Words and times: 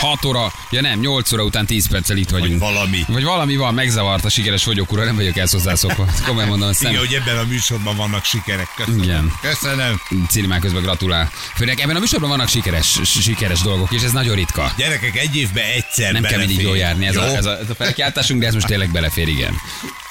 6 0.00 0.24
óra, 0.24 0.52
ja 0.70 0.80
nem, 0.80 1.00
8 1.00 1.32
óra 1.32 1.42
után 1.42 1.66
10 1.66 1.88
perccel 1.88 2.16
itt 2.16 2.30
vagyunk. 2.30 2.60
Vagy 2.60 2.72
valami. 2.72 3.04
Vagy 3.08 3.24
valami 3.24 3.56
van, 3.56 3.74
megzavart 3.74 4.24
a 4.24 4.28
sikeres 4.28 4.64
vagyok, 4.64 4.92
ura, 4.92 5.04
nem 5.04 5.14
vagyok 5.16 5.36
ezt 5.36 5.52
hozzászokva. 5.52 6.06
Komolyan 6.26 6.48
mondom, 6.48 6.68
azt 6.68 6.82
nem. 6.82 6.92
Igen, 6.92 7.04
hogy 7.06 7.14
ebben 7.14 7.38
a 7.38 7.44
műsorban 7.44 7.96
vannak 7.96 8.24
sikerek. 8.24 8.68
Köszönöm. 8.76 9.02
Igen. 9.02 9.32
Köszönöm. 9.40 10.00
Cinemák 10.28 10.60
közben 10.60 10.82
gratulál. 10.82 11.30
Főleg 11.54 11.80
ebben 11.80 11.96
a 11.96 11.98
műsorban 11.98 12.28
vannak 12.28 12.48
sikeres, 12.48 13.00
sikeres 13.04 13.60
dolgok, 13.60 13.92
és 13.92 14.02
ez 14.02 14.12
nagyon 14.12 14.34
ritka. 14.34 14.72
Gyerekek, 14.76 15.16
egy 15.16 15.36
évben 15.36 15.64
egyszer 15.64 16.12
Nem 16.12 16.22
kell 16.22 16.38
mindig 16.38 16.56
belefér. 16.56 16.64
jól 16.64 16.76
járni, 16.76 17.06
ez 17.06 17.14
Jó? 17.14 17.20
a, 17.20 17.36
ez, 17.36 17.44
a, 17.44 17.58
ez 17.58 17.70
a 17.70 17.74
felkiáltásunk, 17.74 18.40
de 18.40 18.46
ez 18.46 18.54
most 18.54 18.66
tényleg 18.66 18.90
belefér, 18.90 19.28
igen. 19.28 19.54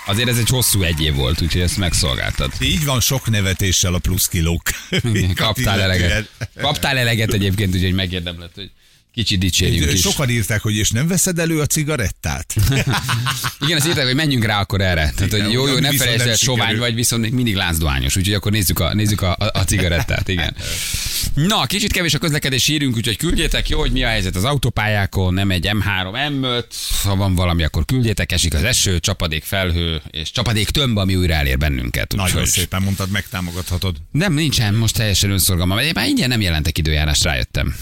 Azért 0.05 0.29
ez 0.29 0.37
egy 0.37 0.49
hosszú 0.49 0.81
egy 0.81 1.01
év 1.01 1.15
volt, 1.15 1.41
úgyhogy 1.41 1.61
ezt 1.61 1.77
megszolgáltad. 1.77 2.51
Így 2.59 2.85
van 2.85 2.99
sok 2.99 3.29
nevetéssel 3.29 3.93
a 3.93 3.99
plusz 3.99 4.27
kilók. 4.27 4.61
Kaptál 5.35 5.81
eleget. 5.81 6.29
Kaptál 6.61 6.97
eleget 6.97 7.33
egyébként, 7.33 7.75
úgyhogy 7.75 7.93
megérdemlett, 7.93 8.55
hogy 8.55 8.71
kicsit 9.19 9.39
dicsérjünk 9.39 9.91
is. 9.91 9.99
Sokan 9.99 10.29
írták, 10.29 10.61
hogy 10.61 10.75
és 10.75 10.89
nem 10.89 11.07
veszed 11.07 11.39
elő 11.39 11.59
a 11.59 11.65
cigarettát? 11.65 12.55
Igen, 13.65 13.77
azt 13.77 13.87
írták, 13.87 14.05
hogy 14.05 14.15
menjünk 14.15 14.45
rá 14.45 14.59
akkor 14.59 14.81
erre. 14.81 15.13
Tehát, 15.15 15.31
hogy 15.31 15.51
jó, 15.51 15.67
jó, 15.67 15.77
ne 15.77 15.93
felejtsd 15.93 16.27
el, 16.27 16.35
sovány 16.35 16.77
vagy, 16.77 16.95
viszont 16.95 17.21
még 17.21 17.33
mindig 17.33 17.55
láncdohányos, 17.55 18.15
úgyhogy 18.15 18.33
akkor 18.33 18.51
nézzük 18.51 18.79
a, 18.79 18.93
nézzük 18.93 19.21
a, 19.21 19.35
a, 19.39 19.49
a 19.53 19.63
cigarettát, 19.63 20.27
igen. 20.27 20.55
Na, 21.33 21.65
kicsit 21.65 21.91
kevés 21.91 22.13
a 22.13 22.17
közlekedés 22.17 22.67
írünk, 22.67 22.95
úgyhogy 22.95 23.17
küldjétek, 23.17 23.69
jó, 23.69 23.79
hogy 23.79 23.91
mi 23.91 24.03
a 24.03 24.07
helyzet 24.07 24.35
az 24.35 24.43
autópályákon, 24.43 25.33
nem 25.33 25.51
egy 25.51 25.69
M3, 25.71 26.29
M5, 26.29 26.63
ha 27.03 27.15
van 27.15 27.35
valami, 27.35 27.63
akkor 27.63 27.85
küldjétek, 27.85 28.31
esik 28.31 28.53
az 28.53 28.63
eső, 28.63 28.99
csapadék 28.99 29.43
felhő, 29.43 30.01
és 30.11 30.31
csapadék 30.31 30.69
tömb, 30.69 30.97
ami 30.97 31.15
újra 31.15 31.33
elér 31.33 31.57
bennünket. 31.57 32.13
Nagyon 32.15 32.31
úgyhogy- 32.31 32.49
szépen 32.49 32.81
mondtad, 32.81 33.09
megtámogathatod. 33.09 33.95
Nem, 34.11 34.33
nincsen, 34.33 34.73
most 34.73 34.95
teljesen 34.95 35.31
önszorgalmam. 35.31 35.77
Én 35.77 35.91
már 35.95 36.07
ingyen 36.07 36.29
nem 36.29 36.41
jelentek 36.41 36.77
időjárást, 36.77 37.23
rájöttem. 37.23 37.75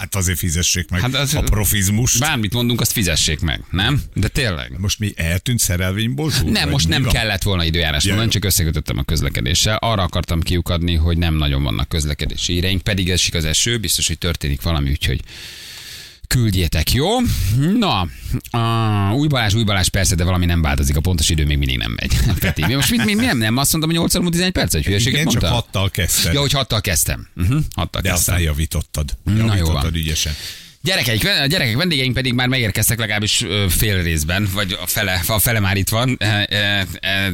Hát 0.00 0.14
azért 0.14 0.38
fizessék 0.38 0.90
meg 0.90 1.00
Hát 1.00 1.14
az- 1.14 1.34
a 1.34 1.40
profizmust. 1.40 2.18
Bármit 2.18 2.52
mondunk, 2.52 2.80
azt 2.80 2.92
fizessék 2.92 3.40
meg, 3.40 3.64
nem? 3.70 4.02
De 4.14 4.28
tényleg. 4.28 4.78
Most 4.78 4.98
mi 4.98 5.12
eltűnt 5.16 5.58
szerelvényból? 5.58 6.30
Zsúr, 6.30 6.50
Nem, 6.50 6.68
most 6.68 6.88
nem 6.88 7.02
van? 7.02 7.12
kellett 7.12 7.42
volna 7.42 7.64
időjárás 7.64 8.02
Ja, 8.04 8.08
mondani, 8.08 8.30
csak 8.32 8.44
összekötöttem 8.44 8.98
a 8.98 9.02
közlekedéssel. 9.02 9.76
Arra 9.76 10.02
akartam 10.02 10.40
kiukadni, 10.40 10.94
hogy 10.94 11.18
nem 11.18 11.34
nagyon 11.34 11.62
vannak 11.62 11.88
közlekedési 11.88 12.52
íreink, 12.52 12.82
pedig 12.82 13.10
esik 13.10 13.34
az 13.34 13.44
eső, 13.44 13.78
biztos, 13.78 14.06
hogy 14.06 14.18
történik 14.18 14.62
valami, 14.62 14.90
úgyhogy 14.90 15.20
küldjétek, 16.34 16.92
jó? 16.92 17.08
Na, 17.78 18.08
a, 18.50 19.12
új 19.14 19.28
Balázs, 19.28 19.54
új 19.54 19.62
Balázs, 19.62 19.88
persze, 19.88 20.14
de 20.14 20.24
valami 20.24 20.46
nem 20.46 20.62
változik, 20.62 20.96
a 20.96 21.00
pontos 21.00 21.28
idő 21.28 21.44
még 21.44 21.58
mindig 21.58 21.78
nem 21.78 21.92
megy. 22.00 22.16
Peti, 22.40 22.64
mi 22.66 22.74
most 22.74 22.90
mit, 22.90 23.04
mi, 23.04 23.14
mi 23.14 23.24
nem, 23.24 23.38
nem, 23.38 23.56
azt 23.56 23.72
mondtam, 23.72 23.90
hogy 23.92 24.00
8 24.00 24.14
óra 24.14 24.22
múlt 24.22 24.32
11 24.34 24.52
perc, 24.52 24.72
hogy 24.72 24.84
hülyeséget 24.84 25.20
Igen, 25.20 25.32
csak 25.32 25.40
mondtam? 25.42 25.62
hattal 25.62 25.90
kezdted. 25.90 26.32
Ja, 26.32 26.40
hogy 26.40 26.52
hattal 26.52 26.80
kezdtem. 26.80 27.28
Uh-huh, 27.36 27.60
hattal 27.74 28.00
De 28.00 28.08
kezdtem. 28.08 28.34
aztán 28.34 28.40
javítottad. 28.50 29.16
Na, 29.24 29.32
jó 29.32 29.46
Javítottad 29.46 29.82
van. 29.82 29.94
ügyesen. 29.94 30.32
Gyerekeik, 30.82 31.28
a 31.42 31.46
gyerekek 31.46 31.76
vendégeink 31.76 32.14
pedig 32.14 32.32
már 32.32 32.48
megérkeztek 32.48 32.98
legalábbis 32.98 33.44
fél 33.68 34.02
részben, 34.02 34.48
vagy 34.52 34.78
a 34.82 34.86
fele, 34.86 35.22
a 35.26 35.38
fele 35.38 35.60
már 35.60 35.76
itt 35.76 35.88
van. 35.88 36.18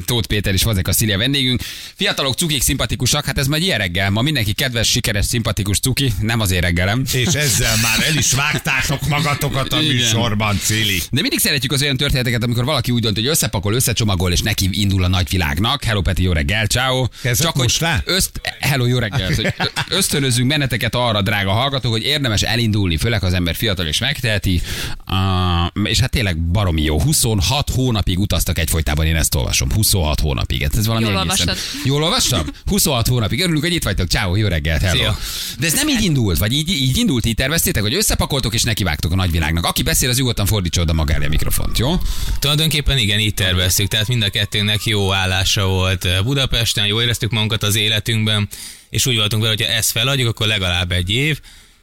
Tóth 0.04 0.28
Péter 0.28 0.54
és 0.54 0.62
Vazek 0.62 0.88
a 0.88 0.92
Szília 0.92 1.18
vendégünk. 1.18 1.62
Fiatalok, 1.94 2.34
cukik, 2.34 2.62
szimpatikusak, 2.62 3.24
hát 3.24 3.38
ez 3.38 3.46
majd 3.46 3.62
ilyen 3.62 3.78
reggel. 3.78 4.10
Ma 4.10 4.22
mindenki 4.22 4.52
kedves, 4.52 4.90
sikeres, 4.90 5.26
szimpatikus 5.26 5.78
cuki, 5.78 6.12
nem 6.20 6.40
az 6.40 6.50
én 6.50 6.60
reggelem. 6.60 7.02
És 7.12 7.26
ezzel 7.26 7.74
már 7.82 8.08
el 8.08 8.16
is 8.16 8.32
vágtátok 8.32 9.08
magatokat 9.08 9.72
a 9.72 9.80
műsorban, 9.80 10.58
Cili. 10.58 11.02
De 11.10 11.20
mindig 11.20 11.38
szeretjük 11.38 11.72
az 11.72 11.82
olyan 11.82 11.96
történeteket, 11.96 12.42
amikor 12.42 12.64
valaki 12.64 12.90
úgy 12.90 13.02
dönt, 13.02 13.16
hogy 13.16 13.26
összepakol, 13.26 13.74
összecsomagol, 13.74 14.32
és 14.32 14.40
neki 14.40 14.68
indul 14.72 15.04
a 15.04 15.08
nagyvilágnak. 15.08 15.84
Hello 15.84 16.00
Peti, 16.00 16.22
jó 16.22 16.32
reggel, 16.32 16.66
ciao. 16.66 17.06
Kezdett 17.22 17.54
most 17.54 17.80
rá? 17.80 18.02
Öszt, 18.04 18.40
hello, 18.60 18.86
jó 18.86 18.98
reggel. 18.98 19.34
Hogy 19.34 19.52
ösztönözzünk 19.88 20.48
benneteket 20.48 20.94
arra, 20.94 21.22
drága 21.22 21.50
hallgatók, 21.50 21.92
hogy 21.92 22.04
érdemes 22.04 22.42
elindulni, 22.42 22.96
főleg 22.96 23.24
az 23.24 23.34
ember 23.36 23.54
fiatal 23.54 23.86
és 23.86 23.98
megteheti. 23.98 24.62
Uh, 25.10 25.88
és 25.88 26.00
hát 26.00 26.10
tényleg 26.10 26.38
baromi 26.38 26.82
jó. 26.82 27.00
26 27.00 27.70
hónapig 27.70 28.18
utaztak 28.18 28.58
egyfolytában, 28.58 29.06
én 29.06 29.16
ezt 29.16 29.34
olvasom. 29.34 29.72
26 29.72 30.20
hónapig. 30.20 30.62
Hát 30.62 30.76
Ez 30.76 30.86
valami 30.86 31.04
Jól 31.06 31.18
egészen- 31.20 31.48
olvastad. 31.48 31.84
Jól 31.84 32.02
olvastam? 32.02 32.46
26 32.66 33.06
hónapig. 33.06 33.40
Örülünk, 33.42 33.62
hogy 33.62 33.72
itt 33.72 33.84
vagytok. 33.84 34.08
Ciao, 34.08 34.36
jó 34.36 34.48
reggelt, 34.48 34.82
hello. 34.82 34.98
Szia. 34.98 35.18
De 35.58 35.66
ez 35.66 35.72
nem 35.72 35.88
így 35.88 36.02
indult, 36.02 36.38
vagy 36.38 36.52
így, 36.52 36.68
így 36.70 36.96
indult, 36.96 37.26
így 37.26 37.34
terveztétek, 37.34 37.82
hogy 37.82 37.94
összepakoltok 37.94 38.54
és 38.54 38.62
nekivágtok 38.62 39.12
a 39.12 39.14
nagyvilágnak. 39.14 39.64
Aki 39.64 39.82
beszél, 39.82 40.08
az 40.08 40.16
nyugodtan 40.18 40.46
fordítsa 40.46 40.80
oda 40.80 40.92
magára 40.92 41.24
a 41.24 41.28
mikrofont, 41.28 41.78
jó? 41.78 41.94
Tulajdonképpen 42.38 42.98
igen, 42.98 43.18
így 43.18 43.34
terveztük, 43.34 43.88
tehát 43.88 44.08
mind 44.08 44.22
a 44.22 44.28
kettőnknek 44.30 44.84
jó 44.84 45.12
állása 45.12 45.66
volt 45.66 46.08
Budapesten, 46.24 46.86
jól 46.86 47.02
éreztük 47.02 47.30
magunkat 47.30 47.62
az 47.62 47.74
életünkben, 47.76 48.48
és 48.90 49.06
úgy 49.06 49.16
voltunk 49.16 49.42
vele, 49.42 49.54
hogy 49.58 49.66
ha 49.66 49.72
ezt 49.72 49.90
feladjuk, 49.90 50.28
akkor 50.28 50.46
legalább 50.46 50.92
egy 50.92 51.10
év, 51.10 51.40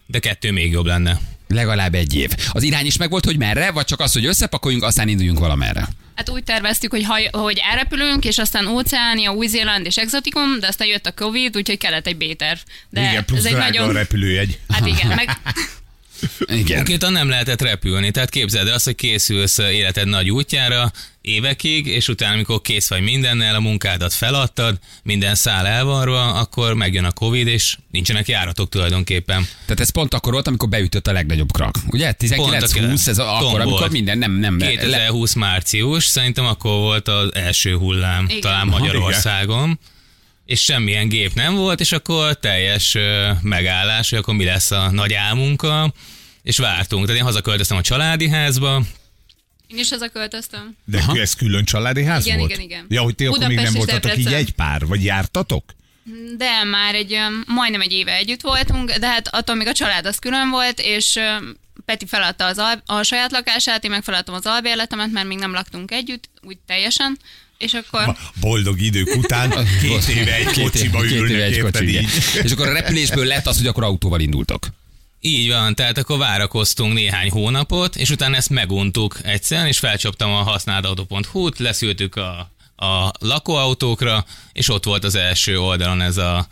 de 0.08 0.20
kettő 0.20 0.52
még 0.52 0.72
jobb 0.72 0.86
lenne. 0.86 1.20
Legalább 1.54 1.94
egy 1.94 2.16
év. 2.16 2.32
Az 2.52 2.64
irány 2.64 2.86
is 2.86 2.98
megvolt, 2.98 3.26
hogy 3.26 3.38
merre, 3.38 3.72
vagy 3.72 3.86
csak 3.86 4.00
az, 4.00 4.14
hogy 4.14 4.26
összepakoljunk, 4.26 4.84
aztán 4.84 5.08
induljunk 5.08 5.40
valamerre. 5.40 5.88
Hát 6.16 6.30
úgy 6.30 6.44
terveztük, 6.44 6.92
hogy, 6.92 7.04
haj, 7.04 7.30
hogy 7.32 7.62
elrepülünk, 7.72 8.26
és 8.26 8.38
aztán 8.38 8.68
Óceánia, 8.68 9.32
Új-Zéland 9.32 9.86
és 9.86 9.98
Exotikum, 9.98 10.60
de 10.60 10.68
aztán 10.68 10.88
jött 10.88 11.06
a 11.06 11.12
Covid, 11.12 11.58
úgyhogy 11.58 11.78
kellett 11.78 12.08
egy 12.08 12.18
B-terv. 12.18 12.60
De 12.90 13.02
Igen, 13.10 13.26
plusz 13.26 13.40
ez 13.40 13.46
egy 13.46 13.58
nagyon... 13.58 13.94
repülőjegy. 13.94 14.60
Hát 14.70 14.88
igen, 14.88 15.08
meg 15.08 15.38
Igen. 16.62 16.76
Konkrétan 16.76 17.12
nem 17.12 17.30
lehetett 17.30 17.62
repülni, 17.62 18.12
tehát 18.12 18.30
képzeld 18.30 18.68
el 18.68 18.74
azt, 18.74 18.86
hogy 18.86 18.96
készülsz 18.96 19.58
életed 19.58 20.08
nagy 20.08 20.32
útjára 20.32 20.92
évekig, 21.24 21.88
és 21.88 22.08
utána, 22.08 22.34
amikor 22.34 22.62
kész 22.62 22.90
vagy 22.90 23.02
mindennel, 23.02 23.56
a 23.56 23.60
munkádat 23.60 24.14
feladtad, 24.14 24.80
minden 25.04 25.36
szál 25.36 25.68
elvarva, 25.68 26.34
akkor 26.34 26.74
megjön 26.74 27.04
a 27.04 27.12
Covid, 27.12 27.48
és 27.48 27.78
nincsenek 27.92 28.28
járatok 28.28 28.70
tulajdonképpen. 28.70 29.48
Tehát 29.66 29.80
ez 29.80 29.90
pont 29.90 30.14
akkor 30.14 30.34
volt, 30.34 30.48
amikor 30.48 30.70
beütött 30.70 31.08
a 31.08 31.12
legnagyobb 31.12 31.52
krak. 31.52 31.76
Ugye? 31.88 32.14
19-20, 32.20 33.08
ez 33.08 33.18
a- 33.18 33.36
akkor, 33.36 33.42
Tombolt. 33.42 33.62
amikor 33.68 33.90
minden 33.90 34.18
nem, 34.18 34.32
nem. 34.32 34.60
le- 34.60 34.66
2020 34.68 35.34
március, 35.34 36.06
szerintem 36.06 36.46
akkor 36.46 36.72
volt 36.72 37.08
az 37.08 37.36
első 37.36 37.76
hullám, 37.78 38.26
Igen. 38.28 38.42
talán 38.42 38.68
Magyarországon. 38.68 39.80
És 40.46 40.64
semmilyen 40.64 41.08
gép 41.10 41.34
nem 41.34 41.56
volt, 41.56 41.80
és 41.80 41.92
akkor 41.92 42.40
teljes 42.40 42.98
megállás, 43.42 44.10
hogy 44.10 44.20
akkor 44.20 44.34
mi 44.36 44.44
lesz 44.44 44.72
a 44.72 44.92
nagy 44.92 45.14
álmunkkal, 45.14 45.94
és 46.44 46.58
vártunk. 46.58 47.06
Tehát 47.06 47.20
én 47.20 47.26
hazaköltöztem 47.26 47.78
a 47.78 47.82
családi 47.82 48.30
házba, 48.30 48.82
én 49.74 49.80
is 49.80 49.90
hazaköltöztem. 49.90 50.76
De 50.86 50.98
Aha. 50.98 51.20
ez 51.20 51.34
külön 51.34 51.66
családi 51.66 52.04
ház 52.04 52.26
Igen, 52.26 52.38
volt? 52.38 52.52
igen, 52.52 52.64
igen. 52.64 52.86
Ja, 52.90 53.02
hogy 53.02 53.16
ti 53.16 53.26
akkor 53.26 53.48
még 53.48 53.58
nem 53.60 53.74
voltatok 53.74 54.18
így 54.18 54.34
egy 54.34 54.52
pár, 54.52 54.86
vagy 54.86 55.04
jártatok? 55.04 55.64
De 56.38 56.64
már 56.64 56.96
egy 56.96 57.18
majdnem 57.46 57.82
egy 57.82 57.92
éve 57.92 58.16
együtt 58.16 58.42
voltunk, 58.42 58.92
de 58.92 59.08
hát 59.08 59.28
attól 59.28 59.56
még 59.56 59.68
a 59.68 59.74
család 59.74 60.06
az 60.06 60.18
külön 60.18 60.50
volt, 60.50 60.80
és 60.80 61.20
Peti 61.86 62.06
feladta 62.06 62.46
az 62.46 62.58
al- 62.58 62.84
a 62.86 63.04
saját 63.04 63.32
lakását, 63.32 63.84
én 63.84 63.90
meg 63.90 64.04
feladtam 64.04 64.36
az 64.36 64.46
albérletemet, 64.46 65.12
mert 65.12 65.28
még 65.28 65.38
nem 65.38 65.52
laktunk 65.52 65.92
együtt, 65.92 66.30
úgy 66.42 66.58
teljesen, 66.66 67.18
és 67.58 67.74
akkor... 67.74 68.18
Boldog 68.40 68.82
idők 68.82 69.16
után 69.16 69.50
két 69.82 70.08
éve 70.08 70.36
egy 70.36 70.62
kocsiba 70.62 71.02
két 71.02 71.12
éve 71.12 71.22
ülnek, 71.22 71.42
egy 71.42 71.56
érted 71.56 71.72
kocsi, 71.72 71.88
igen. 71.88 72.06
És 72.44 72.52
akkor 72.52 72.68
a 72.68 72.74
repülésből 72.74 73.26
lett 73.26 73.48
az, 73.48 73.58
hogy 73.58 73.68
akkor 73.68 73.84
autóval 73.84 74.20
indultok. 74.20 74.68
Így 75.26 75.50
van, 75.50 75.76
tehát 75.76 75.98
akkor 75.98 76.18
várakoztunk 76.18 76.94
néhány 76.94 77.30
hónapot, 77.30 77.96
és 77.96 78.10
utána 78.10 78.36
ezt 78.36 78.50
meguntuk 78.50 79.20
egyszer, 79.24 79.68
és 79.68 79.80
felcsaptam 79.80 80.32
a 80.32 80.44
használtautó.hu-t, 80.44 81.60
leszültük 81.60 82.16
a, 82.16 82.52
a 82.76 83.12
lakóautókra, 83.20 84.26
és 84.54 84.70
ott 84.70 84.84
volt 84.84 85.04
az 85.04 85.16
első 85.16 85.60
oldalon 85.60 86.02
ez 86.02 86.18
a, 86.18 86.48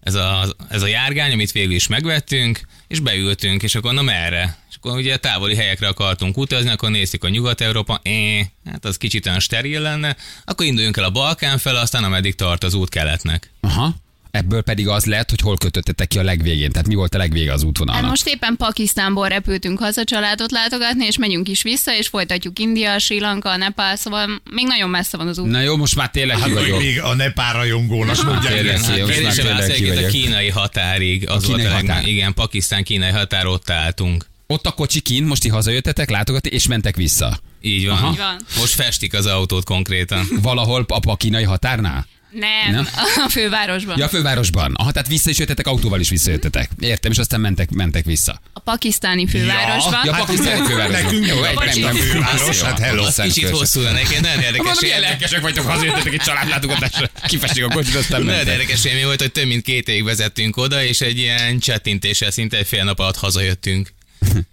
ez 0.00 0.14
a, 0.14 0.54
ez 0.68 0.82
a 0.82 0.86
járgány, 0.86 1.32
amit 1.32 1.52
végül 1.52 1.74
is 1.74 1.86
megvettünk, 1.86 2.60
és 2.88 3.00
beültünk, 3.00 3.62
és 3.62 3.74
akkor 3.74 3.92
na 3.92 4.02
merre? 4.02 4.58
És 4.70 4.76
akkor 4.76 4.96
ugye 4.96 5.16
távoli 5.16 5.56
helyekre 5.56 5.88
akartunk 5.88 6.36
utazni, 6.36 6.70
akkor 6.70 6.90
néztük 6.90 7.24
a 7.24 7.28
Nyugat-Európa, 7.28 8.00
é, 8.02 8.50
hát 8.64 8.84
az 8.84 8.96
kicsit 8.96 9.26
olyan 9.26 9.40
steril 9.40 9.80
lenne, 9.80 10.16
akkor 10.44 10.66
induljunk 10.66 10.96
el 10.96 11.04
a 11.04 11.10
Balkán 11.10 11.58
fel, 11.58 11.76
aztán 11.76 12.04
ameddig 12.04 12.34
tart 12.34 12.64
az 12.64 12.74
út 12.74 12.88
keletnek. 12.88 13.50
Aha. 13.60 13.94
Ebből 14.36 14.62
pedig 14.62 14.88
az 14.88 15.04
lett, 15.04 15.30
hogy 15.30 15.40
hol 15.40 15.56
kötöttetek 15.56 16.08
ki 16.08 16.18
a 16.18 16.22
legvégén. 16.22 16.70
Tehát 16.72 16.88
mi 16.88 16.94
volt 16.94 17.14
a 17.14 17.18
legvége 17.18 17.52
az 17.52 17.62
útvonalnak? 17.62 18.02
Hát 18.02 18.10
most 18.10 18.26
éppen 18.28 18.56
Pakisztánból 18.56 19.28
repültünk 19.28 19.78
haza 19.78 20.04
családot 20.04 20.50
látogatni, 20.50 21.06
és 21.06 21.18
megyünk 21.18 21.48
is 21.48 21.62
vissza, 21.62 21.96
és 21.96 22.08
folytatjuk 22.08 22.58
India, 22.58 22.98
Sri 22.98 23.20
Lanka, 23.20 23.56
Nepál, 23.56 23.96
szóval 23.96 24.26
még 24.50 24.66
nagyon 24.66 24.90
messze 24.90 25.16
van 25.16 25.28
az 25.28 25.38
út. 25.38 25.50
Na 25.50 25.60
jó, 25.60 25.76
most 25.76 25.96
már 25.96 26.10
tényleg 26.10 26.38
Hát, 26.38 26.52
vagyok. 26.52 26.78
még 26.78 27.00
a 27.00 27.14
Nepál 27.14 27.52
rajongónak 27.52 28.24
mondják. 28.24 28.54
Kérdésem 28.54 29.56
az 29.56 29.68
egyébként 29.68 30.06
a 30.06 30.08
kínai 30.08 30.48
határig. 30.48 31.28
Az 31.28 31.44
A 31.44 31.46
volt 31.46 31.58
kínai 31.60 31.72
a 31.72 31.74
határ. 31.76 32.06
Igen, 32.06 32.34
Pakisztán 32.34 32.84
kínai 32.84 33.10
határ 33.10 33.46
ott 33.46 33.70
álltunk. 33.70 34.26
Ott 34.46 34.66
a 34.66 34.70
kocsi 34.70 35.00
kint, 35.00 35.26
most 35.28 35.42
ti 35.42 35.48
hazajöttetek 35.48 36.10
látogatni, 36.10 36.50
és 36.50 36.66
mentek 36.66 36.96
vissza. 36.96 37.38
Így 37.60 37.86
van. 37.86 37.96
Aha. 37.96 38.10
Így 38.10 38.16
van. 38.16 38.36
Most 38.58 38.74
festik 38.74 39.14
az 39.14 39.26
autót 39.26 39.64
konkrétan. 39.64 40.26
Valahol 40.42 40.84
a, 40.88 41.10
a 41.10 41.16
kínai 41.16 41.44
határnál? 41.44 42.06
Nem, 42.30 42.70
Nem? 42.72 42.88
a 43.26 43.28
fővárosban. 43.28 43.98
Ja, 43.98 44.04
a 44.04 44.08
fővárosban. 44.08 44.74
Aha, 44.74 44.90
tehát 44.90 45.08
vissza 45.08 45.30
is 45.30 45.38
jöttetek, 45.38 45.66
autóval 45.66 46.00
is 46.00 46.08
visszajöttetek. 46.08 46.70
Értem, 46.78 47.10
és 47.10 47.18
aztán 47.18 47.40
mentek, 47.40 47.70
mentek 47.70 48.04
vissza. 48.04 48.40
A 48.52 48.60
pakisztáni 48.60 49.26
fővárosban. 49.26 50.00
Ja, 50.04 50.12
pakisztáni 50.14 50.66
fővárosban. 50.66 51.02
Nekünk 51.02 51.26
Jó, 51.26 51.42
egy 51.44 51.54
nem 51.80 51.80
nem- 51.80 51.94
főváros, 51.96 52.60
hát 52.60 52.78
hello. 52.78 53.04
Az 53.04 53.20
kicsit 53.22 53.48
hosszú 53.48 53.80
lenne, 53.80 53.98
egyébként 53.98 54.20
nagyon 54.20 54.40
érdekes. 54.40 54.80
Milyen 54.80 55.00
lelkesek 55.00 55.40
vagytok, 55.40 55.66
hazajöttetek 55.66 56.12
egy 56.12 56.20
családlátogatásra. 56.20 57.10
Kifestik 57.26 57.64
a 57.64 57.68
kocsit, 57.68 57.94
aztán 57.94 58.22
Nagyon 58.22 58.46
érdekes 58.46 58.84
élmény 58.84 59.04
volt, 59.04 59.20
hogy 59.20 59.32
több 59.32 59.46
mint 59.46 59.62
két 59.62 59.88
évig 59.88 60.04
vezettünk 60.04 60.56
oda, 60.56 60.84
és 60.84 61.00
egy 61.00 61.18
ilyen 61.18 61.58
csettintéssel 61.58 62.30
szinte 62.30 62.56
egy 62.56 62.66
fél 62.66 62.84
nap 62.84 62.98
alatt 62.98 63.16
hazajöttünk. 63.16 63.94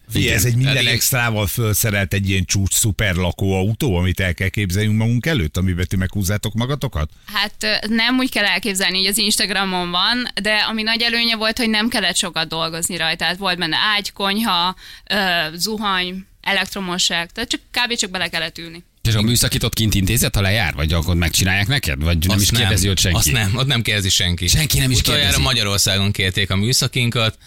Figyelj, 0.10 0.34
ez 0.36 0.46
egy 0.46 0.56
minden 0.56 0.78
Elég- 0.78 0.94
extrával 0.94 1.48
felszerelt 1.48 2.14
egy 2.14 2.30
ilyen 2.30 2.46
csúcs 2.46 2.74
szuper 2.74 3.16
lakóautó, 3.16 3.96
amit 3.96 4.20
el 4.20 4.34
kell 4.34 4.48
képzeljünk 4.48 4.98
magunk 4.98 5.26
előtt, 5.26 5.58
amiben 5.58 5.86
ti 5.88 5.96
meghúzzátok 5.96 6.54
magatokat? 6.54 7.10
Hát 7.34 7.82
nem 7.90 8.18
úgy 8.18 8.30
kell 8.32 8.46
elképzelni, 8.46 8.98
hogy 8.98 9.08
az 9.08 9.18
Instagramon 9.18 9.92
van, 9.92 10.28
de 10.42 10.54
ami 10.56 10.82
nagy 10.82 11.02
előnye 11.02 11.36
volt, 11.36 11.58
hogy 11.58 11.70
nem 11.70 11.88
kellett 11.90 12.16
sokat 12.16 12.48
dolgozni 12.48 12.98
rajta. 12.98 13.18
Tehát 13.18 13.38
volt 13.38 13.58
benne 13.58 13.78
ágy, 13.96 14.12
konyha, 14.12 14.76
zuhany, 15.54 16.26
elektromosság, 16.42 17.32
tehát 17.32 17.50
csak 17.50 17.60
kb. 17.72 17.96
csak 17.96 18.10
bele 18.10 18.28
kellett 18.28 18.58
ülni. 18.58 18.84
És 19.02 19.16
a 19.16 19.22
műszakit 19.22 19.64
ott 19.64 19.74
kint 19.74 19.94
intézet, 19.96 20.36
ha 20.36 20.42
lejár? 20.42 20.74
Vagy 20.74 20.94
akkor 20.94 21.16
megcsinálják 21.16 21.68
neked? 21.68 22.04
Vagy 22.04 22.18
nem 22.28 22.36
Azt 22.38 22.52
is 22.52 22.58
kérdezi 22.58 22.90
ott 22.90 23.00
senki? 23.00 23.18
Azt 23.18 23.32
nem, 23.32 23.56
ott 23.56 23.68
nem 23.68 23.82
kérdezi 23.82 24.10
senki. 24.10 24.48
Senki 24.48 24.80
nem 24.80 24.92
is 24.92 25.00
Utoljára 25.00 25.26
kérdezi. 25.26 25.48
Magyarországon 25.48 26.12
kérték 26.12 26.50
a 26.50 26.56
műszakinkat, 26.56 27.38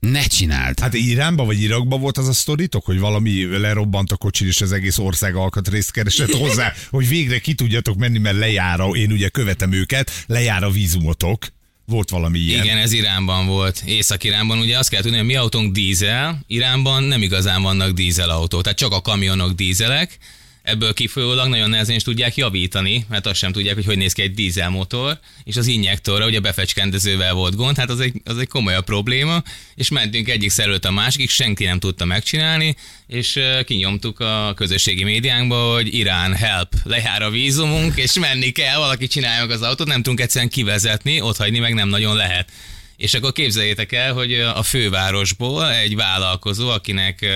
Ne 0.00 0.22
csináld. 0.22 0.80
Hát 0.80 0.94
Iránba 0.94 1.44
vagy 1.44 1.60
Irakba 1.60 1.98
volt 1.98 2.18
az 2.18 2.28
a 2.28 2.32
sztoritok, 2.32 2.84
hogy 2.84 2.98
valami 2.98 3.58
lerobbant 3.58 4.12
a 4.12 4.16
kocsi, 4.16 4.46
és 4.46 4.60
az 4.60 4.72
egész 4.72 4.98
ország 4.98 5.34
alkatrészt 5.34 5.90
keresett 5.90 6.34
hozzá, 6.34 6.72
hogy 6.90 7.08
végre 7.08 7.38
ki 7.38 7.54
tudjatok 7.54 7.96
menni, 7.96 8.18
mert 8.18 8.36
lejár 8.36 8.80
a, 8.80 8.88
én 8.88 9.12
ugye 9.12 9.28
követem 9.28 9.72
őket, 9.72 10.24
lejár 10.26 10.62
a 10.62 10.70
vízumotok. 10.70 11.46
Volt 11.86 12.10
valami 12.10 12.38
ilyen. 12.38 12.64
Igen, 12.64 12.78
ez 12.78 12.92
Iránban 12.92 13.46
volt. 13.46 13.82
Észak-Iránban 13.86 14.58
ugye 14.58 14.78
azt 14.78 14.88
kell 14.88 15.02
tudni, 15.02 15.16
hogy 15.16 15.26
mi 15.26 15.34
autónk 15.34 15.72
dízel, 15.72 16.42
Iránban 16.46 17.02
nem 17.02 17.22
igazán 17.22 17.62
vannak 17.62 17.90
dízelautók, 17.90 18.62
tehát 18.62 18.78
csak 18.78 18.92
a 18.92 19.00
kamionok 19.00 19.52
dízelek, 19.52 20.18
ebből 20.66 20.92
kifolyólag 20.92 21.48
nagyon 21.48 21.70
nehezen 21.70 21.94
is 21.96 22.02
tudják 22.02 22.36
javítani, 22.36 23.06
mert 23.08 23.26
azt 23.26 23.38
sem 23.38 23.52
tudják, 23.52 23.74
hogy 23.74 23.84
hogy 23.84 23.96
néz 23.96 24.12
ki 24.12 24.22
egy 24.22 24.34
dízelmotor, 24.34 25.18
és 25.44 25.56
az 25.56 25.66
injektorra 25.66 26.26
ugye 26.26 26.40
befecskendezővel 26.40 27.34
volt 27.34 27.56
gond, 27.56 27.76
hát 27.76 27.90
az 27.90 28.00
egy, 28.00 28.20
az 28.24 28.38
egy 28.38 28.48
komolyabb 28.48 28.84
probléma, 28.84 29.42
és 29.74 29.88
mentünk 29.88 30.28
egyik 30.28 30.50
szerőt 30.50 30.84
a 30.84 30.90
másikig, 30.90 31.30
senki 31.30 31.64
nem 31.64 31.78
tudta 31.78 32.04
megcsinálni, 32.04 32.76
és 33.06 33.40
kinyomtuk 33.64 34.20
a 34.20 34.52
közösségi 34.56 35.04
médiánkba, 35.04 35.72
hogy 35.74 35.94
Irán, 35.94 36.34
help, 36.34 36.72
lejár 36.84 37.22
a 37.22 37.30
vízumunk, 37.30 37.96
és 37.96 38.18
menni 38.18 38.50
kell, 38.50 38.78
valaki 38.78 39.06
csinálja 39.06 39.46
meg 39.46 39.50
az 39.50 39.62
autót, 39.62 39.86
nem 39.86 40.02
tudunk 40.02 40.20
egyszerűen 40.20 40.50
kivezetni, 40.50 41.20
ott 41.20 41.36
hagyni 41.36 41.58
meg 41.58 41.74
nem 41.74 41.88
nagyon 41.88 42.16
lehet. 42.16 42.50
És 42.96 43.14
akkor 43.14 43.32
képzeljétek 43.32 43.92
el, 43.92 44.12
hogy 44.12 44.32
a 44.34 44.62
fővárosból 44.62 45.72
egy 45.72 45.96
vállalkozó, 45.96 46.68
akinek 46.68 47.26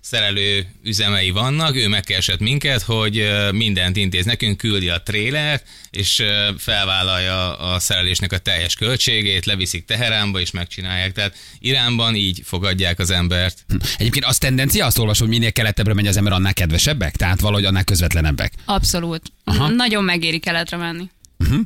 szerelő 0.00 0.66
üzemei 0.84 1.30
vannak, 1.30 1.76
ő 1.76 1.88
megkeresett 1.88 2.38
minket, 2.38 2.82
hogy 2.82 3.30
mindent 3.52 3.96
intéz 3.96 4.24
nekünk, 4.24 4.56
küldi 4.56 4.88
a 4.88 5.02
trélert, 5.02 5.66
és 5.90 6.22
felvállalja 6.58 7.58
a 7.58 7.78
szerelésnek 7.78 8.32
a 8.32 8.38
teljes 8.38 8.74
költségét, 8.74 9.46
leviszik 9.46 9.84
Teheránba, 9.84 10.40
és 10.40 10.50
megcsinálják. 10.50 11.12
Tehát 11.12 11.34
Iránban 11.58 12.14
így 12.14 12.40
fogadják 12.44 12.98
az 12.98 13.10
embert. 13.10 13.64
Egyébként 13.96 14.24
az 14.24 14.38
tendencia, 14.38 14.86
azt 14.86 14.98
olvasom, 14.98 15.26
hogy 15.26 15.36
minél 15.36 15.52
keletebbre 15.52 15.94
megy 15.94 16.06
az 16.06 16.16
ember, 16.16 16.32
annál 16.32 16.54
kedvesebbek? 16.54 17.16
Tehát 17.16 17.40
valahogy 17.40 17.64
annál 17.64 17.84
közvetlenebbek. 17.84 18.52
Abszolút. 18.64 19.22
Aha. 19.44 19.68
Nagyon 19.68 20.04
megéri 20.04 20.38
keletre 20.38 20.76
menni. 20.76 21.10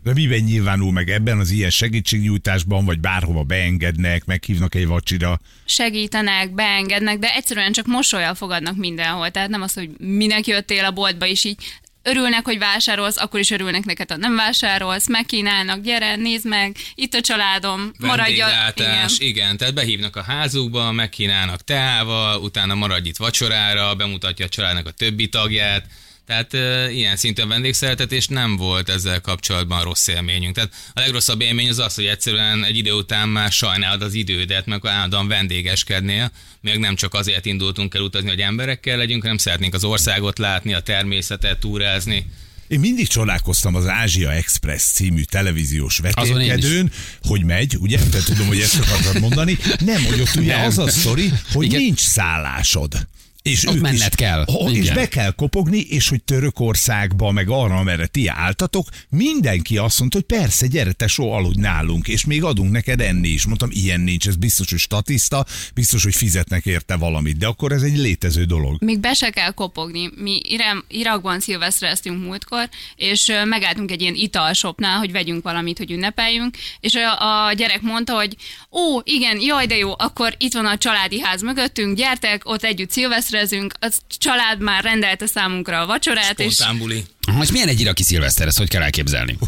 De 0.03 0.13
miben 0.13 0.41
nyilvánul 0.41 0.93
meg 0.93 1.11
ebben 1.11 1.39
az 1.39 1.51
ilyen 1.51 1.71
segítségnyújtásban, 1.71 2.85
vagy 2.85 3.01
bárhova 3.01 3.43
beengednek, 3.43 4.25
meghívnak 4.25 4.75
egy 4.75 4.87
vacsira? 4.87 5.41
segítenek, 5.65 6.55
beengednek, 6.55 7.19
de 7.19 7.35
egyszerűen 7.35 7.73
csak 7.73 7.87
mosolyal 7.87 8.35
fogadnak 8.35 8.77
mindenhol. 8.77 9.31
Tehát 9.31 9.49
nem 9.49 9.63
az, 9.63 9.75
hogy 9.75 9.91
minek 9.99 10.47
jöttél 10.47 10.85
a 10.85 10.91
boltba 10.91 11.27
is 11.27 11.45
így 11.45 11.57
örülnek, 12.03 12.45
hogy 12.45 12.59
vásárolsz, 12.59 13.17
akkor 13.17 13.41
is 13.41 13.51
örülnek 13.51 13.85
neked, 13.85 14.11
ha 14.11 14.17
nem 14.17 14.37
vásárolsz, 14.37 15.09
megkínálnak, 15.09 15.81
gyere, 15.81 16.17
nézd 16.17 16.47
meg, 16.47 16.77
itt 16.95 17.15
a 17.15 17.21
családom, 17.21 17.93
maradja. 17.99 18.47
Igen. 18.75 19.09
igen, 19.19 19.57
tehát 19.57 19.75
behívnak 19.75 20.17
a 20.17 20.23
házukba, 20.23 20.93
megkínálnak 20.93 21.65
teával, 21.65 22.41
utána 22.41 22.75
maradj 22.75 23.09
itt 23.09 23.17
vacsorára, 23.17 23.95
bemutatja 23.95 24.45
a 24.45 24.49
családnak 24.49 24.87
a 24.87 24.91
többi 24.91 25.29
tagját, 25.29 25.87
tehát 26.27 26.55
e, 26.55 26.91
ilyen 26.91 27.17
szintű 27.17 27.47
vendégszeretetés 27.47 28.27
nem 28.27 28.57
volt 28.57 28.89
ezzel 28.89 29.21
kapcsolatban 29.21 29.83
rossz 29.83 30.07
élményünk. 30.07 30.55
Tehát 30.55 30.73
a 30.95 31.01
legrosszabb 31.01 31.41
élmény 31.41 31.69
az 31.69 31.79
az, 31.79 31.95
hogy 31.95 32.07
egyszerűen 32.07 32.65
egy 32.65 32.77
idő 32.77 32.93
után 32.93 33.29
már 33.29 33.53
sajnálod 33.53 34.03
az 34.03 34.15
idődet, 34.15 34.67
meg 34.67 34.87
állandóan 34.87 35.29
vendégeskednél, 35.29 36.31
még 36.61 36.79
nem 36.79 36.95
csak 36.95 37.15
azért 37.15 37.47
indultunk 37.47 37.95
el 37.95 38.01
utazni, 38.01 38.29
hogy 38.29 38.41
emberekkel 38.41 38.97
legyünk, 38.97 39.23
hanem 39.23 39.37
szeretnénk 39.37 39.75
az 39.75 39.85
országot 39.85 40.39
látni, 40.39 40.75
a 40.75 40.81
természetet, 40.81 41.59
túrázni. 41.59 42.27
Én 42.69 42.81
mindig 42.81 43.09
csodálkoztam 43.09 43.75
az 43.75 43.87
Ázsia 43.87 44.33
Express 44.33 44.83
című 44.83 45.23
televíziós 45.23 45.99
vetélkedőn, 45.99 46.93
hogy 47.23 47.45
megy, 47.45 47.77
ugye? 47.81 47.99
Te 47.99 48.23
tudom, 48.23 48.47
hogy 48.47 48.61
ezt 48.61 48.79
akartad 48.79 49.21
mondani. 49.21 49.59
Nem, 49.79 50.05
hogy 50.05 50.21
ott 50.21 50.35
ugye 50.35 50.57
Nem. 50.57 50.67
az 50.67 50.79
a 50.79 50.89
sztori, 50.89 51.33
hogy 51.53 51.65
Igen. 51.65 51.81
nincs 51.81 52.01
szállásod. 52.01 53.07
És 53.51 53.67
Ott 53.67 53.75
ők 53.75 53.81
menned 53.81 53.99
is, 53.99 54.15
kell. 54.15 54.45
Oh, 54.47 54.77
és 54.77 54.91
be 54.91 55.09
kell 55.09 55.31
kopogni, 55.31 55.79
és 55.79 56.09
hogy 56.09 56.25
Törökországba, 56.25 57.31
meg 57.31 57.49
arra, 57.49 57.77
amerre 57.77 58.07
ti 58.07 58.27
álltatok, 58.27 58.89
mindenki 59.11 59.77
azt 59.77 59.99
mondta, 59.99 60.17
hogy 60.17 60.39
persze, 60.39 60.67
gyere 60.67 60.93
te 60.93 61.07
so 61.07 61.31
aludj 61.31 61.61
nálunk, 61.61 62.09
és 62.09 62.25
még 62.25 62.45
adunk 62.45 62.71
neked 62.71 63.01
enni 63.01 63.29
is. 63.29 63.47
Mondtam, 63.47 63.69
ilyen 63.73 64.01
nincs, 64.01 64.27
ez 64.27 64.37
biztos, 64.37 64.71
hogy 64.71 64.79
statiszta, 64.79 65.47
biztos, 65.75 66.03
hogy 66.03 66.15
fizetnek 66.15 66.67
érte 66.67 66.97
valamit, 66.97 67.37
de 67.37 67.47
akkor 67.47 67.73
ez 67.73 67.83
egy 67.83 67.97
létező 67.97 68.45
dolog. 68.45 68.83
Még 68.83 68.99
be 68.99 69.15
se 69.15 69.31
kell 69.31 69.51
kopogni. 69.51 70.11
Mi 70.17 70.41
Irán, 70.45 70.85
Irakban 70.89 71.41
szilvesztreztünk 71.41 72.25
múltkor, 72.25 72.69
és 72.97 73.33
megálltunk 73.45 73.91
egy 73.91 74.01
ilyen 74.01 74.15
italshopnál, 74.15 74.99
hogy 74.99 75.13
vegyünk 75.13 75.43
valamit, 75.43 75.79
hogy 75.79 75.91
ünnepeljünk, 75.91 76.57
és 76.81 76.95
a, 76.95 77.47
a 77.47 77.53
gyerek 77.53 77.81
mondta, 77.83 78.15
hogy 78.15 78.37
ó, 78.73 79.01
igen, 79.03 79.41
jaj, 79.41 79.67
de 79.67 79.77
jó, 79.77 79.93
akkor 79.99 80.35
itt 80.39 80.55
van 80.55 80.67
a 80.67 80.79
családi 80.79 81.21
ház 81.21 81.43
mögöttünk, 81.43 81.97
gyertek, 81.97 82.49
ott 82.49 82.65
együtt 82.65 82.91
szilvesztrezünk, 83.35 83.75
a 83.81 83.89
család 84.19 84.61
már 84.61 84.83
rendelte 84.85 85.27
számunkra 85.27 85.81
a 85.81 85.87
vacsorát, 85.87 86.41
és 86.41 86.55
Spontán 86.55 86.79
buli. 86.79 87.05
Aha, 87.27 87.43
és 87.43 87.51
milyen 87.53 87.69
egy 87.69 87.81
iraki 87.81 88.03
szilveszter, 88.03 88.47
ezt 88.47 88.59
hogy 88.59 88.69
kell 88.69 88.83
elképzelni? 88.83 89.39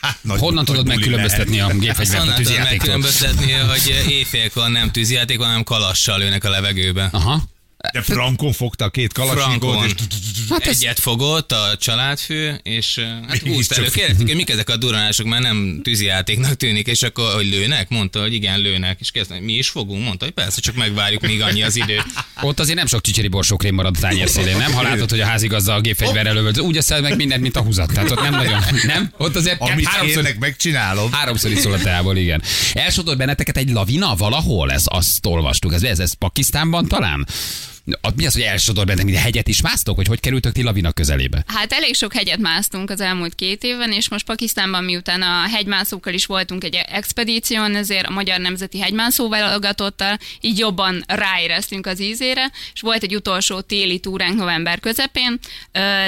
Hát, 0.00 0.18
nagy- 0.20 0.38
Honnan 0.38 0.54
nagy 0.54 0.64
tudod 0.64 0.86
megkülönböztetni 0.86 1.60
a 1.60 1.66
lehet. 1.66 1.72
Azt 1.72 1.80
gépfegyvert 1.80 2.28
a 2.28 2.34
tűzijátéktól? 2.34 2.98
megkülönböztetni, 2.98 3.52
hogy 3.52 4.04
éjfélkor 4.08 4.68
nem 4.68 4.90
tűzijáték, 4.90 5.38
hanem 5.40 5.62
kalassal 5.62 6.18
lőnek 6.18 6.44
a 6.44 6.50
levegőbe. 6.50 7.08
Aha. 7.12 7.42
De 7.92 8.02
Frankon 8.02 8.52
fogta 8.52 8.84
a 8.84 8.88
két 8.88 9.12
kalasnyikot, 9.12 9.70
Frankon. 9.70 9.84
és 9.84 9.94
Hát 10.50 10.66
ez- 10.66 10.76
Egyet 10.76 10.98
fogott 11.00 11.52
a 11.52 11.76
családfő, 11.80 12.60
és 12.62 12.98
hát 13.28 13.42
Mégis 13.42 13.56
húzta 13.56 13.74
elő. 13.74 13.88
Kérdeztük, 13.88 14.26
hogy 14.26 14.36
mik 14.36 14.50
ezek 14.50 14.68
a 14.68 14.76
duranások, 14.76 15.26
mert 15.26 15.42
nem 15.42 15.80
tűzijátéknak 15.82 16.54
tűnik, 16.54 16.86
és 16.86 17.02
akkor, 17.02 17.34
hogy 17.34 17.46
lőnek? 17.46 17.88
Mondta, 17.88 18.20
hogy 18.20 18.34
igen, 18.34 18.58
lőnek. 18.60 19.00
És 19.00 19.10
kérdeztem, 19.10 19.44
mi 19.44 19.52
is 19.52 19.68
fogunk? 19.68 20.04
Mondta, 20.04 20.24
hogy 20.24 20.34
persze, 20.34 20.60
csak 20.60 20.74
megvárjuk, 20.76 21.22
míg 21.26 21.42
annyi 21.42 21.62
az 21.62 21.76
idő. 21.76 22.00
Ott 22.42 22.60
azért 22.60 22.76
nem 22.76 22.86
sok 22.86 23.00
csicseri 23.00 23.28
borsókrém 23.28 23.74
marad 23.74 23.96
a 23.96 24.00
tányér 24.00 24.28
szélén, 24.28 24.56
nem? 24.56 24.72
Ha 24.72 24.82
látod, 24.82 25.10
hogy 25.10 25.20
a 25.20 25.26
házigazda 25.26 25.74
a 25.74 25.80
gépfegyverrel 25.80 26.34
lövöld, 26.34 26.60
úgy 26.60 26.76
eszel 26.76 27.00
meg 27.00 27.16
mindent, 27.16 27.42
mint 27.42 27.56
a 27.56 27.60
húzat. 27.60 27.92
Tehát 27.92 28.10
ott 28.10 28.20
nem 28.22 28.32
nagyon, 28.34 28.62
nem? 28.86 29.12
Ott 29.18 29.36
azért 29.36 29.60
amit 29.60 29.86
háromszor, 29.86 30.14
kérnek, 30.22 30.38
megcsinálom. 30.38 31.12
háromszor 31.12 31.50
is 31.50 31.58
szól 31.58 31.72
a 31.72 31.78
teából, 31.78 32.16
igen. 32.16 32.42
Elsodort 32.72 33.18
benneteket 33.18 33.56
egy 33.56 33.68
lavina 33.70 34.14
valahol? 34.16 34.72
Ez 34.72 34.82
azt 34.86 35.26
olvastuk. 35.26 35.72
Ez, 35.72 35.82
ez, 35.82 35.98
ez 35.98 36.12
Pakisztánban 36.12 36.88
talán? 36.88 37.26
Mi 38.16 38.26
az, 38.26 38.32
hogy 38.32 38.42
elsodort 38.42 38.86
benneteket? 38.86 39.12
Mint 39.12 39.24
hegyet 39.24 39.48
is 39.48 39.60
másztok? 39.60 39.96
Hogy 39.96 40.06
hogy 40.06 40.20
kerültök 40.20 40.52
ti 40.52 40.62
lavina 40.62 40.92
közelébe? 40.92 41.44
Hát 41.46 41.72
elég 41.72 41.94
sok 41.94 42.12
hegyet 42.12 42.38
másztunk 42.38 42.90
az 42.90 43.00
elmúlt 43.00 43.34
két 43.34 43.62
évben, 43.62 43.92
és 43.92 44.08
most 44.08 44.24
Pakisztánban 44.24 44.84
miután 44.84 45.22
a 45.22 45.48
hegymászókkal 45.48 46.14
is 46.14 46.26
voltunk 46.26 46.64
egy 46.64 46.74
expedíción, 46.74 47.76
ezért 47.76 48.06
a 48.06 48.10
Magyar 48.10 48.40
Nemzeti 48.40 48.80
Hegymászó 48.80 49.28
válogatottal 49.28 50.18
így 50.40 50.58
jobban 50.58 51.04
ráéreztünk 51.06 51.86
az 51.86 52.00
ízére, 52.00 52.50
és 52.74 52.80
volt 52.80 53.02
egy 53.02 53.14
utolsó 53.14 53.60
téli 53.60 53.98
túránk 53.98 54.38
november 54.38 54.80
közepén, 54.80 55.38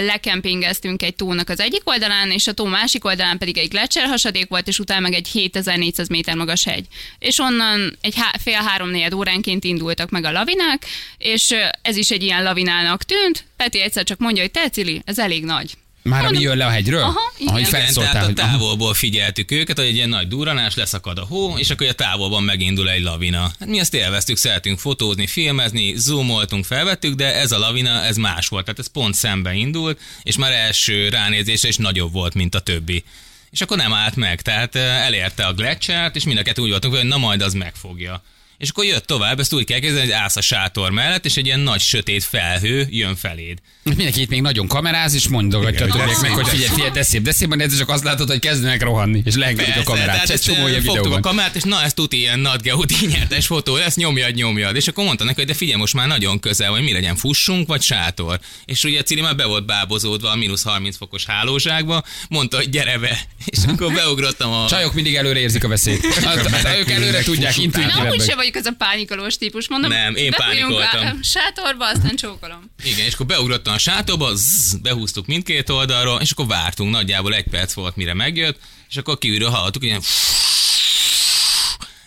lekempingeztünk 0.07 1.03
egy 1.03 1.15
tónak 1.15 1.49
az 1.49 1.61
egyik 1.61 1.83
oldalán, 1.85 2.31
és 2.31 2.47
a 2.47 2.53
tó 2.53 2.65
másik 2.65 3.05
oldalán 3.05 3.39
pedig 3.39 3.59
egy 3.59 3.79
hasadék 3.95 4.49
volt, 4.49 4.69
és 4.69 4.79
utána 4.79 5.01
meg 5.01 5.13
egy 5.13 5.29
7400 5.29 6.09
méter 6.09 6.35
magas 6.35 6.65
hegy. 6.65 6.87
És 7.19 7.39
onnan 7.39 7.99
egy 8.01 8.15
há- 8.17 8.41
fél 8.43 8.63
három 8.63 8.91
négy 8.91 9.15
óránként 9.15 9.65
indultak 9.65 10.11
meg 10.11 10.25
a 10.25 10.33
lavinák, 10.33 10.87
és 11.19 11.55
ez 11.83 11.97
is 11.97 12.11
egy 12.11 12.23
ilyen 12.23 12.43
lavinának 12.43 13.03
tűnt. 13.03 13.45
Peti 13.57 13.81
egyszer 13.81 14.05
csak 14.05 14.19
mondja, 14.19 14.43
hogy 14.43 14.51
te 14.51 14.69
Cili, 14.69 15.03
ez 15.05 15.19
elég 15.19 15.45
nagy. 15.45 15.77
Már 16.03 16.25
ami 16.25 16.39
jön 16.41 16.57
le 16.57 16.67
a 16.67 16.71
hegyről? 16.71 17.03
Aha, 17.03 17.33
igen. 17.39 17.55
Ahogy 17.55 17.67
Igen, 17.69 17.93
tehát 17.95 18.29
a 18.29 18.33
távolból 18.33 18.95
figyeltük 18.95 19.51
őket, 19.51 19.79
hogy 19.79 19.87
egy 19.87 19.95
ilyen 19.95 20.09
nagy 20.09 20.29
duranás, 20.29 20.75
leszakad 20.75 21.19
a 21.19 21.25
hó, 21.25 21.59
és 21.59 21.71
akkor 21.71 21.87
a 21.87 21.93
távolban 21.93 22.43
megindul 22.43 22.91
egy 22.91 23.03
lavina. 23.03 23.41
Hát 23.59 23.69
mi 23.69 23.79
ezt 23.79 23.95
élveztük, 23.95 24.37
szeretünk 24.37 24.79
fotózni, 24.79 25.27
filmezni, 25.27 25.93
zoomoltunk, 25.97 26.65
felvettük, 26.65 27.15
de 27.15 27.35
ez 27.35 27.53
a 27.53 27.59
lavina, 27.59 28.05
ez 28.05 28.17
más 28.17 28.49
volt. 28.49 28.65
Tehát 28.65 28.79
ez 28.79 28.87
pont 28.93 29.15
szembe 29.15 29.55
indult, 29.55 30.01
és 30.23 30.37
már 30.37 30.53
első 30.53 31.09
ránézésre 31.09 31.69
is 31.69 31.77
nagyobb 31.77 32.13
volt, 32.13 32.35
mint 32.35 32.55
a 32.55 32.61
többi. 32.61 33.05
és 33.51 33.61
akkor 33.61 33.77
nem 33.77 33.93
állt 33.93 34.17
meg, 34.17 34.43
tehát 34.43 34.75
ö, 34.75 34.79
elérte 34.79 35.47
a 35.47 35.53
gletschert, 35.53 36.17
és 36.17 36.25
mind 36.25 36.39
a 36.39 36.43
kettő 36.43 36.63
úgy 36.63 36.71
voltunk, 36.71 36.95
hogy 36.95 37.05
na 37.05 37.17
majd 37.17 37.43
az 37.43 37.53
megfogja. 37.53 38.23
És 38.59 38.69
akkor 38.69 38.85
jött 38.85 39.07
tovább, 39.07 39.41
ezt 39.41 39.53
úgy 39.53 39.65
kell 39.65 39.79
kezdeni, 39.79 40.05
hogy 40.05 40.11
állsz 40.15 40.37
a 40.37 40.41
sátor 40.41 40.91
mellett, 40.91 41.25
és 41.25 41.37
egy 41.37 41.47
ilyen 41.47 41.61
nagy 41.61 41.81
sötét 41.81 42.25
felhő 42.25 42.87
jön 42.91 43.17
feléd. 43.17 43.59
Mindenki 43.83 44.21
itt 44.21 44.29
még 44.29 44.41
nagyon 44.41 44.67
kameráz, 44.67 45.15
és 45.15 45.29
mondogatja 45.29 45.87
a 45.87 45.89
többiek 45.89 46.21
meg, 46.21 46.31
hogy 46.31 46.49
figyelj, 46.49 46.69
figyelj, 46.69 46.91
de 46.91 47.03
szép, 47.03 47.23
de 47.23 47.33
szép, 47.33 47.55
de 47.55 47.67
csak 47.67 47.89
azt 47.89 48.05
látod, 48.05 48.29
hogy 48.29 48.39
kezdenek 48.39 48.83
rohanni, 48.83 49.23
és 49.25 49.35
leengedik 49.35 49.77
a 49.77 49.83
kamerát. 49.83 50.31
Ez 50.31 50.41
csomó 50.41 50.69
ilyen 50.69 50.83
videó 50.83 51.13
a 51.13 51.21
kamerát, 51.21 51.57
és 51.57 51.63
na, 51.63 51.83
ez 51.83 51.95
tuti 51.95 52.19
ilyen 52.19 52.39
Nat 52.39 52.63
Geo 52.63 52.83
nyertes 53.01 53.47
fotó, 53.47 53.77
ezt 53.77 53.97
nyomjad, 53.97 54.35
nyomjad. 54.35 54.77
És 54.77 54.89
akkor 54.89 55.05
mondta 55.05 55.25
neki, 55.25 55.37
hogy 55.37 55.47
de 55.47 55.55
figyelj, 55.55 55.79
most 55.79 55.95
már 55.95 56.07
nagyon 56.07 56.41
közel, 56.41 56.71
hogy 56.71 56.83
mi 56.83 56.93
legyen, 56.93 57.17
fussunk, 57.17 57.67
vagy 57.67 57.83
sátor. 57.83 58.41
És 58.65 58.85
ugye 58.85 58.99
a 58.99 59.03
Cili 59.03 59.21
már 59.21 59.37
be 59.37 59.45
volt 59.45 59.67
bábozódva 59.67 60.31
a 60.31 60.37
mínusz 60.37 60.63
30 60.63 60.97
fokos 60.97 61.25
hálózsákba, 61.25 62.05
mondta, 62.29 62.57
hogy 62.57 62.71
gyere 62.71 62.99
be. 62.99 63.21
És 63.45 63.59
akkor 63.69 63.93
beugrottam 63.93 64.53
a... 64.53 64.69
Csajok 64.69 64.95
mindig 64.95 65.15
előre 65.15 65.39
érzik 65.39 65.65
a 65.65 65.69
veszélyt. 65.69 66.07
Hát, 66.29 66.79
ők 66.79 66.91
előre 66.91 67.23
tudják, 67.23 67.59
intuitívebbek. 67.59 68.48
Vagyok 68.53 68.67
ez 68.67 68.73
a 68.73 68.77
pánikolós 68.87 69.37
típus, 69.37 69.69
mondom. 69.69 69.91
Nem, 69.91 70.15
én 70.15 70.31
pánikoltam. 70.31 71.07
a 71.07 71.23
Sátorba, 71.23 71.89
aztán 71.89 72.17
csókolom. 72.17 72.71
Igen, 72.85 73.07
és 73.07 73.15
akkor 73.15 73.27
beugrottam 73.27 73.75
a 73.75 73.79
sátorba, 73.79 74.35
zzz, 74.35 74.75
behúztuk 74.75 75.27
mindkét 75.27 75.69
oldalról, 75.69 76.21
és 76.21 76.31
akkor 76.31 76.47
vártunk, 76.47 76.91
nagyjából 76.91 77.35
egy 77.35 77.49
perc 77.51 77.73
volt, 77.73 77.97
mire 77.97 78.15
megjött, 78.15 78.59
és 78.89 78.97
akkor 78.97 79.19
kívülről 79.19 79.49
hallottuk, 79.49 79.85
ilyen 79.85 80.03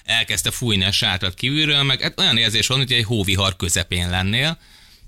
elkezdte 0.03 0.51
fújni 0.51 0.83
a 0.83 0.91
sátrat 0.91 1.33
kívülről, 1.33 1.83
meg 1.83 2.01
hát 2.01 2.19
olyan 2.19 2.38
érzés 2.38 2.67
volt, 2.67 2.81
hogy 2.81 2.91
egy 2.91 3.03
hóvihar 3.03 3.55
közepén 3.55 4.10
lennél, 4.10 4.57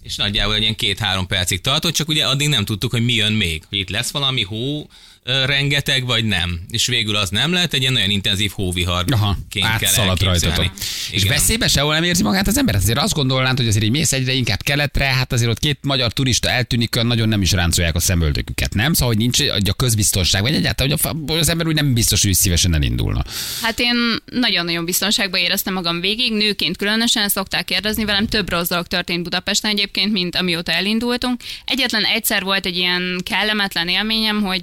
és 0.04 0.16
nagyjából 0.16 0.56
egy 0.56 0.62
ilyen 0.62 0.76
két-három 0.76 1.28
percig 1.28 1.62
tartott, 1.62 1.94
csak 1.94 2.08
ugye 2.08 2.28
addig 2.28 2.48
nem 2.48 2.66
tudtuk, 2.66 2.92
hogy 2.92 3.04
mi 3.04 3.14
jön 3.14 3.34
még, 3.34 3.64
hogy 3.70 3.78
itt 3.78 3.90
lesz 3.90 4.12
valami 4.12 4.44
hó, 4.44 4.90
rengeteg, 5.24 6.06
vagy 6.06 6.26
nem. 6.26 6.60
És 6.70 6.86
végül 6.86 7.16
az 7.16 7.30
nem 7.30 7.54
lett, 7.54 7.74
egy 7.74 7.82
ilyen 7.82 7.94
nagyon 7.94 8.10
intenzív 8.10 8.52
hóvihar 8.52 9.06
Aha, 9.12 9.38
kell 9.50 9.70
átszaladt 9.70 10.22
rajtatok. 10.24 10.72
És 11.12 11.24
veszélybe 11.24 11.68
sehol 11.68 11.94
nem 11.94 12.04
érzi 12.04 12.24
magát 12.24 12.48
az 12.48 12.58
ember? 12.58 12.74
Hát 12.74 12.84
azért 12.84 12.98
azt 12.98 13.14
gondolnád, 13.14 13.58
hogy 13.58 13.68
azért 13.68 13.84
így 13.84 13.92
mész 13.92 14.12
egyre 14.12 14.34
inkább 14.34 14.62
keletre, 14.62 15.06
hát 15.06 15.34
azért 15.34 15.50
ott 15.50 15.60
két 15.60 15.78
magyar 15.82 16.14
turista 16.14 16.50
eltűnik, 16.50 16.96
olyan 16.96 17.08
nagyon 17.08 17.28
nem 17.28 17.42
is 17.42 17.52
ráncolják 17.52 17.96
a 17.96 18.00
szemöldöküket, 18.00 18.74
nem? 18.74 18.94
Szóval, 18.94 19.08
hogy 19.08 19.18
nincs 19.18 19.50
hogy 19.50 19.70
a 19.70 19.74
közbiztonság, 19.74 20.42
vagy 20.42 20.54
egyáltalán, 20.54 20.98
hogy 21.28 21.38
az 21.38 21.50
ember 21.50 21.68
úgy 21.68 21.76
nem 21.76 21.94
biztos, 21.94 22.24
hogy 22.24 22.34
szívesen 22.34 22.74
elindulna. 22.74 23.24
Hát 23.62 23.80
én 23.80 23.96
nagyon-nagyon 24.26 24.86
biztonságban 24.86 25.40
éreztem 25.40 25.74
magam 25.74 26.00
végig, 26.00 26.34
nőként 26.34 26.78
különösen 26.78 27.30
szokták 27.30 27.66
kérdezni 27.66 28.06
velem, 28.06 28.28
több 28.28 28.50
rossz 28.50 28.68
dolog 28.68 28.88
történt 28.88 29.24
Budapesten 29.24 29.72
egyébként, 29.72 30.12
mint 30.12 30.36
amióta 30.36 30.72
elindultunk. 30.72 31.42
Egyetlen 31.66 32.04
egyszer 32.04 32.44
volt 32.44 32.66
egy 32.66 32.78
ilyen 32.78 33.22
kellemetlen 33.24 33.88
élményem, 33.88 34.42
hogy 34.42 34.62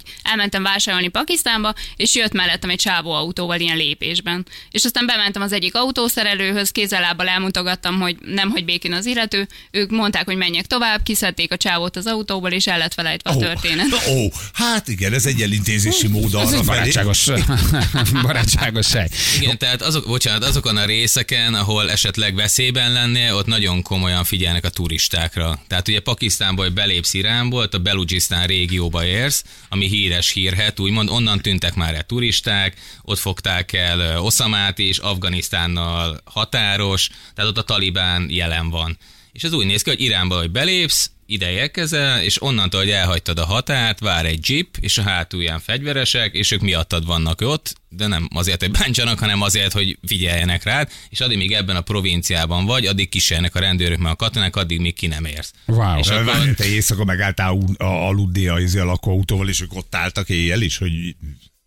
elmentem 0.54 0.72
vásárolni 0.72 1.08
Pakisztánba, 1.08 1.74
és 1.96 2.14
jött 2.14 2.32
mellettem 2.32 2.70
egy 2.70 2.78
csávó 2.78 3.12
autóval 3.12 3.60
ilyen 3.60 3.76
lépésben. 3.76 4.46
És 4.70 4.84
aztán 4.84 5.06
bementem 5.06 5.42
az 5.42 5.52
egyik 5.52 5.74
autószerelőhöz, 5.74 6.70
kézzel-lábbal 6.70 7.28
elmutogattam, 7.28 8.00
hogy 8.00 8.16
nem 8.24 8.50
hagy 8.50 8.64
békén 8.64 8.92
az 8.92 9.06
illető. 9.06 9.48
Ők 9.70 9.90
mondták, 9.90 10.24
hogy 10.24 10.36
menjek 10.36 10.66
tovább, 10.66 11.02
kiszedték 11.02 11.52
a 11.52 11.56
csávót 11.56 11.96
az 11.96 12.06
autóból, 12.06 12.50
és 12.50 12.66
el 12.66 12.78
lett 12.78 12.94
felejtve 12.94 13.30
a 13.30 13.36
történet. 13.36 13.86
Ó, 14.08 14.12
ó, 14.12 14.28
hát 14.52 14.88
igen, 14.88 15.12
ez 15.12 15.26
egy 15.26 15.42
elintézési 15.42 16.06
mód 16.06 16.24
Ez 16.24 16.32
arra 16.34 16.46
egy 16.46 16.50
felé. 16.50 16.64
barátságos, 16.66 17.28
barátságos 18.26 18.86
sej. 18.86 19.08
Igen, 19.40 19.58
tehát 19.58 19.82
azok, 19.82 20.06
bocsánat, 20.06 20.44
azokon 20.44 20.76
a 20.76 20.84
részeken, 20.84 21.54
ahol 21.54 21.90
esetleg 21.90 22.34
veszélyben 22.34 22.92
lennél, 22.92 23.34
ott 23.34 23.46
nagyon 23.46 23.82
komolyan 23.82 24.24
figyelnek 24.24 24.64
a 24.64 24.68
turistákra. 24.68 25.62
Tehát 25.68 25.88
ugye 25.88 26.00
Pakisztánból 26.00 26.64
hogy 26.64 26.74
belépsz 26.74 27.14
Iránból, 27.14 27.62
ott 27.62 27.74
a 27.74 27.78
Belugisztán 27.78 28.46
régióba 28.46 29.04
érsz, 29.04 29.44
ami 29.68 29.88
híres 29.88 30.30
hírhet, 30.40 30.80
úgymond 30.80 31.10
onnan 31.10 31.40
tűntek 31.40 31.74
már 31.74 31.94
el 31.94 32.02
turisták, 32.02 32.76
ott 33.02 33.18
fogták 33.18 33.72
el 33.72 34.22
Oszamát 34.22 34.78
is, 34.78 34.98
Afganisztánnal 34.98 36.20
határos, 36.24 37.08
tehát 37.34 37.50
ott 37.50 37.58
a 37.58 37.62
Talibán 37.62 38.26
jelen 38.30 38.70
van. 38.70 38.98
És 39.32 39.42
ez 39.42 39.52
úgy 39.52 39.66
néz 39.66 39.82
ki, 39.82 39.90
hogy 39.90 40.00
Iránba, 40.00 40.38
hogy 40.38 40.50
belépsz, 40.50 41.10
ide 41.32 41.50
érkezel, 41.50 42.22
és 42.22 42.42
onnantól, 42.42 42.80
hogy 42.80 42.90
elhagytad 42.90 43.38
a 43.38 43.44
határt, 43.44 43.98
vár 44.00 44.26
egy 44.26 44.48
jeep, 44.48 44.76
és 44.80 44.98
a 44.98 45.02
hátulján 45.02 45.60
fegyveresek, 45.60 46.34
és 46.34 46.50
ők 46.50 46.60
miattad 46.60 47.06
vannak 47.06 47.40
ott, 47.40 47.74
de 47.88 48.06
nem 48.06 48.28
azért, 48.34 48.60
hogy 48.60 48.70
bántsanak, 48.70 49.18
hanem 49.18 49.42
azért, 49.42 49.72
hogy 49.72 49.98
figyeljenek 50.06 50.62
rád, 50.62 50.90
és 51.08 51.20
addig, 51.20 51.36
míg 51.36 51.52
ebben 51.52 51.76
a 51.76 51.80
provinciában 51.80 52.64
vagy, 52.64 52.86
addig 52.86 53.08
kísérnek 53.08 53.54
a 53.54 53.60
rendőrök, 53.60 53.98
meg 53.98 54.12
a 54.12 54.16
katonák, 54.16 54.56
addig, 54.56 54.80
míg 54.80 54.94
ki 54.94 55.06
nem 55.06 55.24
érsz. 55.24 55.52
Wow. 55.66 55.98
És 55.98 56.08
akkor- 56.08 56.24
Várj, 56.24 56.50
te 56.50 56.64
éjszaka 56.64 57.04
megálltál 57.04 57.58
aludni 57.78 58.46
a, 58.46 58.60
izé 58.60 58.78
a 58.78 58.84
lakóautóval, 58.84 59.48
és 59.48 59.60
ők 59.60 59.74
ott 59.74 59.94
álltak 59.94 60.28
éjjel 60.28 60.60
is, 60.60 60.76
hogy... 60.78 60.92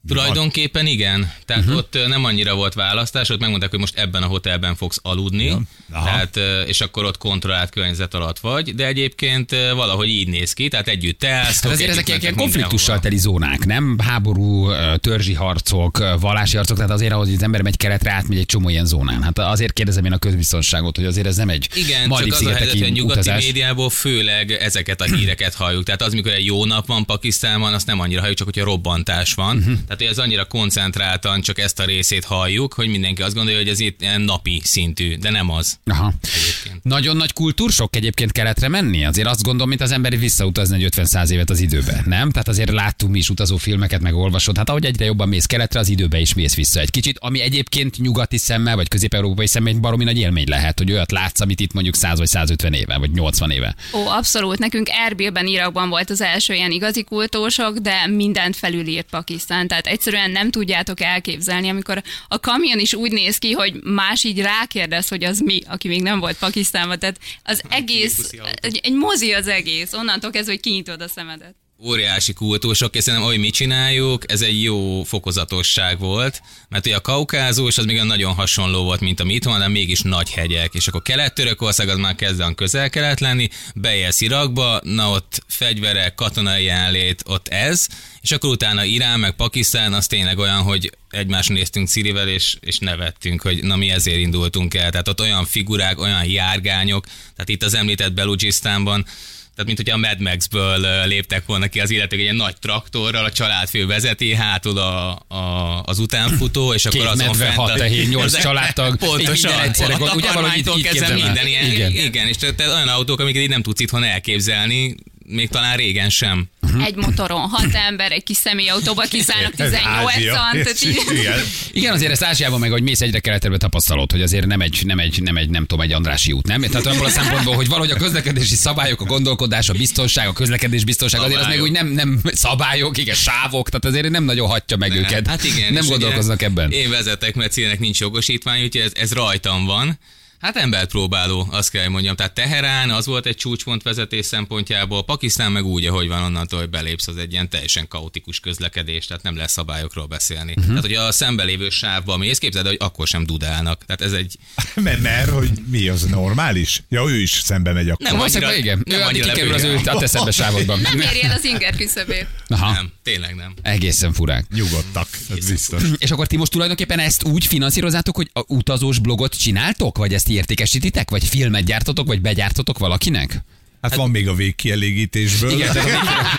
Tulajdonképpen 0.08 0.86
igen. 0.86 1.32
Tehát 1.46 1.64
uh-huh. 1.64 1.78
ott 1.78 1.98
nem 2.08 2.26
annyira 2.26 2.56
volt 2.56 2.74
választás, 2.74 3.30
ott 3.30 3.40
megmondták, 3.40 3.70
hogy 3.70 3.80
most 3.80 3.98
ebben 3.98 4.24
a 4.24 4.28
hotelben 4.28 4.76
fogsz 4.76 5.00
aludni, 5.02 5.58
Ja. 5.94 6.04
Tehát, 6.04 6.40
és 6.68 6.82
akkor 6.82 7.06
ott 7.06 7.18
kontrollált 7.18 7.70
környezet 7.70 8.14
alatt 8.14 8.40
vagy, 8.40 8.76
de 8.76 8.86
egyébként 8.88 9.56
valahogy 9.76 10.08
így 10.08 10.28
néz 10.28 10.54
ki, 10.54 10.68
tehát 10.68 10.88
együtt 10.88 11.20
te 11.20 11.30
állsz. 11.30 11.62
Hát 11.62 11.72
azért 11.72 11.90
ezek 11.90 12.08
ilyen, 12.08 12.36
konfliktussal 12.36 13.00
teli 13.00 13.18
zónák, 13.18 13.66
nem? 13.66 13.98
Háború, 14.00 14.72
törzsi 14.98 15.34
harcok, 15.34 15.98
vallási 16.20 16.56
harcok, 16.56 16.76
tehát 16.76 16.92
azért 16.92 17.12
ahhoz, 17.12 17.26
hogy 17.26 17.36
az 17.36 17.44
ember 17.44 17.62
megy 17.62 17.78
keletre, 17.78 18.12
átmegy 18.12 18.38
egy 18.38 18.46
csomó 18.46 18.70
ilyen 18.70 18.86
zónán. 18.86 19.24
Hát 19.24 19.40
azért 19.40 19.74
kérdezem 19.74 20.06
én 20.06 20.12
a 20.12 20.18
közbiztonságot, 20.18 20.96
hogy 20.96 21.06
azért 21.06 21.28
ez 21.28 21.36
nem 21.36 21.50
egy 21.50 21.68
Igen, 21.74 22.10
csak 22.10 22.32
az 22.32 22.46
a 22.46 22.50
helyzet, 22.50 22.72
hogy 22.72 22.82
a 22.82 22.88
nyugati 22.88 23.20
utazás. 23.20 23.46
médiából 23.46 23.90
főleg 23.90 24.52
ezeket 24.52 25.02
a 25.02 25.04
híreket 25.04 25.54
halljuk. 25.54 25.84
Tehát 25.84 26.02
az, 26.02 26.14
mikor 26.14 26.32
egy 26.32 26.46
jó 26.46 26.66
nap 26.66 26.88
van 26.88 27.06
Pakisztánban, 27.06 27.74
azt 27.74 27.86
nem 27.86 28.00
annyira 28.00 28.20
halljuk, 28.20 28.38
csak 28.38 28.48
hogyha 28.48 28.66
robbantás 28.66 29.34
van. 29.34 29.58
Uh-huh. 29.58 29.78
Tehát 29.96 30.12
hogy 30.12 30.20
ez 30.20 30.26
annyira 30.26 30.46
koncentráltan 30.46 31.42
csak 31.42 31.60
ezt 31.60 31.80
a 31.80 31.86
részét 31.86 32.26
halljuk, 32.26 32.74
hogy 32.74 32.88
mindenki 32.88 33.22
azt 33.22 33.36
gondolja, 33.36 33.60
hogy 33.60 33.70
ez 33.70 33.80
itt 33.80 34.02
ilyen 34.02 34.22
napi 34.22 34.62
szintű, 34.64 35.16
de 35.16 35.30
nem 35.30 35.50
az. 35.50 35.80
Aha. 35.86 36.14
Egyébként. 36.22 36.84
Nagyon 36.84 37.18
nagy 37.18 37.34
kultúrsok 37.34 37.96
egyébként 37.96 38.32
keletre 38.32 38.68
menni? 38.68 39.06
Azért 39.06 39.28
azt 39.28 39.44
gondolom, 39.44 39.70
mint 39.70 39.82
az 39.82 39.92
ember 39.92 40.20
visszautazni 40.20 40.84
egy 40.84 40.94
50-100 40.96 41.30
évet 41.30 41.50
az 41.50 41.60
időbe, 41.60 42.04
nem? 42.06 42.32
Tehát 42.32 42.48
azért 42.48 42.72
láttunk 42.72 43.12
mi 43.12 43.18
is 43.18 43.30
utazó 43.30 43.58
filmeket, 43.58 44.02
meg 44.02 44.16
olvasod. 44.16 44.58
Hát 44.58 44.70
ahogy 44.70 44.86
egyre 44.86 45.06
jobban 45.06 45.28
mész 45.28 45.46
keletre, 45.46 45.80
az 45.80 45.90
időbe 45.90 46.20
is 46.20 46.34
mész 46.34 46.56
vissza 46.56 46.80
egy 46.80 46.92
kicsit, 46.92 47.18
ami 47.20 47.42
egyébként 47.42 47.98
nyugati 47.98 48.38
szemmel, 48.38 48.76
vagy 48.76 48.88
közép-európai 48.88 49.48
szemmel 49.48 49.74
egy 49.74 49.80
baromi 49.80 50.04
nagy 50.04 50.18
élmény 50.18 50.48
lehet, 50.48 50.78
hogy 50.78 50.92
olyat 50.92 51.12
látsz, 51.12 51.40
amit 51.40 51.60
itt 51.60 51.74
mondjuk 51.74 51.96
100 51.96 52.18
vagy 52.18 52.28
150 52.28 52.74
éve, 52.74 52.98
vagy 52.98 53.12
80 53.12 53.52
éve. 53.52 53.76
Ó, 53.94 54.08
abszolút. 54.08 54.60
Nekünk 54.60 54.88
Erbilben, 54.90 55.48
Irakban 55.48 55.90
volt 55.90 56.10
az 56.10 56.22
első 56.22 56.54
ilyen 56.54 56.72
igazi 56.72 57.04
kultósok, 57.04 57.78
de 57.78 58.08
mindent 58.08 58.56
felülírt 58.56 59.10
Pakisztán. 59.10 59.68
Tehát 59.68 59.83
egyszerűen 59.88 60.32
nem 60.32 60.52
tudjátok 60.52 61.02
elképzelni, 61.02 61.70
amikor 61.70 62.04
a 62.28 62.40
kamion 62.40 62.80
is 62.80 62.94
úgy 62.94 63.12
néz 63.12 63.38
ki, 63.38 63.52
hogy 63.52 63.84
más 63.84 64.24
így 64.24 64.42
rákérdez, 64.42 65.08
hogy 65.08 65.24
az 65.24 65.40
mi, 65.40 65.62
aki 65.68 65.88
még 65.88 66.02
nem 66.02 66.20
volt 66.20 66.38
Pakisztánban. 66.38 67.00
Tehát 67.00 67.20
az 67.44 67.62
egész, 67.70 68.32
egy, 68.62 68.80
egy 68.84 68.94
mozi 68.94 69.34
az 69.34 69.48
egész. 69.48 69.94
Onnantól 69.94 70.32
kezdve, 70.32 70.52
hogy 70.52 70.62
kinyitod 70.62 71.02
a 71.02 71.08
szemedet. 71.08 71.56
Óriási 71.86 72.34
kultúrsok, 72.34 72.96
és 72.96 73.04
szerintem, 73.04 73.28
ahogy 73.28 73.40
mi 73.40 73.50
csináljuk, 73.50 74.32
ez 74.32 74.42
egy 74.42 74.64
jó 74.64 75.04
fokozatosság 75.04 76.00
volt, 76.00 76.42
mert 76.70 76.86
ugye 76.86 76.96
a 76.96 77.02
kaukázus 77.02 77.78
az 77.78 77.86
még 77.86 78.02
nagyon 78.02 78.34
hasonló 78.34 78.84
volt, 78.84 79.00
mint 79.00 79.20
ami 79.20 79.34
itt 79.34 79.44
van, 79.44 79.60
de 79.60 79.68
mégis 79.68 80.02
nagy 80.02 80.32
hegyek, 80.32 80.74
és 80.74 80.88
akkor 80.88 81.02
Kelet-Törökország 81.02 81.90
az 81.90 81.98
már 81.98 82.16
kezd 82.16 82.56
közel-kelet 82.56 83.20
lenni, 83.20 83.50
beélsz 83.76 84.22
Irakba, 84.22 84.80
na 84.84 85.10
ott 85.10 85.44
fegyverek, 85.48 86.16
katonai 86.16 86.64
jelenlét, 86.64 87.24
ott 87.26 87.48
ez, 87.48 87.88
és 88.22 88.32
akkor 88.32 88.50
utána 88.50 88.84
Irán 88.84 89.20
meg 89.20 89.32
Pakisztán 89.32 89.94
az 89.94 90.08
tényleg 90.08 90.38
olyan, 90.38 90.62
hogy 90.62 90.92
egymásra 91.10 91.54
néztünk 91.54 91.88
Szirivel, 91.88 92.28
és, 92.28 92.58
és 92.60 92.78
nevettünk, 92.78 93.42
hogy 93.42 93.64
na 93.64 93.76
mi 93.76 93.90
ezért 93.90 94.18
indultunk 94.18 94.74
el. 94.74 94.92
Tehát 94.92 95.08
ott 95.08 95.22
olyan 95.22 95.46
figurák, 95.46 96.00
olyan 96.00 96.26
járgányok, 96.26 97.06
tehát 97.06 97.50
itt 97.50 97.64
az 97.64 97.74
említett 97.74 98.14
Belugisztánban, 98.14 99.06
tehát, 99.56 99.66
mint 99.66 99.78
hogyha 99.78 99.96
a 99.96 99.98
Mad 100.00 100.20
Max-ből 100.20 101.06
léptek 101.08 101.46
volna 101.46 101.68
ki 101.68 101.80
az 101.80 101.90
illetők 101.90 102.20
egy 102.20 102.24
ilyen 102.24 102.36
nagy 102.36 102.56
traktorral, 102.60 103.26
a 103.26 103.32
családfő 103.32 103.86
vezeti, 103.86 104.34
hátul 104.34 104.78
a, 104.78 105.10
a, 105.28 105.82
az 105.86 106.00
utánfutó, 106.00 106.74
és 106.74 106.86
akkor 106.86 107.06
azon 107.06 107.28
medve, 107.28 107.46
fent 107.46 107.56
hat 107.58 107.70
a- 107.70 107.74
tehén, 107.78 108.10
nyolc 108.10 108.26
Ezek- 108.26 108.42
családtag, 108.42 108.98
Pontosan. 108.98 109.52
minden 109.52 109.60
egyszerre, 109.68 109.94
ugye 110.16 110.32
valahogy 110.32 110.58
így- 110.58 110.78
így 110.78 111.24
minden 111.24 111.48
ilyen. 111.48 111.72
Igen. 111.72 111.92
Igen. 111.92 112.28
és 112.28 112.36
te, 112.38 112.54
te 112.54 112.68
olyan 112.68 112.88
autók, 112.88 113.20
amiket 113.20 113.42
így 113.42 113.50
nem 113.50 113.62
tudsz 113.62 113.80
itthon 113.80 114.04
elképzelni, 114.04 114.96
még 115.34 115.50
talán 115.50 115.76
régen 115.78 116.10
sem. 116.10 116.46
Egy 116.86 116.96
motoron, 116.96 117.40
hat 117.40 117.74
ember, 117.74 118.12
egy 118.12 118.24
kis 118.24 118.38
személyautóba 118.38 119.02
kiszállnak 119.02 119.54
Ez 119.60 119.70
18 119.72 120.10
Ázsia. 120.14 120.34
tehát 120.34 120.82
így- 120.88 121.18
Igen. 121.20 121.40
Igen, 121.72 121.94
azért 121.94 122.12
ezt 122.12 122.24
Ázsiában 122.24 122.60
meg, 122.60 122.72
hogy 122.72 122.82
mész 122.84 123.02
egyre 123.02 123.20
keletebbre 123.20 123.58
tapasztalod, 123.58 124.12
hogy 124.12 124.22
azért 124.22 124.46
nem 124.46 124.62
egy, 124.62 124.82
nem 124.86 125.00
egy, 125.00 125.22
nem 125.24 125.38
egy, 125.38 125.50
nem 125.50 125.66
tudom, 125.66 125.84
egy 125.86 125.92
Andrási 125.94 126.32
út, 126.32 126.48
nem? 126.48 126.62
Tehát 126.62 126.86
abból 126.86 127.06
a 127.06 127.10
szempontból, 127.10 127.56
hogy 127.56 127.68
valahogy 127.68 127.92
a 127.92 127.96
közlekedési 127.96 128.56
szabályok, 128.56 129.02
a 129.02 129.06
gondolkodás, 129.06 129.70
a 129.70 129.74
biztonság, 129.74 130.28
a 130.28 130.34
közlekedés 130.34 130.84
biztonság, 130.84 131.22
azért 131.22 131.40
az 131.40 131.48
még 131.48 131.58
Szabályok. 131.58 131.78
úgy 131.78 131.96
nem, 131.96 132.08
nem 132.08 132.22
szabályok, 132.34 132.98
igen, 132.98 133.16
sávok, 133.16 133.70
tehát 133.70 133.86
azért 133.86 134.10
nem 134.10 134.24
nagyon 134.24 134.48
hatja 134.48 134.78
meg 134.78 134.92
őket. 134.96 135.28
Hát 135.28 135.44
igen. 135.44 135.74
Nem 135.74 135.86
gondolkoznak 135.88 136.42
ebben. 136.42 136.72
Én 136.72 136.90
vezetek, 136.90 137.36
mert 137.36 137.52
célnek 137.52 137.80
nincs 137.80 138.00
jogosítvány, 138.00 138.64
úgyhogy 138.64 138.82
ez, 138.82 138.92
ez 138.96 139.14
rajtam 139.14 139.66
van. 139.66 140.00
Hát 140.44 140.56
embert 140.58 140.90
próbáló, 140.90 141.48
azt 141.52 141.70
kell, 141.70 141.82
hogy 141.82 141.92
mondjam. 141.92 142.16
Tehát 142.16 142.34
Teherán 142.34 142.90
az 142.90 143.06
volt 143.06 143.26
egy 143.26 143.36
csúcspont 143.36 143.84
vezetés 143.84 144.26
szempontjából, 144.26 145.04
Pakisztán 145.04 145.52
meg 145.52 145.66
úgy, 145.66 145.86
ahogy 145.86 146.08
van 146.08 146.24
onnantól, 146.24 146.60
hogy 146.60 146.70
belépsz, 146.70 147.08
az 147.08 147.18
egy 147.18 147.32
ilyen 147.32 147.50
teljesen 147.50 147.88
kaotikus 147.88 148.40
közlekedés, 148.40 149.06
tehát 149.06 149.24
nem 149.24 149.36
lesz 149.36 149.52
szabályokról 149.52 150.06
beszélni. 150.06 150.52
Uh-huh. 150.52 150.66
Tehát, 150.68 150.82
hogy 150.82 150.94
a 150.94 151.12
szembelévő 151.12 151.70
sávba 151.70 152.18
mész, 152.18 152.38
képzeld, 152.38 152.68
hogy 152.68 152.78
akkor 152.80 153.08
sem 153.08 153.26
dudálnak. 153.26 153.86
Tehát 153.86 154.02
ez 154.02 154.12
egy 154.12 154.38
Mert, 154.84 155.02
mert 155.02 155.30
hogy 155.30 155.50
mi 155.70 155.88
az 155.88 156.04
normális? 156.04 156.84
Ja, 156.90 157.04
ő 157.10 157.20
is 157.20 157.32
szembe 157.32 157.72
megy 157.74 157.90
akkor. 157.90 158.12
Nem 158.12 158.20
annyira- 158.20 158.58
igen. 158.58 158.84
nem 158.86 159.00
Ő, 159.00 159.04
annyira 159.04 159.26
kikerül 159.32 159.54
az 159.54 159.64
ő 159.64 159.80
a 159.86 159.98
te 159.98 160.08
szembe 160.08 160.32
sávodban. 160.32 160.80
Nem 160.80 161.00
éri 161.00 161.24
el 161.24 161.32
az 161.38 161.44
inger 161.46 161.76
küszöbét. 161.76 162.28
Aha, 162.48 162.72
nem, 162.72 162.92
tényleg 163.04 163.36
nem. 163.36 163.54
egészen 163.62 164.14
furák. 164.14 164.46
Nyugodtak, 164.56 165.08
ez 165.38 165.50
biztos. 165.50 165.82
És 165.98 166.12
akkor 166.12 166.28
ti 166.28 166.38
most 166.38 166.52
tulajdonképpen 166.52 167.00
ezt 167.00 167.24
úgy 167.24 167.46
finanszírozátok, 167.46 168.16
hogy 168.16 168.30
a 168.34 168.44
utazós 168.48 169.00
blogot 169.00 169.40
csináltok, 169.40 169.98
vagy 169.98 170.14
ezt 170.14 170.30
értékesítitek, 170.34 171.10
vagy 171.10 171.24
filmet 171.24 171.64
gyártotok, 171.64 172.08
vagy 172.08 172.22
begyártotok 172.22 172.78
valakinek? 172.78 173.44
Hát 173.84 173.96
van 173.96 174.10
még 174.10 174.28
a 174.28 174.34
végkielégítésből. 174.34 175.52
Igen, 175.52 175.78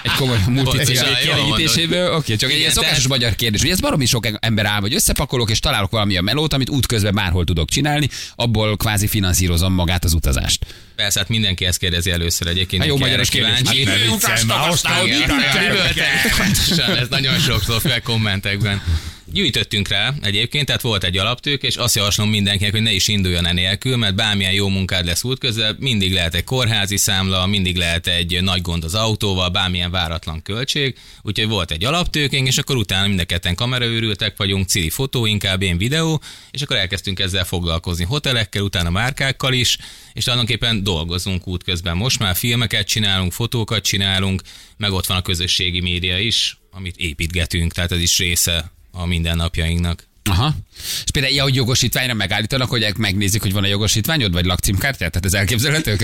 egy 0.02 0.10
komoly 0.16 0.38
multicég 0.48 0.96
Bocsánat, 0.96 1.24
jól 1.24 1.34
kielégítéséből. 1.34 2.14
Oké, 2.14 2.36
csak 2.36 2.50
egy 2.50 2.58
ilyen 2.58 2.70
szokásos 2.70 2.96
tehát- 2.96 3.08
magyar 3.08 3.34
kérdés. 3.34 3.62
Ugye 3.62 3.72
ez 3.72 3.80
baromi 3.80 4.06
sok 4.06 4.28
ember 4.40 4.66
áll, 4.66 4.80
hogy 4.80 4.94
összepakolok, 4.94 5.50
és 5.50 5.58
találok 5.58 5.90
valami 5.90 6.16
a 6.16 6.22
melót, 6.22 6.52
amit 6.52 6.70
útközben 6.70 7.14
bárhol 7.14 7.44
tudok 7.44 7.68
csinálni, 7.68 8.08
abból 8.34 8.76
kvázi 8.76 9.06
finanszírozom 9.06 9.72
magát 9.72 10.04
az 10.04 10.12
utazást. 10.12 10.66
Persze, 10.96 11.18
hát 11.18 11.28
mindenki 11.28 11.64
ezt 11.64 11.78
kérdezi 11.78 12.10
először 12.10 12.46
egyébként. 12.46 12.82
Hát 12.82 12.90
jó 12.90 12.98
magyaros 12.98 13.28
kíváncsi. 13.28 13.84
Hát 14.20 14.44
már, 14.44 14.68
aztán 14.68 15.06
üvöltek. 15.06 16.36
Pontosan, 16.36 16.96
ez 16.96 17.08
nagyon 17.08 17.38
sokszor 17.38 17.80
fel 17.80 18.02
kommentekben. 18.02 18.82
Gyűjtöttünk 19.26 19.88
rá 19.88 20.14
egyébként, 20.22 20.66
tehát 20.66 20.80
volt 20.82 21.04
egy 21.04 21.18
alaptők, 21.18 21.62
és 21.62 21.76
azt 21.76 21.94
javaslom 21.94 22.28
mindenkinek, 22.28 22.72
hogy 22.72 22.82
ne 22.82 22.92
is 22.92 23.08
induljon 23.08 23.46
enélkül, 23.46 23.96
mert 23.96 24.14
bármilyen 24.14 24.52
jó 24.52 24.68
munkád 24.68 25.04
lesz 25.04 25.24
útközben, 25.24 25.76
mindig 25.80 26.12
lehet 26.12 26.34
egy 26.34 26.44
kórházi 26.44 26.96
számla, 26.96 27.46
mindig 27.46 27.76
lehet 27.76 28.06
egy 28.06 28.42
nagy 28.42 28.62
gond 28.62 28.84
az 28.84 28.94
autóval, 28.94 29.48
bármilyen 29.48 29.90
váratlan 29.90 30.42
költség. 30.42 30.98
Úgyhogy 31.22 31.48
volt 31.48 31.70
egy 31.70 31.84
alaptőkénk, 31.84 32.46
és 32.46 32.58
akkor 32.58 32.76
utána 32.76 33.06
mind 33.06 33.20
a 33.20 33.24
ketten 33.24 33.54
kameraőrültek 33.54 34.36
vagyunk, 34.36 34.68
cili 34.68 34.90
fotó, 34.90 35.26
inkább 35.26 35.62
én 35.62 35.78
videó, 35.78 36.22
és 36.50 36.62
akkor 36.62 36.76
elkezdtünk 36.76 37.20
ezzel 37.20 37.44
foglalkozni 37.44 38.04
hotelekkel, 38.04 38.62
utána 38.62 38.90
márkákkal 38.90 39.52
is, 39.52 39.78
és 40.12 40.24
tulajdonképpen 40.24 40.82
dolgozunk 40.82 41.46
útközben. 41.46 41.96
Most 41.96 42.18
már 42.18 42.36
filmeket 42.36 42.86
csinálunk, 42.86 43.32
fotókat 43.32 43.84
csinálunk, 43.84 44.42
meg 44.76 44.92
ott 44.92 45.06
van 45.06 45.16
a 45.16 45.22
közösségi 45.22 45.80
média 45.80 46.18
is, 46.18 46.58
amit 46.70 46.96
építgetünk, 46.96 47.72
tehát 47.72 47.92
ez 47.92 48.00
is 48.00 48.18
része 48.18 48.73
a 48.94 49.06
mindennapjainknak. 49.06 50.08
Aha. 50.30 50.54
És 51.04 51.10
például 51.12 51.32
ilyen, 51.32 51.44
hogy 51.44 51.54
jogosítványra 51.54 52.14
megállítanak, 52.14 52.68
hogy 52.70 52.92
megnézik, 52.96 53.42
hogy 53.42 53.52
van 53.52 53.64
a 53.64 53.66
jogosítványod, 53.66 54.32
vagy 54.32 54.44
lakcímkártyát? 54.44 55.10
Tehát 55.10 55.26
ez 55.26 55.34
elképzelhető? 55.34 55.90
Hogy... 55.90 56.00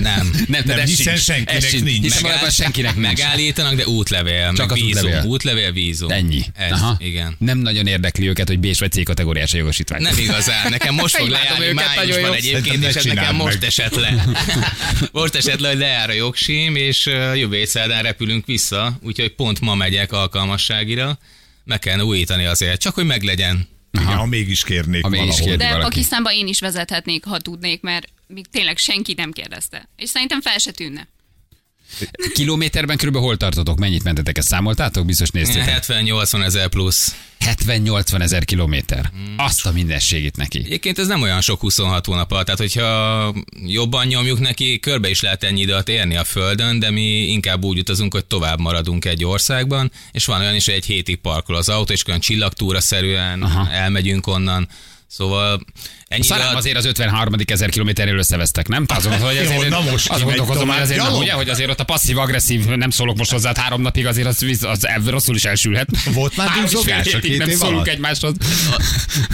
Nem. 0.00 0.30
nem, 0.46 0.62
Nem, 0.64 0.78
hiszen 0.78 1.16
sincs. 1.16 1.20
senkinek 1.24 1.62
sincs. 1.62 1.82
nincs. 1.82 2.02
Hiszen 2.02 2.22
valójában 2.22 2.50
senkinek 2.50 2.94
nincs. 2.96 3.06
Megállítanak, 3.06 3.74
de 3.74 3.86
útlevél, 3.86 4.52
Csak 4.52 4.68
meg 4.68 4.70
az 4.70 4.84
vízum. 4.84 5.04
útlevél. 5.04 5.30
Útlevél, 5.30 5.72
vízum. 5.72 6.10
Ennyi. 6.10 6.42
Ez, 6.54 6.70
Aha. 6.70 6.96
igen. 6.98 7.36
Nem 7.38 7.58
nagyon 7.58 7.86
érdekli 7.86 8.28
őket, 8.28 8.48
hogy 8.48 8.58
B- 8.58 8.78
vagy 8.78 8.92
C 8.92 9.02
kategóriás 9.04 9.54
a 9.54 9.56
jogosítvány. 9.56 10.02
Nem 10.02 10.18
igazán, 10.18 10.70
nekem 10.70 10.94
most 10.94 11.16
fog 11.16 11.28
lejárni 11.28 11.72
májusban 11.72 12.34
egyébként, 12.34 12.84
és 12.84 12.94
ez 12.94 13.04
nekem 13.04 13.14
csináld 13.24 13.36
most 13.36 13.58
meg. 13.60 13.68
esett 13.68 13.94
le. 13.94 14.24
most 15.12 15.34
esett 15.34 15.60
le, 15.60 15.68
hogy 15.68 15.78
lejár 15.78 16.10
a 16.10 16.12
jogsím, 16.14 16.76
és 16.76 17.06
jövő 17.34 17.64
szerdán 17.64 18.02
repülünk 18.02 18.46
vissza, 18.46 18.98
úgyhogy 19.02 19.34
pont 19.34 19.60
ma 19.60 19.74
megyek 19.74 20.12
alkalmasságira. 20.12 21.18
Meg 21.68 21.78
kellene 21.78 22.04
újítani 22.04 22.44
azért, 22.44 22.80
csak 22.80 22.94
hogy 22.94 23.06
meglegyen. 23.06 23.68
Igen, 23.90 24.06
ha 24.16 24.26
mégis 24.26 24.64
kérnék 24.64 25.02
Ha 25.02 25.08
mégis 25.08 25.26
valahol. 25.28 25.46
kér- 25.48 25.58
De 25.58 25.68
valaki. 25.68 25.84
Pakisztánban 25.88 26.32
én 26.32 26.46
is 26.46 26.60
vezethetnék, 26.60 27.24
ha 27.24 27.38
tudnék, 27.38 27.80
mert 27.80 28.06
még 28.26 28.46
tényleg 28.50 28.76
senki 28.78 29.12
nem 29.16 29.32
kérdezte. 29.32 29.88
És 29.96 30.08
szerintem 30.08 30.40
fel 30.40 30.58
se 30.58 30.70
tűnne. 30.70 31.08
Kilométerben 32.34 32.96
körülbelül 32.96 33.26
hol 33.26 33.36
tartotok? 33.36 33.78
Mennyit 33.78 34.04
mentetek? 34.04 34.38
Ezt 34.38 34.48
számoltátok? 34.48 35.06
Biztos 35.06 35.30
néztétek. 35.30 35.84
70-80 35.86 36.44
ezer 36.44 36.68
plusz. 36.68 37.16
70-80 37.40 38.20
ezer 38.20 38.44
kilométer. 38.44 39.10
Hmm. 39.12 39.34
Azt 39.36 39.66
a 39.66 39.72
mindenségét 39.72 40.36
neki. 40.36 40.58
Egyébként 40.58 40.98
ez 40.98 41.06
nem 41.06 41.22
olyan 41.22 41.40
sok 41.40 41.60
26 41.60 42.06
hónap 42.06 42.32
alatt, 42.32 42.44
tehát 42.44 42.60
hogyha 42.60 43.34
jobban 43.66 44.06
nyomjuk 44.06 44.40
neki, 44.40 44.78
körbe 44.78 45.08
is 45.08 45.20
lehet 45.20 45.44
ennyi 45.44 45.60
időt 45.60 45.88
érni 45.88 46.16
a 46.16 46.24
Földön, 46.24 46.78
de 46.78 46.90
mi 46.90 47.26
inkább 47.26 47.64
úgy 47.64 47.78
utazunk, 47.78 48.12
hogy 48.12 48.24
tovább 48.24 48.60
maradunk 48.60 49.04
egy 49.04 49.24
országban, 49.24 49.90
és 50.12 50.24
van 50.24 50.40
olyan 50.40 50.54
is, 50.54 50.64
hogy 50.64 50.74
egy 50.74 50.86
hétig 50.86 51.16
parkol 51.16 51.56
az 51.56 51.68
autó, 51.68 51.92
és 51.92 52.06
olyan 52.06 52.20
csillagtúra 52.20 52.80
szerűen 52.80 53.42
Aha. 53.42 53.70
elmegyünk 53.70 54.26
onnan. 54.26 54.68
Szóval 55.06 55.64
ennyi 56.08 56.20
idő 56.24 56.28
Szarám 56.28 56.46
alatt- 56.46 56.58
azért 56.58 56.76
az 56.76 56.84
53. 56.84 57.34
ezer 57.44 57.68
kilométerről 57.68 58.18
összevesztek, 58.18 58.68
nem? 58.68 58.84
Azon, 58.86 59.18
hogy 59.18 59.34
Jó, 59.34 59.40
azért, 59.40 59.68
na 59.68 59.80
most 59.80 60.08
kimegy 60.08 60.22
gondolkozom, 60.24 60.68
hogy 60.68 60.80
azért 60.80 61.02
nem, 61.02 61.12
ugye, 61.12 61.32
hogy 61.32 61.48
azért 61.48 61.70
ott 61.70 61.80
a 61.80 61.84
passzív-agresszív, 61.84 62.64
nem 62.64 62.90
szólok 62.90 63.16
most 63.16 63.30
hozzá 63.30 63.52
három 63.56 63.80
napig, 63.80 64.06
azért 64.06 64.26
az, 64.26 64.42
az, 64.60 64.86
az 64.96 65.08
rosszul 65.08 65.34
is 65.34 65.44
elsülhet. 65.44 65.88
Volt 66.12 66.36
már 66.36 66.50
duzzogás 66.60 67.14
a 67.14 67.18
két 67.18 67.38
nem 67.38 67.50
szólunk 67.50 67.74
alatt? 67.74 67.86
egymáshoz. 67.88 68.34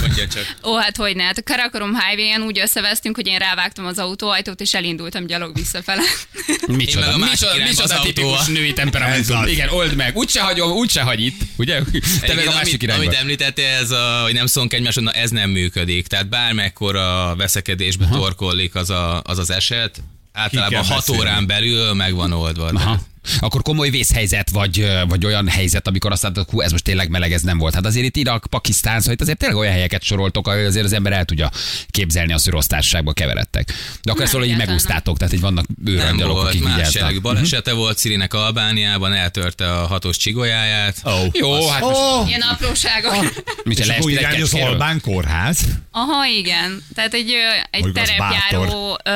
Mondja 0.00 0.26
csak. 0.26 0.56
Ó, 0.64 0.76
hát 0.76 0.96
hogy 0.96 1.16
ne. 1.16 1.22
Hát 1.22 1.38
a 1.38 1.42
Karakorum 1.42 1.92
Highway-en 1.98 2.42
úgy 2.42 2.58
összevesztünk, 2.58 3.16
hogy 3.16 3.26
én 3.26 3.38
rávágtam 3.38 3.87
az 3.87 3.98
autóajtót, 3.98 4.60
és 4.60 4.74
elindultam 4.74 5.26
gyalog 5.26 5.54
visszafele. 5.54 6.02
Micsoda, 6.66 7.16
micsoda, 7.18 7.52
micsoda 7.68 8.00
tipikus 8.00 8.46
női 8.46 8.72
temperamentum. 8.72 9.46
Igen, 9.46 9.68
old 9.68 9.94
meg. 9.94 10.16
Úgyse 10.16 10.40
hagyom, 10.40 10.70
úgyse 10.70 11.02
hagy 11.02 11.20
itt. 11.20 11.40
Ugye? 11.56 11.80
Te 12.20 12.34
meg 12.34 12.46
a 12.46 12.50
másik 12.50 12.66
amit, 12.66 12.82
irányba. 12.82 13.04
amit 13.04 13.18
említettél, 13.18 13.66
ez 13.66 13.90
a, 13.90 14.20
hogy 14.22 14.32
nem 14.32 14.46
szólunk 14.46 14.72
egymáshoz, 14.72 15.04
ez 15.12 15.30
nem 15.30 15.50
működik. 15.50 16.06
Tehát 16.06 16.28
bármekkora 16.64 17.35
veszekedésbe 17.37 18.09
torkollik 18.09 18.74
az, 18.74 18.90
a, 18.90 19.22
az 19.22 19.38
az 19.38 19.50
eset, 19.50 20.03
általában 20.33 20.72
kell 20.72 20.83
6 20.83 20.96
beszélni. 20.96 21.20
órán 21.20 21.46
belül 21.46 21.94
meg 21.94 22.14
van 22.14 22.33
oldva. 22.33 22.66
Aha. 22.66 22.98
Akkor 23.38 23.62
komoly 23.62 23.90
vészhelyzet, 23.90 24.50
vagy, 24.50 24.87
vagy 25.08 25.24
olyan 25.26 25.48
helyzet, 25.48 25.87
amikor 25.88 26.12
azt 26.12 26.22
látod, 26.22 26.48
hú, 26.50 26.60
ez 26.60 26.70
most 26.70 26.84
tényleg 26.84 27.08
meleg, 27.08 27.32
ez 27.32 27.42
nem 27.42 27.58
volt. 27.58 27.74
Hát 27.74 27.87
azért 27.87 28.06
itt 28.06 28.16
Irak, 28.16 28.46
Pakisztán, 28.50 28.98
szóval 28.98 29.14
itt 29.14 29.20
azért 29.20 29.38
tényleg 29.38 29.58
olyan 29.58 29.72
helyeket 29.72 30.02
soroltok, 30.02 30.48
ahol 30.48 30.64
azért 30.64 30.84
az 30.84 30.92
ember 30.92 31.12
el 31.12 31.24
tudja 31.24 31.50
képzelni 31.90 32.32
azt, 32.32 32.44
hogy 32.44 32.52
rossz 32.52 32.66
társaságba 32.66 33.12
keveredtek. 33.12 33.66
De 33.66 33.72
akkor 34.10 34.14
Nem, 34.14 34.22
ezt 34.22 34.32
valahogy 34.32 34.52
így 34.52 34.60
egyáltalán 34.60 34.66
megúsztátok, 34.66 35.18
tehát 35.18 35.32
így 35.32 35.40
vannak 35.40 35.66
őrangyalok, 35.84 36.38
akik 36.38 36.62
más 36.62 36.72
vigyáznak. 36.74 36.94
jellegű 36.94 37.20
balesete 37.20 37.72
volt 37.72 37.98
Szirinek 37.98 38.34
Albániában, 38.34 39.12
eltörte 39.12 39.72
a 39.72 39.87
hatos 39.87 40.16
csigolyáját. 40.16 40.96
Ó. 41.06 41.10
Jó, 41.32 41.68
hát 41.68 41.80
most 41.80 42.00
Ó, 42.00 42.26
Ilyen 42.26 42.40
apróságok. 42.40 43.44
mit 43.64 43.78
és 43.78 43.88
akkor 43.88 44.10
irány 44.10 44.42
az 44.42 44.54
Albán 44.54 45.00
kórház. 45.00 45.58
Aha, 45.90 46.26
igen. 46.26 46.82
Tehát 46.94 47.14
egy, 47.14 47.34
egy 47.70 47.92
terepjáró 47.92 48.98
ö, 49.04 49.10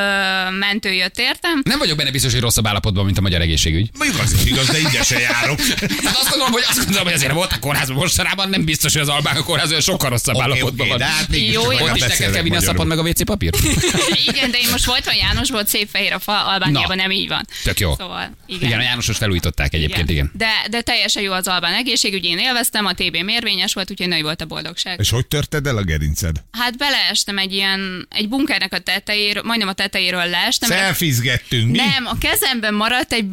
mentő 0.59 0.93
jött 0.93 1.19
értem. 1.19 1.61
Nem 1.65 1.79
vagyok 1.79 1.97
benne 1.97 2.11
biztos, 2.11 2.33
hogy 2.33 2.41
rosszabb 2.41 2.67
állapotban, 2.67 3.05
mint 3.05 3.19
a 3.19 3.21
magyar 3.21 3.41
egészségügy. 3.41 3.91
Mondjuk 3.99 4.21
az 4.23 4.33
is 4.33 4.45
igaz, 4.45 4.67
de 4.67 5.03
se 5.03 5.19
járok. 5.19 5.61
Hát 6.05 6.17
azt 6.17 6.29
gondolom, 6.29 6.53
hogy, 6.53 6.65
azt 6.69 6.79
gondolom, 6.79 7.05
hogy 7.05 7.13
azért 7.13 7.33
volt 7.33 7.53
a 7.53 7.59
kórházban 7.59 7.97
mostanában, 7.97 8.49
nem 8.49 8.65
biztos, 8.65 8.93
hogy 8.93 9.03
az 9.03 9.09
albán 9.09 9.37
a 9.37 9.43
kórház 9.43 9.69
olyan 9.69 9.81
sokkal 9.81 10.11
rosszabb 10.11 10.35
Oké, 10.35 10.45
állapotban 10.45 10.81
oké, 10.81 10.89
van. 10.89 10.99
de 10.99 11.05
hát 11.05 11.29
mégis 11.29 11.53
Jó, 11.53 11.63
Ott 11.63 11.97
is 11.97 12.01
neked 12.01 12.17
kell 12.17 12.43
vinni 12.43 12.57
a 12.57 12.61
magyarul. 12.61 12.85
meg 12.85 12.99
a 12.99 13.03
WC 13.03 13.25
papír? 13.25 13.55
Igen, 14.29 14.51
de 14.51 14.59
én 14.59 14.69
most 14.71 14.85
voltam 14.85 15.15
János, 15.15 15.51
volt 15.51 15.69
szép 15.69 15.89
fehér 15.93 16.13
a 16.13 16.19
fa, 16.19 16.47
Albániában 16.47 16.97
nem 16.97 17.11
így 17.11 17.29
van. 17.29 17.47
Tök 17.65 17.81
jó. 17.81 17.95
Szóval, 17.99 18.37
igen. 18.47 18.69
Igen, 18.69 18.79
a 18.79 18.83
Jánosos 18.83 19.17
felújították 19.17 19.75
egyébként, 19.75 20.11
igen. 20.11 20.31
De, 20.35 20.51
de 20.71 20.81
teljesen 20.81 21.23
jó 21.23 21.33
az 21.33 21.47
albán 21.47 21.75
egészségügy, 21.75 22.25
én 22.25 22.39
élveztem, 22.39 22.87
a 22.87 22.93
TB 22.93 23.17
mérvényes 23.17 23.75
volt, 23.75 23.91
úgyhogy 23.91 24.09
nagy 24.09 24.23
volt 24.23 24.41
a 24.41 24.45
boldogság. 24.45 24.99
És 25.01 25.11
hogy 25.11 25.27
törted 25.27 25.67
el 25.67 25.77
a 25.77 25.83
gerinced? 25.83 26.37
Hát 26.53 26.77
beleestem 26.77 27.39
egy 27.39 27.53
ilyen, 27.53 28.09
egy 28.11 28.29
bunkernek 28.29 28.73
a 28.73 28.79
tetejéről, 28.79 29.43
majdnem 29.43 29.69
a 29.69 29.73
tetejéről 29.73 30.27
leestem. 30.27 30.69
Szelfizgettünk, 30.71 31.71
mi? 31.71 31.77
Nem, 31.77 32.07
a 32.07 32.19
kezemben 32.19 32.75
maradt 32.75 33.13
egy 33.13 33.25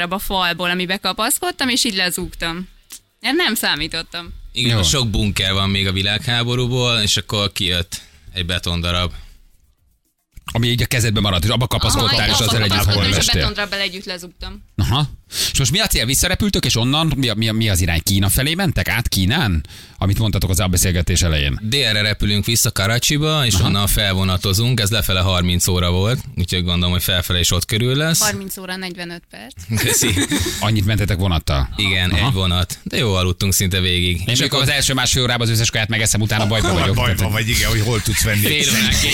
betondarab 0.00 0.12
a 0.12 0.18
falból, 0.18 0.70
amibe 0.70 0.96
kapaszkodtam, 0.96 1.68
és 1.68 1.84
így 1.84 1.94
lezúgtam. 1.94 2.68
Én 3.20 3.34
nem 3.34 3.54
számítottam. 3.54 4.32
Igen, 4.52 4.76
Jó. 4.76 4.82
sok 4.82 5.10
bunker 5.10 5.52
van 5.52 5.70
még 5.70 5.86
a 5.86 5.92
világháborúból, 5.92 7.00
és 7.00 7.16
akkor 7.16 7.52
kijött 7.52 8.00
egy 8.32 8.46
betondarab. 8.46 9.12
Ami 10.52 10.68
így 10.68 10.82
a 10.82 10.86
kezedben 10.86 11.22
maradt, 11.22 11.44
és 11.44 11.50
abba 11.50 11.66
kapaszkodtál, 11.66 12.28
és 12.28 12.32
Aha, 12.32 12.44
azzal 12.44 12.56
együtt 12.56 12.68
kapaszkodtam, 12.68 13.02
hol 13.02 13.10
és 13.10 13.12
a 13.12 13.16
lestél. 13.16 13.40
betondarabbal 13.40 13.78
együtt 13.78 14.04
lezúgtam. 14.04 14.64
Aha. 14.76 15.08
És 15.52 15.58
most 15.58 15.70
mi 15.70 15.78
a 15.80 15.86
cél? 15.86 16.06
Visszarepültök, 16.06 16.64
és 16.64 16.76
onnan 16.76 17.12
mi, 17.16 17.28
a, 17.28 17.34
mi, 17.34 17.48
a, 17.48 17.52
mi 17.52 17.68
az 17.68 17.80
irány? 17.80 18.00
Kína 18.02 18.28
felé 18.28 18.54
mentek? 18.54 18.88
Át 18.88 19.08
Kínán? 19.08 19.64
Amit 19.98 20.18
mondtatok 20.18 20.50
az 20.50 20.62
beszélgetés 20.70 21.22
elején. 21.22 21.58
Délre 21.62 22.00
repülünk 22.00 22.44
vissza 22.44 22.70
Karacsiba, 22.70 23.46
és 23.46 23.54
Aha. 23.54 23.66
onnan 23.66 23.86
felvonatozunk, 23.86 24.80
ez 24.80 24.90
lefele 24.90 25.20
30 25.20 25.66
óra 25.68 25.90
volt, 25.90 26.18
úgyhogy 26.36 26.64
gondolom, 26.64 26.90
hogy 26.92 27.02
felfele 27.02 27.38
is 27.38 27.50
ott 27.50 27.64
körül 27.64 27.96
lesz. 27.96 28.20
30 28.20 28.56
óra 28.56 28.76
45 28.76 29.22
perc. 29.30 29.82
Köszi. 29.82 30.14
Annyit 30.60 30.86
mentetek 30.86 31.16
vonattal? 31.18 31.68
Igen, 31.76 32.10
Aha. 32.10 32.26
egy 32.26 32.32
vonat. 32.32 32.78
De 32.82 32.96
jó 32.96 33.14
aludtunk 33.14 33.52
szinte 33.52 33.80
végig. 33.80 34.20
És 34.26 34.40
akkor 34.40 34.62
az 34.62 34.68
első 34.68 34.94
másfél 34.94 35.22
órában 35.22 35.46
az 35.46 35.52
összes 35.52 35.70
kaját 35.70 35.88
megeszem, 35.88 36.20
utána 36.20 36.46
bajba 36.46 36.68
Akkor 36.68 36.80
vagyok. 36.80 36.96
bajban 36.96 37.30
vagy, 37.30 37.48
igen, 37.48 37.68
hogy 37.70 37.80
hol 37.80 38.02
tudsz 38.02 38.22
venni. 38.24 38.40
Fél 38.40 38.72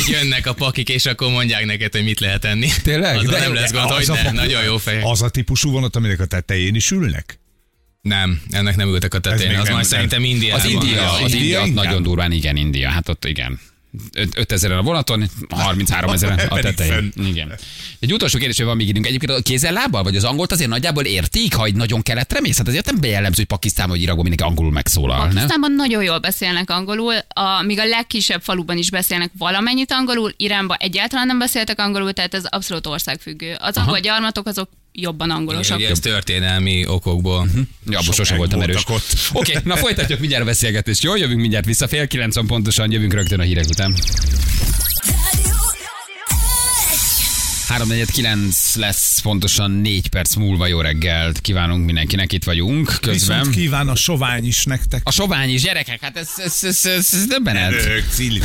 jönnek 0.09 0.47
a 0.47 0.53
pakik, 0.53 0.89
és 0.89 1.07
akkor 1.07 1.26
mondják 1.31 1.65
neked, 1.65 1.93
hogy 1.93 2.05
mit 2.05 2.21
lehet 2.21 2.45
enni. 2.45 2.69
Tényleg? 2.83 3.17
Az 3.17 3.25
De- 3.25 3.39
nem 3.39 3.55
lesz 3.55 3.73
gond, 3.73 3.91
hogy 3.91 4.09
ne. 4.23 4.31
Nagyon 4.31 4.65
jó 4.65 4.79
fejek. 4.79 5.03
Az 5.05 5.23
a 5.23 5.29
típusú 5.29 5.71
vonat, 5.71 5.97
aminek 5.97 6.21
a 6.21 6.27
tetején 6.27 6.75
is 6.75 6.91
ülnek? 6.91 7.39
Nem, 8.01 8.43
ennek 8.51 8.77
nem 8.77 8.89
ültek 8.89 9.15
a 9.15 9.19
tetején. 9.19 9.51
még 9.51 9.59
Az 9.61 9.65
majd 9.65 9.77
nem. 9.81 9.85
szerintem 9.91 10.25
Indiában. 10.25 10.61
Az 10.61 10.71
India, 10.71 11.13
az 11.13 11.33
India 11.33 11.61
India, 11.61 11.83
nagyon 11.83 12.03
durván, 12.03 12.33
igen, 12.33 12.57
India. 12.57 12.89
Hát 12.91 13.09
ott 13.09 13.25
igen. 13.25 13.61
5000 14.35 14.73
a 14.73 14.83
vonaton, 14.83 15.31
33 15.49 16.11
ezeren 16.11 16.39
a 16.49 16.59
tetején. 16.67 17.13
Igen. 17.17 17.55
Egy 17.99 18.13
utolsó 18.13 18.39
kérdés, 18.39 18.57
hogy 18.57 18.67
van 18.67 18.77
még 18.77 18.89
időnk. 18.89 19.07
Egyébként 19.07 19.39
a 19.39 19.43
kézzel 19.43 19.73
lábbal, 19.73 20.03
vagy 20.03 20.17
az 20.17 20.25
angolt 20.25 20.53
azért 20.53 20.69
nagyjából 20.71 21.05
értik, 21.05 21.55
ha 21.55 21.65
egy 21.65 21.75
nagyon 21.75 22.03
keletre 22.03 22.41
mész? 22.41 22.57
Hát 22.57 22.69
azért 22.69 22.87
nem 22.87 23.01
bejellemző, 23.01 23.37
hogy 23.37 23.47
Pakisztán 23.47 23.89
vagy 23.89 24.03
Irakban 24.03 24.25
mindenki 24.25 24.51
angolul 24.51 24.73
megszólal, 24.73 25.19
nem? 25.19 25.29
Pakisztánban 25.29 25.73
nagyon 25.73 26.03
jól 26.03 26.19
beszélnek 26.19 26.71
angolul, 26.71 27.15
a, 27.29 27.63
míg 27.63 27.79
a 27.79 27.85
legkisebb 27.85 28.43
faluban 28.43 28.77
is 28.77 28.91
beszélnek 28.91 29.31
valamennyit 29.39 29.93
angolul, 29.93 30.33
Iránban 30.37 30.77
egyáltalán 30.81 31.27
nem 31.27 31.39
beszéltek 31.39 31.79
angolul, 31.79 32.13
tehát 32.13 32.35
ez 32.35 32.45
abszolút 32.45 32.87
országfüggő. 32.87 33.57
Az 33.59 33.77
angol 33.77 33.99
gyarmatok 33.99 34.47
azok 34.47 34.69
jobban 34.97 35.31
angolosak. 35.31 35.77
Ugye 35.77 35.89
ez 35.89 35.99
történelmi 35.99 36.87
okokból. 36.87 37.49
Ja, 37.89 37.99
abban 37.99 38.13
sosem 38.13 38.37
voltam 38.37 38.61
erős. 38.61 38.85
Oké, 38.89 39.03
okay, 39.33 39.63
na 39.73 39.77
folytatjuk 39.77 40.19
mindjárt 40.19 40.43
a 40.43 40.47
beszélgetést. 40.47 41.03
Jó, 41.03 41.17
jövünk 41.17 41.41
mindjárt 41.41 41.65
vissza. 41.65 41.89
Fél 41.89 42.07
kilenc 42.07 42.35
van 42.35 42.47
pontosan, 42.47 42.93
jövünk 42.93 43.13
rögtön 43.13 43.41
a 43.41 43.43
hírek 43.43 43.67
után. 43.69 43.95
349 47.67 48.75
lesz 48.75 49.19
pontosan 49.19 49.71
4 49.71 50.09
perc 50.09 50.35
múlva 50.35 50.67
jó 50.67 50.81
reggelt. 50.81 51.41
Kívánunk 51.41 51.85
mindenkinek, 51.85 52.33
itt 52.33 52.45
vagyunk 52.45 52.87
közben. 53.01 53.13
Viszont 53.39 53.55
kíván 53.55 53.89
a 53.89 53.95
sovány 53.95 54.47
is 54.47 54.65
nektek. 54.65 55.01
A 55.05 55.11
sovány 55.11 55.51
is, 55.51 55.63
gyerekek, 55.63 56.01
hát 56.01 56.17
ez, 56.17 56.29
ez, 56.37 56.59
ez, 56.63 56.85
ez, 56.85 57.09
ez 57.13 57.27
döbbenet. 57.27 57.73
Erők, 57.73 58.05
Cili. 58.11 58.41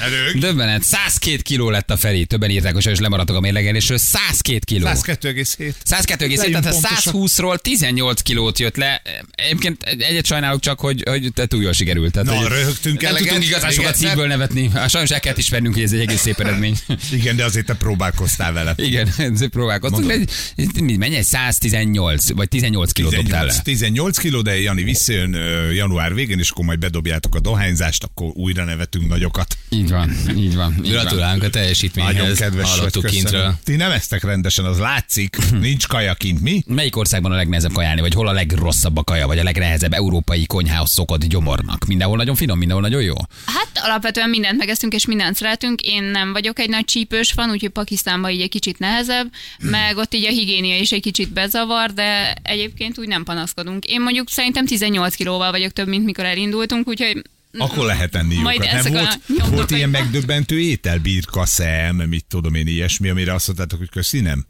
Erők. 0.00 0.38
Döbbenet. 0.46 0.82
102 0.82 1.42
kiló 1.42 1.70
lett 1.70 1.90
a 1.90 1.96
Feri. 1.96 2.26
Többen 2.26 2.50
írták, 2.50 2.72
hogy 2.72 2.82
sajnos 2.82 3.00
lemaradtak 3.00 3.36
a 3.36 3.40
mérlegelésről. 3.40 3.98
102 3.98 4.64
kiló. 4.64 4.86
102,7. 4.86 5.72
102 5.84 6.20
Legyünk 6.20 6.40
tehát 6.40 6.66
a 6.66 6.70
pontosak. 6.70 7.14
120-ról 7.16 7.58
18 7.58 8.20
kilót 8.20 8.58
jött 8.58 8.76
le. 8.76 9.02
Egyébként 9.34 9.82
egyet 9.82 10.26
sajnálok 10.26 10.60
csak, 10.60 10.80
hogy, 10.80 11.02
hogy 11.08 11.32
te 11.34 11.46
túl 11.46 11.62
jól 11.62 11.72
sikerült. 11.72 12.12
Tehát, 12.12 12.40
Na, 12.40 12.48
röhögtünk 12.48 13.00
nem 13.00 13.14
tudtunk 13.14 13.44
igazán 13.44 13.70
sokat 13.70 13.96
szívből 13.96 14.26
nevetni. 14.26 14.70
Sajnos 14.88 15.10
el 15.10 15.20
kellett 15.20 15.38
ismernünk, 15.38 15.74
hogy 15.74 15.82
ez 15.82 15.92
egy 15.92 16.00
egész 16.00 16.20
szép 16.20 16.40
eredmény. 16.40 16.76
Igen, 17.12 17.36
de 17.36 17.44
azért 17.44 17.66
te 17.66 17.74
próbálkoztál 17.74 18.52
vele. 18.52 18.65
Igen, 18.76 19.08
ezért 19.32 19.50
próbálkoztunk. 19.50 20.06
Mondom. 20.06 20.26
De 20.56 20.96
Mennyi 20.96 21.16
egy 21.16 21.24
118, 21.24 22.30
vagy 22.30 22.48
18 22.48 22.92
kilót 22.92 23.14
dobtál 23.14 23.46
18, 23.46 23.56
le? 23.56 23.62
18 23.62 24.18
kiló, 24.18 24.42
de 24.42 24.60
Jani 24.60 24.82
visszajön 24.82 25.32
január 25.72 26.14
végén, 26.14 26.38
és 26.38 26.50
akkor 26.50 26.64
majd 26.64 26.78
bedobjátok 26.78 27.34
a 27.34 27.40
dohányzást, 27.40 28.04
akkor 28.04 28.30
újra 28.34 28.64
nevetünk 28.64 29.08
nagyokat. 29.08 29.56
Így 29.68 29.90
van, 29.90 30.10
így 30.36 30.54
van. 30.54 30.74
Így 30.84 30.92
van. 30.92 31.02
Gratulálunk 31.02 31.42
a 31.42 31.46
Nagyon 31.46 31.50
teljesítményhez. 31.50 32.38
kedves 32.38 32.62
vagy, 32.62 32.78
Hallottuk 32.78 33.06
kintről. 33.06 33.58
Ti 33.64 33.76
nem 33.76 33.90
esztek 33.90 34.24
rendesen, 34.24 34.64
az 34.64 34.78
látszik. 34.78 35.36
Nincs 35.60 35.86
kaja 35.86 36.14
kint, 36.14 36.40
mi? 36.40 36.62
Melyik 36.66 36.96
országban 36.96 37.32
a 37.32 37.34
legnehezebb 37.34 37.72
kajálni, 37.72 38.00
vagy 38.00 38.14
hol 38.14 38.28
a 38.28 38.32
legrosszabb 38.32 38.96
a 38.96 39.04
kaja, 39.04 39.26
vagy 39.26 39.38
a 39.38 39.42
legnehezebb 39.42 39.92
európai 39.92 40.46
konyhához 40.46 40.90
szokott 40.90 41.24
gyomornak? 41.24 41.84
Mindenhol 41.86 42.16
nagyon 42.16 42.34
finom, 42.34 42.58
mindenhol 42.58 42.88
nagyon 42.88 43.02
jó? 43.02 43.14
Hát 43.46 43.68
alapvetően 43.74 44.30
mindent 44.30 44.58
megeszünk, 44.58 44.94
és 44.94 45.06
mindent 45.06 45.36
szeretünk. 45.36 45.80
Én 45.80 46.02
nem 46.02 46.32
vagyok 46.32 46.58
egy 46.58 46.68
nagy 46.68 46.84
csípős 46.84 47.32
fan, 47.32 47.50
úgyhogy 47.50 47.70
Pakisztánban 47.70 48.30
így 48.30 48.40
egy 48.40 48.48
kicsit 48.56 48.78
nehezebb, 48.78 49.32
meg 49.58 49.96
ott 49.96 50.14
így 50.14 50.24
a 50.24 50.30
higiénia 50.30 50.78
is 50.78 50.92
egy 50.92 51.02
kicsit 51.02 51.32
bezavar, 51.32 51.92
de 51.92 52.34
egyébként 52.42 52.98
úgy 52.98 53.08
nem 53.08 53.24
panaszkodunk. 53.24 53.84
Én 53.84 54.00
mondjuk 54.00 54.30
szerintem 54.30 54.66
18 54.66 55.14
kilóval 55.14 55.50
vagyok 55.50 55.72
több, 55.72 55.88
mint 55.88 56.04
mikor 56.04 56.24
elindultunk, 56.24 56.88
úgyhogy 56.88 57.22
Akkor 57.58 57.84
lehet 57.84 58.14
enni 58.14 58.34
Majd 58.34 58.64
jókat. 58.64 58.82
Nem 58.82 58.94
a 58.94 58.98
volt, 58.98 59.50
volt 59.50 59.70
ilyen 59.70 59.90
megdöbbentő 59.90 60.60
étel, 60.60 60.98
birka, 60.98 61.46
szem, 61.46 61.96
mit 61.96 62.24
tudom 62.24 62.54
én, 62.54 62.66
ilyesmi, 62.66 63.08
amire 63.08 63.34
azt 63.34 63.46
mondtátok, 63.46 63.78
hogy 63.78 63.90
köszi, 63.90 64.20
nem? 64.20 64.46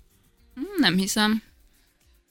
nem 0.78 0.96
hiszem. 0.96 1.42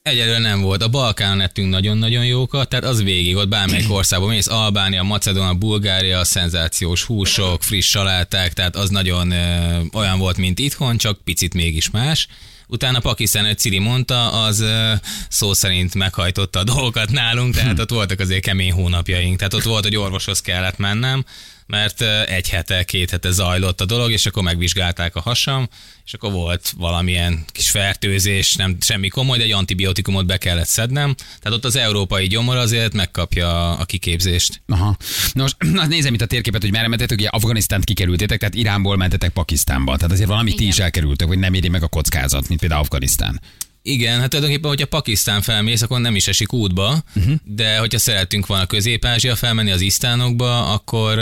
Egyelőre 0.05 0.39
nem 0.39 0.61
volt. 0.61 0.83
A 0.83 0.87
Balkánon 0.87 1.41
ettünk 1.41 1.69
nagyon-nagyon 1.69 2.25
jókat, 2.25 2.69
tehát 2.69 2.85
az 2.85 3.03
végig, 3.03 3.35
ott 3.35 3.47
bármelyik 3.47 3.91
országban 3.91 4.29
mész, 4.29 4.47
Albánia, 4.47 5.03
Macedónia, 5.03 5.53
Bulgária, 5.53 6.23
szenzációs 6.23 7.03
húsok, 7.03 7.63
friss 7.63 7.89
saláták, 7.89 8.53
tehát 8.53 8.75
az 8.75 8.89
nagyon 8.89 9.31
ö, 9.31 9.81
olyan 9.93 10.19
volt, 10.19 10.37
mint 10.37 10.59
itthon, 10.59 10.97
csak 10.97 11.23
picit 11.23 11.53
mégis 11.53 11.89
más. 11.89 12.27
Utána 12.67 12.99
Pakisztán, 12.99 13.45
hogy 13.45 13.57
Ciri 13.57 13.79
mondta, 13.79 14.43
az 14.43 14.59
ö, 14.59 14.93
szó 15.29 15.53
szerint 15.53 15.95
meghajtotta 15.95 16.59
a 16.59 16.63
dolgokat 16.63 17.11
nálunk, 17.11 17.55
tehát 17.55 17.79
ott 17.79 17.89
voltak 17.89 18.19
azért 18.19 18.43
kemény 18.43 18.71
hónapjaink. 18.71 19.37
Tehát 19.37 19.53
ott 19.53 19.63
volt, 19.63 19.83
hogy 19.83 19.95
orvoshoz 19.95 20.41
kellett 20.41 20.77
mennem, 20.77 21.25
mert 21.65 22.01
egy 22.27 22.49
hete, 22.49 22.83
két 22.83 23.09
hete 23.09 23.31
zajlott 23.31 23.81
a 23.81 23.85
dolog, 23.85 24.11
és 24.11 24.25
akkor 24.25 24.43
megvizsgálták 24.43 25.15
a 25.15 25.21
hasam, 25.21 25.69
és 26.05 26.13
akkor 26.13 26.31
volt 26.31 26.73
valamilyen 26.77 27.45
kis 27.51 27.69
fertőzés, 27.69 28.55
nem 28.55 28.77
semmi 28.81 29.07
komoly, 29.07 29.37
de 29.37 29.43
egy 29.43 29.51
antibiotikumot 29.51 30.25
be 30.25 30.37
kellett 30.37 30.67
szednem. 30.67 31.15
Tehát 31.15 31.57
ott 31.57 31.65
az 31.65 31.75
európai 31.75 32.27
gyomor 32.27 32.55
azért 32.55 32.93
megkapja 32.93 33.77
a 33.77 33.85
kiképzést. 33.85 34.61
Aha. 34.67 34.97
Na 35.33 35.41
most 35.41 35.55
na, 35.59 35.85
nézem 35.85 36.13
itt 36.13 36.21
a 36.21 36.25
térképet, 36.25 36.61
hogy 36.61 36.71
merre 36.71 36.87
mentetek, 36.87 37.17
ugye 37.17 37.27
Afganisztánt 37.27 37.83
kikerültétek, 37.83 38.39
tehát 38.39 38.55
Iránból 38.55 38.97
mentetek 38.97 39.29
Pakisztánba. 39.29 39.95
Tehát 39.95 40.11
azért 40.11 40.29
valamit 40.29 40.55
ti 40.55 40.61
Igen. 40.61 40.73
is 40.73 40.79
elkerültek, 40.79 41.27
hogy 41.27 41.39
nem 41.39 41.53
éri 41.53 41.67
meg 41.67 41.83
a 41.83 41.87
kockázat, 41.87 42.47
mint 42.47 42.59
például 42.59 42.81
Afganisztán. 42.81 43.41
Igen, 43.87 44.19
hát 44.19 44.29
tulajdonképpen, 44.29 44.69
hogyha 44.69 44.85
Pakisztán 44.85 45.41
felmész, 45.41 45.81
akkor 45.81 45.99
nem 45.99 46.15
is 46.15 46.27
esik 46.27 46.53
útba, 46.53 47.03
uh-huh. 47.15 47.33
de 47.43 47.77
hogyha 47.77 47.99
szerettünk 47.99 48.45
volna 48.45 48.65
Közép-Ázsia 48.65 49.35
felmenni 49.35 49.71
az 49.71 49.81
isztánokba, 49.81 50.73
akkor 50.73 51.19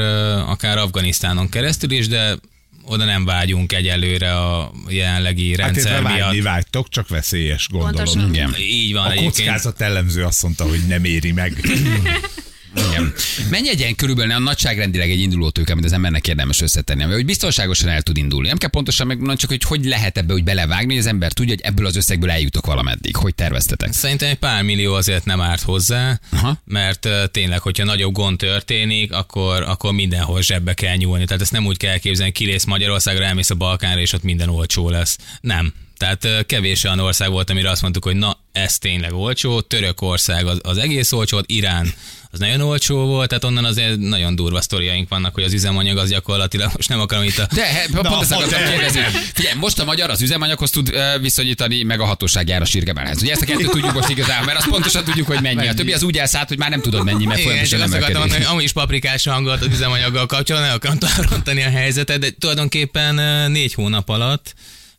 akár 0.48 0.78
Afganisztánon 0.78 1.50
keresztül 1.50 1.92
is, 1.92 2.08
de 2.08 2.36
oda 2.86 3.06
nem 3.06 3.26
vágyunk 3.26 3.74
egyelőre 3.74 4.38
a 4.38 4.72
jelenlegi 4.88 5.50
Hát 5.50 5.58
rendszer 5.58 5.92
erre 5.92 6.14
miatt. 6.14 6.42
vágytok, 6.42 6.90
csak 6.90 7.08
veszélyes, 7.08 7.68
gondolom. 7.72 7.96
Pontosan. 7.96 8.34
Igen. 8.34 8.56
Így 8.60 8.94
van 8.94 9.06
A 9.06 9.12
egyébként. 9.12 9.36
kockázat 9.36 9.82
ellenző 9.82 10.24
azt 10.24 10.44
mondta, 10.44 10.64
hogy 10.68 10.82
nem 10.88 11.04
éri 11.04 11.32
meg. 11.32 11.54
Igen. 12.76 13.14
Mennyi 13.50 13.70
egy 13.70 13.80
ilyen 13.80 13.96
körülbelül 13.96 14.32
a 14.32 14.40
nagyságrendileg 14.40 15.10
egy 15.10 15.20
induló 15.20 15.50
tőke, 15.50 15.72
amit 15.72 15.86
az 15.86 15.94
embernek 15.94 16.28
érdemes 16.28 16.62
összetenni, 16.62 17.04
hogy 17.04 17.26
biztonságosan 17.26 17.90
el 17.90 18.02
tud 18.02 18.18
indulni. 18.18 18.48
Nem 18.48 18.58
kell 18.58 18.70
pontosan 18.70 19.08
megmondani, 19.08 19.38
csak 19.38 19.50
hogy 19.50 19.64
hogy 19.64 19.86
lehet 19.86 20.18
ebbe 20.18 20.34
úgy 20.34 20.44
belevágni, 20.44 20.92
hogy 20.94 21.02
az 21.02 21.08
ember 21.08 21.32
tudja, 21.32 21.54
hogy 21.54 21.64
ebből 21.64 21.86
az 21.86 21.96
összegből 21.96 22.32
eljutok 22.32 22.66
valameddig. 22.66 23.16
Hogy 23.16 23.36
terveztetek? 23.36 23.94
Szerintem 23.94 24.30
egy 24.30 24.38
pár 24.38 24.64
millió 24.64 24.94
azért 24.94 25.26
nem 25.26 25.42
árt 25.42 25.62
hozzá, 25.62 26.20
Aha. 26.32 26.62
mert 26.66 27.10
tényleg, 27.32 27.60
hogyha 27.60 27.84
nagyobb 27.84 28.14
gond 28.14 28.38
történik, 28.38 29.12
akkor, 29.12 29.62
akkor 29.62 29.94
mindenhol 29.94 30.42
zsebbe 30.42 30.74
kell 30.74 30.96
nyúlni. 30.96 31.26
Tehát 31.26 31.42
ezt 31.42 31.52
nem 31.52 31.66
úgy 31.66 31.78
kell 31.78 31.98
képzelni, 31.98 32.32
kilész 32.32 32.64
Magyarországra, 32.64 33.24
elmész 33.24 33.50
a 33.50 33.56
Balkánra, 33.56 34.02
és 34.02 34.14
ott 34.14 34.24
minden 34.24 34.50
olcsó 34.50 34.90
lesz. 34.90 35.18
Nem. 35.42 35.74
Tehát 35.98 36.46
kevés 36.46 36.84
olyan 36.84 37.00
ország 37.00 37.30
volt, 37.30 37.50
amire 37.50 37.70
azt 37.70 37.82
mondtuk, 37.82 38.04
hogy 38.04 38.16
na, 38.16 38.38
ez 38.52 38.78
tényleg 38.78 39.14
olcsó. 39.14 39.62
Törökország 39.62 40.46
az, 40.46 40.60
az 40.64 40.78
egész 40.78 41.12
olcsó, 41.12 41.42
Irán 41.46 41.94
az 42.34 42.40
nagyon 42.40 42.62
olcsó 42.62 43.06
volt, 43.06 43.28
tehát 43.28 43.44
onnan 43.44 43.66
azért 43.66 43.98
nagyon 43.98 44.36
durva 44.36 44.62
sztoriaink 44.62 45.10
vannak, 45.10 45.34
hogy 45.34 45.44
az 45.44 45.54
üzemanyag 45.54 45.98
az 45.98 46.10
gyakorlatilag, 46.10 46.72
most 46.76 46.90
nem 46.90 47.00
akarom 47.00 47.24
itt 47.24 47.38
a 47.38 47.48
De 47.54 47.64
he, 47.66 47.88
pont 47.92 48.10
Na, 48.10 48.20
ezt 48.22 48.32
akartam 48.32 48.60
de- 48.64 48.70
kérdezni. 48.70 49.02
Figyelj, 49.34 49.58
most 49.60 49.80
a 49.80 49.86
magyar 49.86 50.10
az 50.10 50.22
üzemanyaghoz 50.22 50.70
tud 50.70 50.94
viszonyítani, 51.22 51.84
meg 51.84 52.00
a 52.00 52.06
hatóság 52.06 52.48
jár 52.48 52.62
a 52.62 52.66
sírgemelhez. 52.66 53.22
Ugye 53.22 53.32
ezt 53.32 53.42
a 53.42 53.46
kettőt 53.46 53.70
tudjuk 53.70 53.94
most 53.94 54.10
igazából, 54.10 54.46
mert 54.46 54.58
azt 54.58 54.68
pontosan 54.68 55.04
tudjuk, 55.04 55.28
hogy 55.28 55.42
mennyi. 55.42 55.68
A 55.68 55.74
többi 55.74 55.94
az 55.94 56.04
úgy 56.04 56.18
elszállt, 56.18 56.48
hogy 56.48 56.58
már 56.58 56.70
nem 56.70 56.82
tudod 56.82 57.04
mennyi, 57.04 57.26
mert 57.26 57.42
folyamatosan 57.42 57.82
azt 57.82 57.94
akartam 57.94 58.30
hogy 58.30 58.44
amúgy 58.44 58.64
is 58.64 58.72
paprikás 58.72 59.26
hangot 59.26 59.62
az 59.62 59.68
üzemanyaggal 59.72 60.26
kapcsolatban, 60.26 60.70
nem 60.70 60.80
akartam 60.84 61.26
rontani 61.30 61.64
a 61.64 61.70
helyzetet, 61.70 62.20
de 62.20 62.30
tulajdonképpen 62.40 63.16
négy 63.52 63.74
hónap 63.74 64.10
alatt 64.10 64.54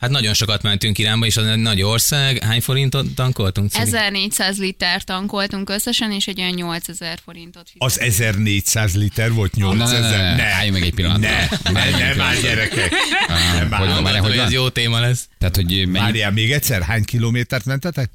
Hát 0.04 0.12
nagyon 0.12 0.34
sokat 0.34 0.62
mentünk 0.62 0.98
Iránba, 0.98 1.26
és 1.26 1.36
az 1.36 1.46
egy 1.46 1.58
nagy 1.58 1.82
ország. 1.82 2.42
Hány 2.42 2.60
forintot 2.60 3.14
tankoltunk? 3.14 3.70
Cili? 3.70 3.82
1400 3.84 4.58
liter 4.58 5.02
tankoltunk 5.04 5.70
összesen, 5.70 6.12
és 6.12 6.26
egy 6.26 6.40
olyan 6.40 6.52
8000 6.52 7.18
forintot 7.24 7.62
Az 7.78 7.92
fizetünk. 7.92 8.12
1400 8.12 8.96
liter 8.96 9.32
volt 9.32 9.56
Ne, 9.56 9.66
ne, 9.66 9.74
8000. 9.74 10.00
ne, 10.10 10.34
ne, 10.36 10.42
álljunk 10.42 10.78
meg 10.78 10.88
egy 10.88 10.94
pillanatra. 10.94 11.28
Ne, 11.28 11.46
ne, 11.72 11.90
ne, 11.90 11.98
meg 11.98 12.16
már 12.16 12.40
gyerekek. 12.40 12.92
Ah, 13.28 13.52
Nem, 13.52 13.70
hogy 13.70 14.02
már. 14.02 14.18
hogy 14.18 14.30
hogy 14.30 14.38
ez 14.38 14.52
jó 14.52 14.68
téma 14.68 15.00
lesz. 15.00 15.28
Tehát, 15.38 15.56
hogy 15.56 15.66
mennyi, 15.66 15.88
Várjál 16.04 16.30
még 16.30 16.52
egyszer, 16.52 16.82
hány 16.82 17.04
kilométert 17.04 17.64
mentetek? 17.64 18.10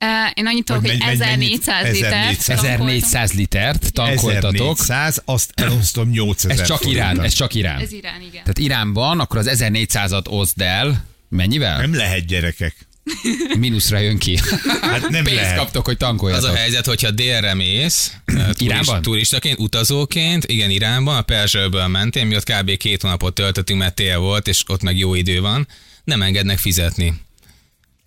Eh, 0.00 0.30
Én 0.34 0.46
annyit 0.46 0.64
tudok, 0.64 0.80
hogy 0.80 0.90
menj- 0.98 1.04
menj- 1.18 1.18
mennyit? 1.18 1.68
1400 1.68 1.92
liter. 1.92 2.12
1400. 2.12 2.58
1400 2.64 3.32
litert 3.32 3.92
tankoltatok. 3.92 4.54
1400, 4.54 5.22
azt 5.24 5.52
elosztom 5.54 6.08
8000 6.10 6.60
Ez 6.60 6.66
csak 6.66 6.84
Irán, 6.86 7.22
ez 7.22 7.32
csak 7.32 7.54
Irán. 7.54 7.80
Ez 7.80 7.92
Irán, 7.92 8.20
igen. 8.20 8.30
Tehát 8.32 8.58
Iránban 8.58 9.20
akkor 9.20 9.38
az 9.38 9.46
1400-at 9.58 10.28
oszd 10.28 10.60
el, 10.60 11.04
mennyivel? 11.28 11.80
Nem 11.80 11.94
lehet 11.94 12.26
gyerekek. 12.26 12.74
Mínuszra 13.58 13.98
jön 13.98 14.18
ki. 14.18 14.38
Hát 14.80 15.08
nem 15.08 15.24
Pénzt 15.24 15.40
lehet. 15.40 15.56
kaptok, 15.56 15.84
hogy 15.84 15.96
Az 15.98 16.06
tankoljatok. 16.06 16.50
a 16.50 16.54
helyzet, 16.56 16.86
hogyha 16.86 17.10
délre 17.10 17.54
mész, 17.54 18.12
turist, 18.24 18.60
Iránban? 18.60 19.02
turistaként, 19.02 19.58
utazóként, 19.58 20.44
igen, 20.44 20.70
Iránban, 20.70 21.16
a 21.16 21.22
Perzsőből 21.22 21.86
mentén, 21.86 22.26
mi 22.26 22.36
ott 22.36 22.44
kb. 22.50 22.76
két 22.76 23.02
hónapot 23.02 23.34
töltöttünk, 23.34 23.78
mert 23.78 23.94
tél 23.94 24.18
volt, 24.18 24.48
és 24.48 24.62
ott 24.66 24.82
meg 24.82 24.98
jó 24.98 25.14
idő 25.14 25.40
van, 25.40 25.66
nem 26.04 26.22
engednek 26.22 26.58
fizetni. 26.58 27.14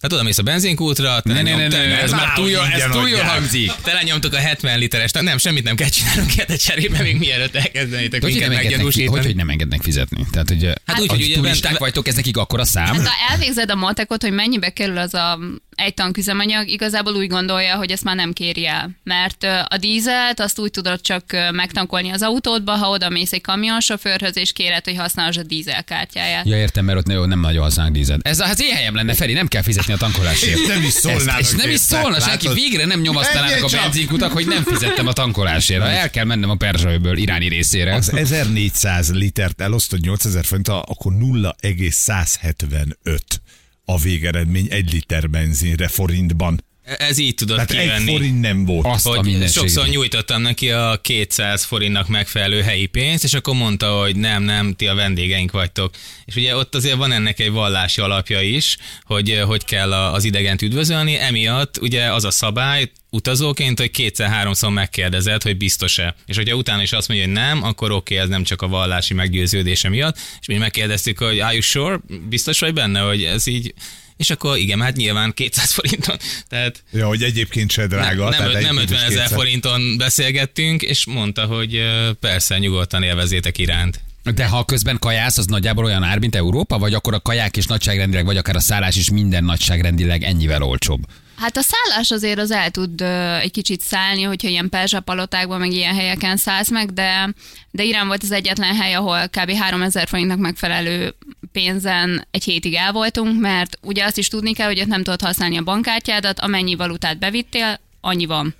Hát 0.04 0.14
oda 0.14 0.24
mész 0.24 0.38
a 0.38 0.44
benzinkútra, 0.44 1.22
Ne, 1.24 1.34
ne, 1.34 1.42
ne, 1.42 1.68
ne, 1.68 1.86
ne, 1.86 2.02
ez 2.02 2.12
már 2.12 2.34
túl 2.34 2.50
jól, 2.50 2.66
ez 2.66 2.84
túl 2.92 3.10
jól 3.10 3.22
hangzik. 3.22 3.72
Telenyomtuk 3.84 4.34
a 4.34 4.38
70 4.38 4.80
literes, 4.80 5.12
nem, 5.12 5.38
semmit 5.38 5.64
nem 5.64 5.76
kell 5.76 5.90
csinálnunk 5.90 6.32
a 6.48 6.58
cserébe, 6.58 7.02
még 7.02 7.18
mielőtt 7.18 7.56
elkezdenétek 7.56 8.22
Hogy, 8.22 8.32
hogy, 8.32 8.32
minket 8.32 8.50
nem 8.50 8.58
engednek, 8.58 8.62
fi- 8.62 8.64
meggyanúsítani. 8.64 9.18
hogy, 9.18 9.26
hogy 9.26 9.36
nem 9.36 9.50
engednek 9.50 9.82
fizetni? 9.82 10.26
Tehát, 10.32 10.48
hogy 10.48 10.66
Hát 10.66 10.82
hát 10.86 11.00
úgy, 11.00 11.10
hogy 11.10 11.32
turisták 11.34 11.78
vagytok, 11.78 12.08
ez 12.08 12.16
nekik 12.16 12.38
akkor 12.38 12.60
a 12.60 12.66
szám? 12.66 12.86
Hát 12.86 13.08
ha 13.08 13.32
elvégzed 13.32 13.72
a 13.72 13.76
matekot, 13.76 14.22
hogy 14.22 14.32
mennyibe 14.32 14.70
kerül 14.70 14.98
az 14.98 15.14
a 15.14 15.40
egy 15.76 15.94
tanküzemanyag, 15.94 16.68
igazából 16.68 17.14
úgy 17.14 17.28
gondolja, 17.28 17.76
hogy 17.76 17.92
ezt 17.92 18.04
már 18.04 18.16
nem 18.16 18.34
kéri 18.34 18.68
el. 18.68 18.90
Mert 19.04 19.44
a 19.44 19.78
dízelt 19.80 20.40
azt 20.40 20.60
úgy 20.60 20.72
tudod 20.72 21.02
csak 21.02 21.24
megtankolni 21.52 22.10
az 22.10 22.22
autódba, 22.22 22.72
ha 22.72 22.90
oda 22.90 23.10
mész 23.10 23.32
egy 23.32 23.42
kamionsofőrhöz, 23.42 24.38
és 24.38 24.54
kéred, 24.54 24.84
hogy 24.84 24.98
használod 24.98 25.38
a 25.38 25.44
dízelkártyáját. 25.44 26.48
Ja, 26.48 26.58
értem, 26.58 26.86
mert 26.86 26.98
ott 26.98 27.12
jó, 27.12 27.26
nem 27.26 27.40
nagyon 27.40 27.64
használnak 27.64 27.94
dízelt. 27.94 28.28
Ez 28.28 28.40
az 28.40 28.62
én 28.62 28.76
helyem 28.76 28.96
lenne, 28.96 29.14
Feri, 29.14 29.34
nem 29.34 29.48
kell 29.48 29.62
fizetni 29.62 29.94
a 29.94 29.98
tankolásért. 29.98 30.68
Nem 30.68 30.82
is 30.82 30.92
szólnának 30.92 31.40
És 31.40 31.52
nem 31.52 31.70
is 31.70 31.80
szólna 31.80 32.20
senki, 32.20 32.48
végre 32.54 32.86
nem 32.86 33.00
nyomasztanának 33.00 33.64
a 33.64 33.68
benzinkutak, 33.68 34.32
hogy 34.32 34.48
nem 34.48 34.64
fizettem 34.64 35.08
a 35.08 35.14
tankolásért. 35.14 35.82
Ha 35.82 35.88
el 35.88 36.10
kell 36.10 36.26
mennem 36.26 36.50
a 36.50 36.56
Perzsőből 36.56 37.18
iráni 37.18 37.48
részére. 37.48 37.96
Az 37.96 38.14
1400 38.14 39.12
litert 39.12 39.62
elosztod 39.62 40.00
8000 40.00 40.46
forint, 40.46 40.68
akkor 40.68 41.14
0,175 41.14 43.42
a 43.86 43.98
végeredmény 43.98 44.68
egy 44.70 44.92
liter 44.92 45.30
benzinre 45.30 45.88
forintban. 45.88 46.64
Ez 46.84 47.18
így 47.18 47.36
tudod 47.36 47.56
Tehát 47.56 47.72
egy 47.72 47.80
kivenni. 47.80 48.12
forint 48.12 48.42
nem 48.42 48.66
volt. 48.66 48.86
Azt 48.86 49.06
a 49.06 49.10
hogy 49.10 49.20
mindenségét. 49.26 49.54
sokszor 49.54 49.88
nyújtottam 49.88 50.42
neki 50.42 50.72
a 50.72 51.00
200 51.02 51.64
forintnak 51.64 52.08
megfelelő 52.08 52.62
helyi 52.62 52.86
pénzt, 52.86 53.24
és 53.24 53.34
akkor 53.34 53.56
mondta, 53.56 54.00
hogy 54.00 54.16
nem, 54.16 54.44
nem, 54.44 54.74
ti 54.74 54.88
a 54.88 54.96
vendégeink 54.96 55.52
vagytok. 55.52 55.94
És 56.26 56.36
ugye 56.36 56.56
ott 56.56 56.76
azért 56.76 56.96
van 56.96 57.12
ennek 57.12 57.40
egy 57.40 57.52
vallási 57.52 58.02
alapja 58.02 58.42
is, 58.42 58.78
hogy 59.04 59.30
eh, 59.30 59.44
hogy 59.44 59.66
kell 59.66 59.94
a- 59.94 60.14
az 60.14 60.24
idegent 60.24 60.62
üdvözölni, 60.62 61.16
emiatt 61.16 61.78
ugye 61.82 62.14
az 62.14 62.24
a 62.24 62.32
szabály, 62.32 62.92
utazóként, 63.10 63.80
hogy 63.80 63.92
kétszer-háromszor 63.92 64.70
megkérdezed, 64.72 65.44
hogy 65.44 65.58
biztos-e. 65.58 66.16
És 66.26 66.36
hogyha 66.36 66.56
utána 66.56 66.82
is 66.82 66.92
azt 66.92 67.08
mondja, 67.08 67.26
hogy 67.26 67.36
nem, 67.36 67.64
akkor 67.64 67.92
oké, 67.92 68.18
ez 68.18 68.28
nem 68.28 68.44
csak 68.44 68.62
a 68.62 68.68
vallási 68.68 69.14
meggyőződése 69.14 69.90
miatt. 69.90 70.18
És 70.40 70.48
mi 70.48 70.56
megkérdeztük, 70.58 71.18
hogy 71.18 71.40
are 71.40 71.52
you 71.52 71.62
sure? 71.62 72.00
Biztos 72.30 72.60
vagy 72.60 72.74
benne, 72.74 73.00
hogy 73.00 73.24
ez 73.24 73.48
így 73.48 73.74
és 74.18 74.30
akkor 74.30 74.58
igen, 74.58 74.82
hát 74.82 74.96
nyilván 74.96 75.34
200 75.34 75.72
forinton. 75.72 76.18
Tehát 76.50 76.84
Ja, 76.92 77.08
hogy 77.08 77.24
egyébként 77.24 77.72
se 77.72 77.88
drága. 77.88 78.30
nem, 78.30 78.32
tehát 78.32 78.54
nem, 78.54 78.62
nem 78.62 78.78
egyébként 78.78 78.92
50 78.92 78.98
is 79.00 79.06
ezer 79.06 79.24
200. 79.24 79.32
forinton 79.38 79.98
beszélgettünk, 79.98 80.82
és 80.82 81.06
mondta, 81.06 81.46
hogy 81.46 81.82
persze, 82.20 82.58
nyugodtan 82.58 83.04
élvezétek 83.04 83.58
iránt. 83.58 84.00
De 84.36 84.46
ha 84.46 84.66
közben 84.66 85.00
kajász, 85.00 85.38
az 85.38 85.46
nagyjából 85.46 85.86
olyan 85.86 86.04
ár, 86.04 86.20
mint 86.20 86.36
Európa, 86.36 86.78
vagy 86.78 86.94
akkor 86.94 87.14
a 87.14 87.20
kaják 87.20 87.58
is 87.58 87.66
nagyságrendileg, 87.66 88.26
vagy 88.26 88.38
akár 88.38 88.56
a 88.56 88.60
szállás 88.60 88.96
is 88.96 89.10
minden 89.10 89.44
nagyságrendileg 89.44 90.24
ennyivel 90.24 90.62
olcsóbb? 90.64 91.02
Hát 91.44 91.58
a 91.58 91.62
szállás 91.62 92.12
azért 92.12 92.40
az 92.40 92.52
el 92.52 92.72
tud 92.72 93.02
ö, 93.02 93.36
egy 93.36 93.52
kicsit 93.52 93.82
szállni, 93.82 94.22
hogyha 94.22 94.48
ilyen 94.48 94.70
perzsa 94.70 95.00
palotákban, 95.00 95.60
meg 95.60 95.72
ilyen 95.72 95.96
helyeken 95.96 96.38
szállsz 96.38 96.70
meg, 96.70 96.94
de, 96.94 97.34
de 97.72 97.84
Irán 97.84 98.08
volt 98.08 98.24
az 98.24 98.32
egyetlen 98.32 98.76
hely, 98.76 98.94
ahol 98.94 99.28
kb. 99.28 99.52
3000 99.52 100.08
forintnak 100.08 100.38
megfelelő 100.38 101.16
pénzen 101.52 102.28
egy 102.32 102.44
hétig 102.44 102.74
el 102.74 102.92
voltunk, 102.92 103.40
mert 103.40 103.78
ugye 103.82 104.06
azt 104.06 104.18
is 104.18 104.28
tudni 104.28 104.54
kell, 104.54 104.68
hogy 104.68 104.80
ott 104.80 104.88
nem 104.88 105.04
tudod 105.04 105.22
használni 105.22 105.58
a 105.58 105.64
bankkártyádat, 105.64 106.40
amennyi 106.40 106.76
valutát 106.76 107.20
bevittél, 107.20 107.80
annyi 108.02 108.26
van. 108.26 108.56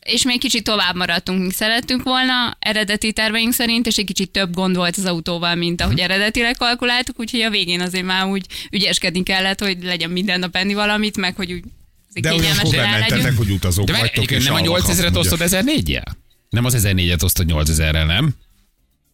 És 0.00 0.24
még 0.24 0.40
kicsit 0.40 0.64
tovább 0.64 0.96
maradtunk, 0.96 1.40
mint 1.40 1.54
szerettünk 1.54 2.02
volna, 2.02 2.56
eredeti 2.58 3.12
terveink 3.12 3.52
szerint, 3.52 3.86
és 3.86 3.96
egy 3.96 4.06
kicsit 4.06 4.30
több 4.30 4.54
gond 4.54 4.76
volt 4.76 4.96
az 4.96 5.04
autóval, 5.04 5.54
mint 5.54 5.80
ahogy 5.80 5.98
eredetileg 5.98 6.56
kalkuláltuk, 6.56 7.20
úgyhogy 7.20 7.40
a 7.40 7.50
végén 7.50 7.80
azért 7.80 8.04
már 8.04 8.26
úgy 8.26 8.46
ügyeskedni 8.70 9.22
kellett, 9.22 9.60
hogy 9.60 9.82
legyen 9.82 10.10
minden 10.10 10.38
nap 10.38 10.56
enni 10.56 10.74
valamit, 10.74 11.16
meg 11.16 11.36
hogy 11.36 11.52
úgy 11.52 11.62
De 12.12 12.30
rá 12.30 12.36
bementetek, 12.70 13.10
legyünk. 13.10 13.36
hogy 13.38 13.50
utazók 13.50 13.86
De 13.86 13.98
vagytok, 13.98 14.30
és 14.30 14.44
nem 14.44 14.54
a 14.54 14.58
alvak 14.58 14.78
8000-et 14.78 14.88
azt 14.88 15.00
mondja. 15.14 15.20
osztod 15.20 15.40
1004-jel? 15.50 16.04
Nem 16.48 16.64
az 16.64 16.74
1004-et 16.78 17.22
osztod 17.22 17.46
8000-rel, 17.52 18.06
nem? 18.06 18.34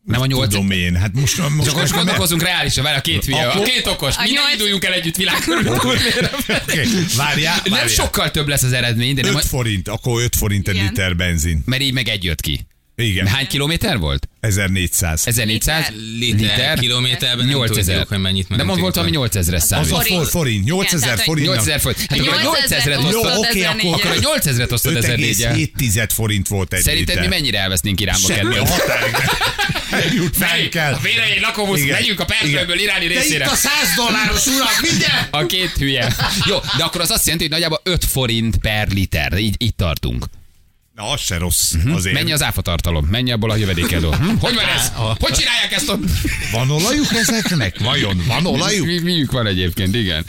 Nem 0.04 0.20
a 0.20 0.26
8 0.26 0.48
Tudom 0.50 0.70
én, 0.70 0.96
hát 0.96 1.12
most, 1.14 1.36
most, 1.38 1.48
Csak 1.48 1.56
most 1.58 1.74
most 1.76 1.92
gondolkozunk 1.92 2.42
reálisan, 2.42 2.84
várj 2.84 2.96
a 2.96 3.00
két 3.00 3.24
hülye, 3.24 3.48
a 3.48 3.62
két 3.62 3.86
okos, 3.86 4.16
A 4.16 4.22
mi 4.22 4.26
nem 4.26 4.34
nyolc- 4.34 4.52
induljunk 4.52 4.84
el 4.84 4.92
együtt 4.92 5.16
világ 5.16 5.38
körül. 5.38 5.72
Oké, 5.72 6.82
Várjál, 7.16 7.60
Nem 7.64 7.86
sokkal 7.86 8.30
több 8.30 8.48
lesz 8.48 8.62
az 8.62 8.72
eredmény, 8.72 9.14
de 9.14 9.22
nem, 9.22 9.34
5 9.34 9.44
forint, 9.44 9.88
akkor 9.88 10.22
5 10.22 10.36
forint 10.36 10.68
egy 10.68 10.80
liter 10.80 11.16
benzin. 11.16 11.62
mert 11.66 11.82
így 11.82 11.92
meg 11.92 12.08
egy 12.08 12.24
jött 12.24 12.40
ki. 12.40 12.66
Igen, 12.98 13.26
Hány 13.26 13.46
kilométer 13.46 13.98
volt? 13.98 14.28
1400. 14.40 15.26
1400 15.26 15.92
Liter, 16.18 16.78
kilométerben 16.78 17.46
nem 17.46 17.56
8000. 17.56 17.84
tudjuk, 17.84 18.08
hogy 18.08 18.18
mennyit 18.18 18.56
De 18.56 18.62
mond 18.64 18.80
volt, 18.80 18.96
ami 18.96 19.10
volna. 19.16 19.28
8000-es 19.32 19.54
Az 19.54 19.66
számít. 19.66 19.90
a 19.92 19.94
forint. 19.94 20.16
for, 20.22 20.26
forint, 20.30 20.64
8000 20.64 20.98
Igen, 20.98 21.00
tehát, 21.00 21.16
hogy- 21.18 21.24
forint. 21.26 21.46
8000 21.48 21.80
forint. 21.80 22.00
Hát 22.08 22.18
akkor 22.20 22.42
8000 22.42 22.80
8000-et 22.80 23.10
Jó, 23.12 23.20
osztod. 23.20 23.36
oké, 23.46 23.62
akkor, 23.64 23.92
Akkor 23.94 24.10
a 24.10 24.14
akkor 24.14 24.38
8000-et 24.40 24.72
osztod 24.72 24.92
1004-el. 24.96 25.54
5,7 25.56 26.08
forint 26.14 26.48
volt 26.48 26.72
egy 26.72 26.82
Szerinted 26.82 27.14
mi 27.14 27.20
liter. 27.22 27.38
mennyire 27.38 27.58
elvesznénk 27.58 28.00
Iránba 28.00 28.26
Semmi, 28.26 28.38
kerül? 28.54 28.58
a 28.58 28.66
határig 28.66 29.14
nem 29.90 30.12
jut 30.14 30.36
fel 30.36 30.68
kell. 30.68 30.92
A 30.92 31.00
lakóbusz, 31.40 31.80
Igen. 31.80 31.92
megyünk 32.00 32.20
a 32.20 32.24
Igen. 32.44 32.78
iráni 32.78 33.06
De 33.06 33.12
itt 33.14 33.20
részére. 33.20 33.44
a 33.46 33.54
100 33.54 33.70
dolláros 33.96 34.46
urak, 34.46 34.80
vigye! 34.80 35.12
A 35.30 35.46
két 35.46 35.72
hülye. 35.78 36.14
Jó, 36.46 36.56
de 36.76 36.84
akkor 36.84 37.00
az 37.00 37.10
azt 37.10 37.24
jelenti, 37.24 37.44
hogy 37.44 37.52
nagyjából 37.52 37.80
5 37.84 38.04
forint 38.04 38.56
per 38.56 38.88
liter. 38.88 39.32
Így, 39.38 39.54
így 39.58 39.74
tartunk. 39.74 40.24
Na, 40.96 41.08
az 41.10 41.20
se 41.20 41.38
rossz 41.38 41.72
Mhm. 41.72 41.92
azért. 41.92 42.14
Mennyi 42.14 42.32
az 42.32 42.42
áfatartalom? 42.42 43.06
Mennyi 43.10 43.32
abból 43.32 43.50
a 43.50 43.56
jövedékedő? 43.56 44.06
Hm? 44.08 44.24
Hogy 44.38 44.54
van 44.54 44.64
ez? 44.76 44.92
Hogy 45.20 45.32
csinálják 45.32 45.72
ezt 45.72 45.88
ott? 45.88 46.02
Van 46.52 46.70
olajuk 46.70 47.12
ezeknek? 47.14 47.78
Vajon 47.78 48.22
van 48.26 48.46
olajuk? 48.46 48.86
Mi, 48.86 48.98
miük 48.98 49.30
van 49.32 49.46
egyébként, 49.46 49.94
igen. 49.94 50.24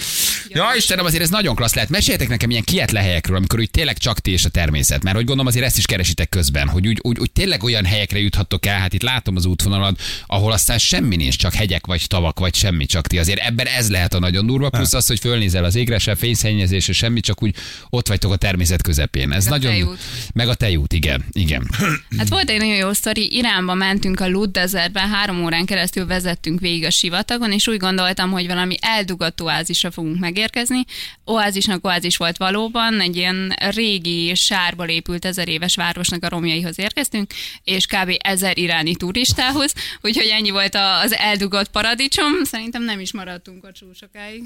Ja, 0.50 0.66
Istenem, 0.78 1.06
azért 1.06 1.24
ez 1.24 1.30
nagyon 1.30 1.56
klassz 1.56 1.74
lehet. 1.74 1.90
Meséljetek 1.90 2.28
nekem 2.30 2.50
ilyen 2.50 2.64
kietlen 2.64 3.04
helyekről, 3.04 3.38
amikor 3.38 3.60
úgy 3.60 3.72
tényleg 3.72 3.98
csak 3.98 4.20
ti 4.20 4.32
és 4.32 4.46
a 4.46 4.50
természet. 4.50 5.04
Mert 5.04 5.16
hogy 5.16 5.26
gondolom 5.26 5.48
azért 5.52 5.66
ezt 5.66 5.78
is 5.78 5.86
keresitek 5.86 6.30
közben, 6.30 6.68
hogy 6.68 6.88
úgy, 6.88 7.00
úgy, 7.02 7.20
úgy 7.20 7.32
tényleg 7.32 7.64
olyan 7.64 7.86
helyekre 7.86 8.20
juthattok 8.20 8.66
el, 8.66 8.80
hát 8.80 8.94
itt 8.94 9.02
látom 9.02 9.36
az 9.36 9.46
útvonalat, 9.46 10.02
ahol 10.28 10.52
aztán 10.52 10.78
semmi 10.78 11.16
nincs, 11.16 11.36
csak 11.38 11.54
hegyek 11.54 11.86
vagy 11.86 12.04
tavak, 12.08 12.40
vagy 12.40 12.56
semmi, 12.56 12.86
csak 12.86 13.08
ti. 13.08 13.18
Azért 13.20 13.40
ebben 13.40 13.66
ez 13.68 13.90
lehet 13.90 14.14
a 14.14 14.20
nagyon 14.20 14.46
durva, 14.46 14.70
plusz 14.70 14.94
az, 14.94 15.08
hogy 15.08 15.20
fölnézel 15.20 15.64
az 15.64 15.76
égre, 15.76 16.00
se 16.00 16.16
fényszennyezés, 16.16 16.84
se 16.84 16.94
semmi, 16.94 17.20
csak 17.20 17.44
úgy 17.44 17.56
ott 17.90 18.08
vagytok 18.08 18.32
a 18.32 18.36
természet 18.36 18.82
közepén. 18.82 19.32
Ez 19.32 19.46
a 19.46 19.50
nagyon. 19.50 19.98
Meg 20.34 20.48
a 20.48 20.54
tejút, 20.58 20.94
igen. 20.94 21.26
igen. 21.32 21.70
Hát 22.18 22.30
volt 22.30 22.50
egy 22.50 22.58
nagyon 22.58 22.76
jó 22.76 22.94
sztori, 22.94 23.36
Iránba 23.36 23.74
mentünk 23.74 24.20
a 24.20 24.28
Lud 24.28 24.52
Desertben, 24.52 25.10
három 25.10 25.44
órán 25.44 25.66
keresztül 25.66 26.06
vezettünk 26.06 26.60
végig 26.60 26.86
a 26.86 26.90
sivatagon, 26.90 27.52
és 27.52 27.68
úgy 27.68 27.78
gondoltam, 27.78 28.32
hogy 28.32 28.48
valami 28.48 28.76
eldugott 28.82 29.42
oázisra 29.42 29.92
fogunk 29.92 30.20
megérkezni. 30.20 30.86
Oázisnak 31.26 31.86
oázis 31.86 32.18
volt 32.18 32.38
valóban, 32.38 33.00
egy 33.00 33.16
ilyen 33.16 33.54
régi 33.70 34.36
sárból 34.36 34.88
épült 34.88 35.26
ezer 35.26 35.48
éves 35.48 35.76
városnak 35.76 36.24
a 36.24 36.30
romjaihoz 36.30 36.80
érkeztünk, 36.80 37.34
és 37.64 37.86
kb. 37.86 38.16
ezer 38.18 38.58
iráni 38.58 38.96
turistához, 38.96 39.74
úgyhogy 40.02 40.28
ennyi 40.28 40.50
volt 40.50 40.76
az 41.04 41.14
eldugott 41.14 41.70
paradicsom. 41.70 42.44
Szerintem 42.44 42.84
nem 42.84 43.00
is 43.00 43.14
maradtunk 43.14 43.66
a 43.66 43.72
csúcs 43.72 43.98
sokáig. 43.98 44.44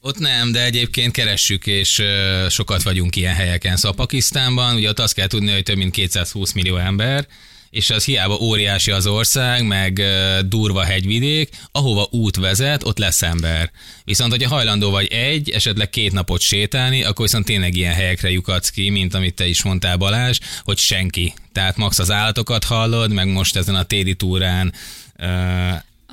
Ott 0.00 0.18
nem, 0.18 0.52
de 0.52 0.64
egyébként 0.64 1.12
keressük, 1.12 1.66
és 1.66 2.02
sokat 2.48 2.82
vagyunk 2.82 3.16
ilyen 3.16 3.34
helyeken. 3.34 3.76
Szóval 3.76 3.96
Pakisztánban, 3.96 4.74
ugye 4.74 4.88
ott 4.88 4.98
azt 4.98 5.14
kell 5.14 5.26
tudni, 5.26 5.52
hogy 5.52 5.62
több 5.62 5.76
mint 5.76 5.92
220 5.92 6.52
millió 6.52 6.76
ember, 6.76 7.26
és 7.70 7.90
az 7.90 8.04
hiába 8.04 8.38
óriási 8.40 8.90
az 8.90 9.06
ország, 9.06 9.66
meg 9.66 10.02
durva 10.48 10.84
hegyvidék, 10.84 11.50
ahova 11.72 12.08
út 12.10 12.36
vezet, 12.36 12.84
ott 12.84 12.98
lesz 12.98 13.22
ember. 13.22 13.70
Viszont, 14.04 14.30
hogyha 14.30 14.54
hajlandó 14.54 14.90
vagy 14.90 15.06
egy, 15.06 15.50
esetleg 15.50 15.90
két 15.90 16.12
napot 16.12 16.40
sétálni, 16.40 17.04
akkor 17.04 17.24
viszont 17.24 17.44
tényleg 17.44 17.76
ilyen 17.76 17.94
helyekre 17.94 18.30
lyukadsz 18.30 18.70
ki, 18.70 18.90
mint 18.90 19.14
amit 19.14 19.34
te 19.34 19.46
is 19.46 19.62
mondtál 19.62 19.96
Balázs, 19.96 20.38
hogy 20.64 20.78
senki. 20.78 21.34
Tehát 21.52 21.76
max 21.76 21.98
az 21.98 22.10
állatokat 22.10 22.64
hallod, 22.64 23.12
meg 23.12 23.28
most 23.28 23.56
ezen 23.56 23.74
a 23.74 23.82
téli 23.82 24.14
túrán, 24.14 24.72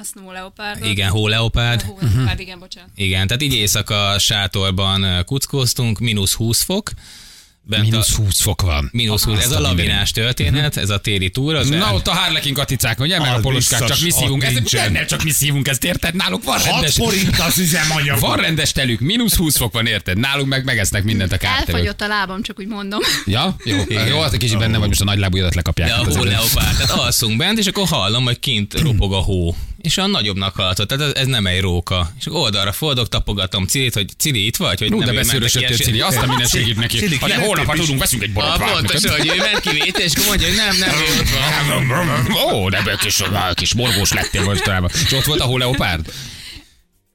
ö, 0.03 0.19
A 0.19 0.19
Snow 0.19 0.31
Leopard. 0.31 0.85
igen, 0.85 1.09
hóleopárd, 1.09 1.81
Hó 1.81 1.97
Leopard, 2.01 2.39
igen, 2.39 2.59
bocsánat. 2.59 2.89
igen, 2.95 3.27
tehát 3.27 3.41
így 3.43 3.53
éjszaka 3.53 4.15
sátorban 4.19 5.23
kuckóztunk, 5.25 5.99
mínusz 5.99 6.33
20 6.33 6.61
fok. 6.63 6.91
Bent 7.65 7.83
Mínusz 7.83 8.17
a, 8.17 8.21
20 8.21 8.41
fok 8.41 8.61
van. 8.61 8.89
mínusz 8.93 9.23
20, 9.23 9.39
ez 9.43 9.51
a 9.51 9.59
lavinás 9.59 10.11
történet, 10.11 10.77
ez 10.77 10.89
a 10.89 10.97
téli 10.97 11.29
túra. 11.29 11.57
Az 11.59 11.69
Na 11.69 11.93
ott 11.93 12.07
a 12.07 12.11
Harlekin 12.13 12.53
katicák, 12.53 12.99
ugye? 12.99 13.19
Meg 13.19 13.45
a 13.45 13.49
biztos, 13.49 13.87
csak 13.87 14.01
mi 14.01 14.09
szívunk. 14.09 14.43
Ez 14.43 14.53
nincsen. 14.53 14.91
nem 14.91 15.05
csak 15.07 15.23
mi 15.23 15.29
szívunk, 15.31 15.67
ezt 15.67 15.83
érted? 15.83 16.15
Náluk 16.15 16.43
van 16.43 16.55
6 16.59 16.65
rendes. 16.65 16.93
forint 16.95 17.39
az 17.39 17.57
üzemanyag. 17.57 18.19
Van 18.19 18.37
rendes 18.37 18.71
telük, 18.71 18.99
mínusz 18.99 19.35
20 19.35 19.57
fok 19.57 19.73
van, 19.73 19.85
érted? 19.85 20.17
Nálunk 20.17 20.47
meg 20.47 20.63
megesznek 20.65 21.03
mindent 21.03 21.31
a 21.31 21.37
kártevők. 21.37 21.67
Elfagyott 21.75 22.01
a 22.01 22.07
lábam, 22.07 22.41
csak 22.41 22.59
úgy 22.59 22.67
mondom. 22.67 22.99
Ja? 23.25 23.55
Jó, 23.63 23.77
jó, 24.07 24.19
az 24.19 24.33
egy 24.33 24.39
kicsit 24.39 24.57
benne 24.57 24.77
vagy, 24.77 24.87
most 24.87 25.01
a 25.01 25.03
nagy 25.05 25.17
lábújadat 25.19 25.55
lekapják. 25.55 25.87
De 25.89 25.93
a 25.95 26.03
Hát 26.03 26.15
hóleopárd, 26.15 26.77
tehát 26.77 26.91
alszunk 26.91 27.37
bent, 27.37 27.57
és 27.57 27.67
akkor 27.67 27.87
hallom, 27.87 28.23
hogy 28.23 28.39
kint 28.39 28.79
ropog 28.79 29.13
a 29.13 29.19
hó. 29.19 29.55
És 29.83 29.97
a 29.97 30.07
nagyobbnak 30.07 30.55
hallatott, 30.55 30.87
tehát 30.87 31.03
ez, 31.03 31.21
ez 31.21 31.27
nem 31.27 31.47
egy 31.47 31.61
róka. 31.61 32.11
És 32.19 32.25
oldalra 32.29 32.71
fordok, 32.71 33.09
tapogatom 33.09 33.65
Cilit, 33.65 33.93
hogy 33.93 34.09
Cili 34.17 34.45
itt 34.45 34.55
vagy? 34.55 34.79
Hogy 34.79 34.89
Hú, 34.89 34.97
nem 34.97 35.07
de 35.07 35.13
beszűrösödtél, 35.13 35.77
Cili, 35.77 36.01
azt 36.01 36.17
a 36.17 36.25
minden 36.25 36.47
segít 36.47 36.75
neki. 36.75 36.97
Cili, 36.97 37.15
Ha 37.15 37.25
kimentél 37.25 37.47
holnap, 37.47 37.65
ha 37.65 37.73
tudunk, 37.73 37.99
veszünk 37.99 38.23
egy 38.23 38.33
borotvát. 38.33 38.71
pontosan, 38.71 39.11
hogy 39.17 39.27
ő 39.27 39.37
ment 39.37 39.59
ki 39.59 39.69
vétel, 39.69 40.01
és 40.01 40.11
akkor 40.13 40.27
mondja, 40.27 40.47
hogy 40.47 40.55
nem, 40.55 40.77
nem, 40.77 41.87
van. 41.87 42.53
Ó, 42.53 42.69
de 42.69 42.97
kis, 42.99 43.23
kis 43.53 43.73
morgós 43.73 44.11
lettél 44.11 44.43
mostanában. 44.43 44.91
És 45.05 45.11
ott 45.11 45.25
volt 45.25 45.39
a 45.39 45.45
hóleopárd? 45.45 46.13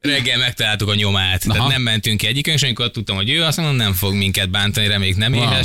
Reggel 0.00 0.38
megtaláltuk 0.38 0.88
a 0.88 0.94
nyomát. 0.94 1.44
Aha. 1.44 1.54
Tehát 1.54 1.70
nem 1.70 1.83
mentünk 1.83 2.18
ki 2.18 2.26
egyikön, 2.26 2.54
és 2.54 2.62
amikor 2.62 2.90
tudtam, 2.90 3.16
hogy 3.16 3.31
ő, 3.31 3.42
azt 3.42 3.57
mondom, 3.57 3.76
nem 3.76 3.92
fog 3.92 4.14
minket 4.14 4.50
bántani, 4.50 4.87
reméljük 4.87 5.16
nem 5.16 5.33
Wow. 5.33 5.61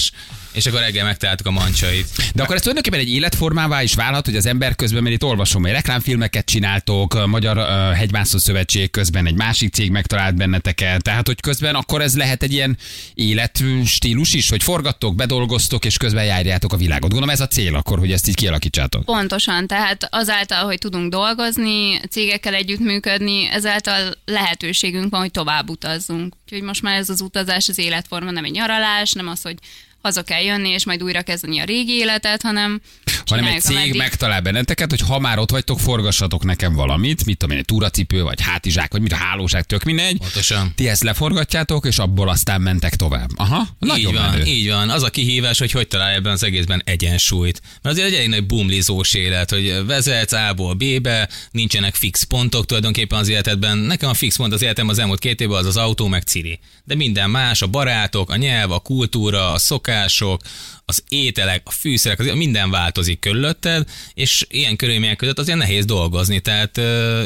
És 0.53 0.65
akkor 0.65 0.79
reggel 0.79 1.05
megtaláltuk 1.05 1.47
a 1.47 1.51
mancsait. 1.51 2.07
De 2.33 2.43
akkor 2.43 2.55
ez 2.55 2.61
tulajdonképpen 2.61 2.99
egy 2.99 3.13
életformává 3.13 3.83
is 3.83 3.93
válhat, 3.93 4.25
hogy 4.25 4.35
az 4.35 4.45
ember 4.45 4.75
közben, 4.75 5.03
mert 5.03 5.15
itt 5.15 5.23
olvasom, 5.23 5.61
hogy 5.61 5.71
reklámfilmeket 5.71 6.45
csináltok, 6.45 7.27
Magyar 7.27 7.57
uh, 7.57 7.97
Hegymászó 7.97 8.37
Szövetség 8.37 8.91
közben 8.91 9.27
egy 9.27 9.35
másik 9.35 9.73
cég 9.73 9.91
megtalált 9.91 10.35
benneteket, 10.35 11.01
tehát 11.01 11.27
hogy 11.27 11.39
közben 11.39 11.75
akkor 11.75 12.01
ez 12.01 12.17
lehet 12.17 12.43
egy 12.43 12.53
ilyen 12.53 12.77
életstílus 13.13 14.33
is, 14.33 14.49
hogy 14.49 14.63
forgattok, 14.63 15.15
bedolgoztok, 15.15 15.85
és 15.85 15.97
közben 15.97 16.25
járjátok 16.25 16.73
a 16.73 16.77
világot. 16.77 17.09
Gondolom 17.09 17.29
ez 17.29 17.39
a 17.39 17.47
cél 17.47 17.75
akkor, 17.75 17.99
hogy 17.99 18.11
ezt 18.11 18.27
így 18.27 18.35
kialakítsátok. 18.35 19.05
Pontosan, 19.05 19.67
tehát 19.67 20.07
azáltal, 20.09 20.63
hogy 20.63 20.77
tudunk 20.77 21.11
dolgozni, 21.11 21.99
cégekkel 22.09 22.53
együttműködni, 22.53 23.49
ezáltal 23.49 24.13
lehetőségünk 24.25 25.09
van, 25.09 25.19
hogy 25.19 25.31
tovább 25.31 25.69
utazzunk. 25.69 26.35
Úgyhogy 26.43 26.61
most 26.61 26.81
már 26.81 26.97
ez 26.97 27.09
az 27.09 27.21
utazás, 27.21 27.69
az 27.69 27.77
életforma 27.77 28.31
nem 28.31 28.43
egy 28.43 28.51
nyaralás, 28.51 29.11
nem 29.11 29.27
az, 29.27 29.41
hogy 29.41 29.55
haza 30.03 30.21
kell 30.23 30.41
jönni, 30.41 30.69
és 30.69 30.85
majd 30.85 31.03
újra 31.03 31.21
kezdeni 31.21 31.59
a 31.59 31.63
régi 31.63 31.91
életet, 31.91 32.41
hanem 32.41 32.81
hanem 33.25 33.45
egy 33.45 33.61
cég 33.61 33.75
ameddig- 33.75 33.97
megtalál 33.97 34.41
benneteket, 34.41 34.89
hogy 34.89 34.99
ha 34.99 35.19
már 35.19 35.39
ott 35.39 35.51
vagytok, 35.51 35.79
forgassatok 35.79 36.43
nekem 36.43 36.73
valamit, 36.73 37.25
mit 37.25 37.37
tudom 37.37 37.53
én, 37.55 37.61
egy 37.61 37.65
túracipő, 37.65 38.23
vagy 38.23 38.41
hátizsák, 38.41 38.91
vagy 38.91 39.01
mit 39.01 39.11
a 39.11 39.15
hálóság, 39.15 39.63
tök 39.65 39.83
mindegy. 39.83 40.17
Pontosan. 40.17 40.71
Ti 40.75 40.89
ezt 40.89 41.03
leforgatjátok, 41.03 41.85
és 41.85 41.97
abból 41.97 42.29
aztán 42.29 42.61
mentek 42.61 42.95
tovább. 42.95 43.29
Aha, 43.35 43.67
nagyon 43.79 43.97
így 43.97 44.13
van, 44.13 44.29
menő. 44.29 44.43
így 44.43 44.69
van. 44.69 44.89
Az 44.89 45.03
a 45.03 45.09
kihívás, 45.09 45.59
hogy 45.59 45.71
hogy 45.71 45.87
találj 45.87 46.15
ebben 46.15 46.31
az 46.31 46.43
egészben 46.43 46.81
egyensúlyt. 46.85 47.61
Mert 47.81 47.95
azért 47.95 48.11
egy 48.11 48.13
elég 48.13 48.29
nagy 48.29 48.45
bumlizós 48.45 49.13
élet, 49.13 49.49
hogy 49.49 49.85
vezetsz 49.85 50.31
A-ból 50.33 50.73
B-be, 50.73 51.29
nincsenek 51.51 51.95
fix 51.95 52.23
pontok 52.23 52.65
tulajdonképpen 52.65 53.19
az 53.19 53.27
életedben. 53.27 53.77
Nekem 53.77 54.09
a 54.09 54.13
fix 54.13 54.35
pont 54.35 54.53
az 54.53 54.61
életem 54.61 54.87
az 54.89 54.99
elmúlt 54.99 55.19
két 55.19 55.41
évben 55.41 55.57
az 55.57 55.65
az 55.65 55.77
autó 55.77 56.07
meg 56.07 56.21
Ciri. 56.21 56.59
De 56.83 56.95
minden 56.95 57.29
más, 57.29 57.61
a 57.61 57.67
barátok, 57.67 58.29
a 58.29 58.35
nyelv, 58.35 58.71
a 58.71 58.79
kultúra, 58.79 59.51
a 59.51 59.57
szokások, 59.93 60.41
az 60.85 61.03
ételek, 61.09 61.61
a 61.65 61.71
fűszerek, 61.71 62.19
azért 62.19 62.35
minden 62.35 62.69
változik 62.69 63.19
körülötted, 63.19 63.87
és 64.13 64.45
ilyen 64.49 64.75
körülmények 64.75 65.15
között 65.15 65.39
azért 65.39 65.57
nehéz 65.57 65.85
dolgozni. 65.85 66.39
Tehát 66.39 66.77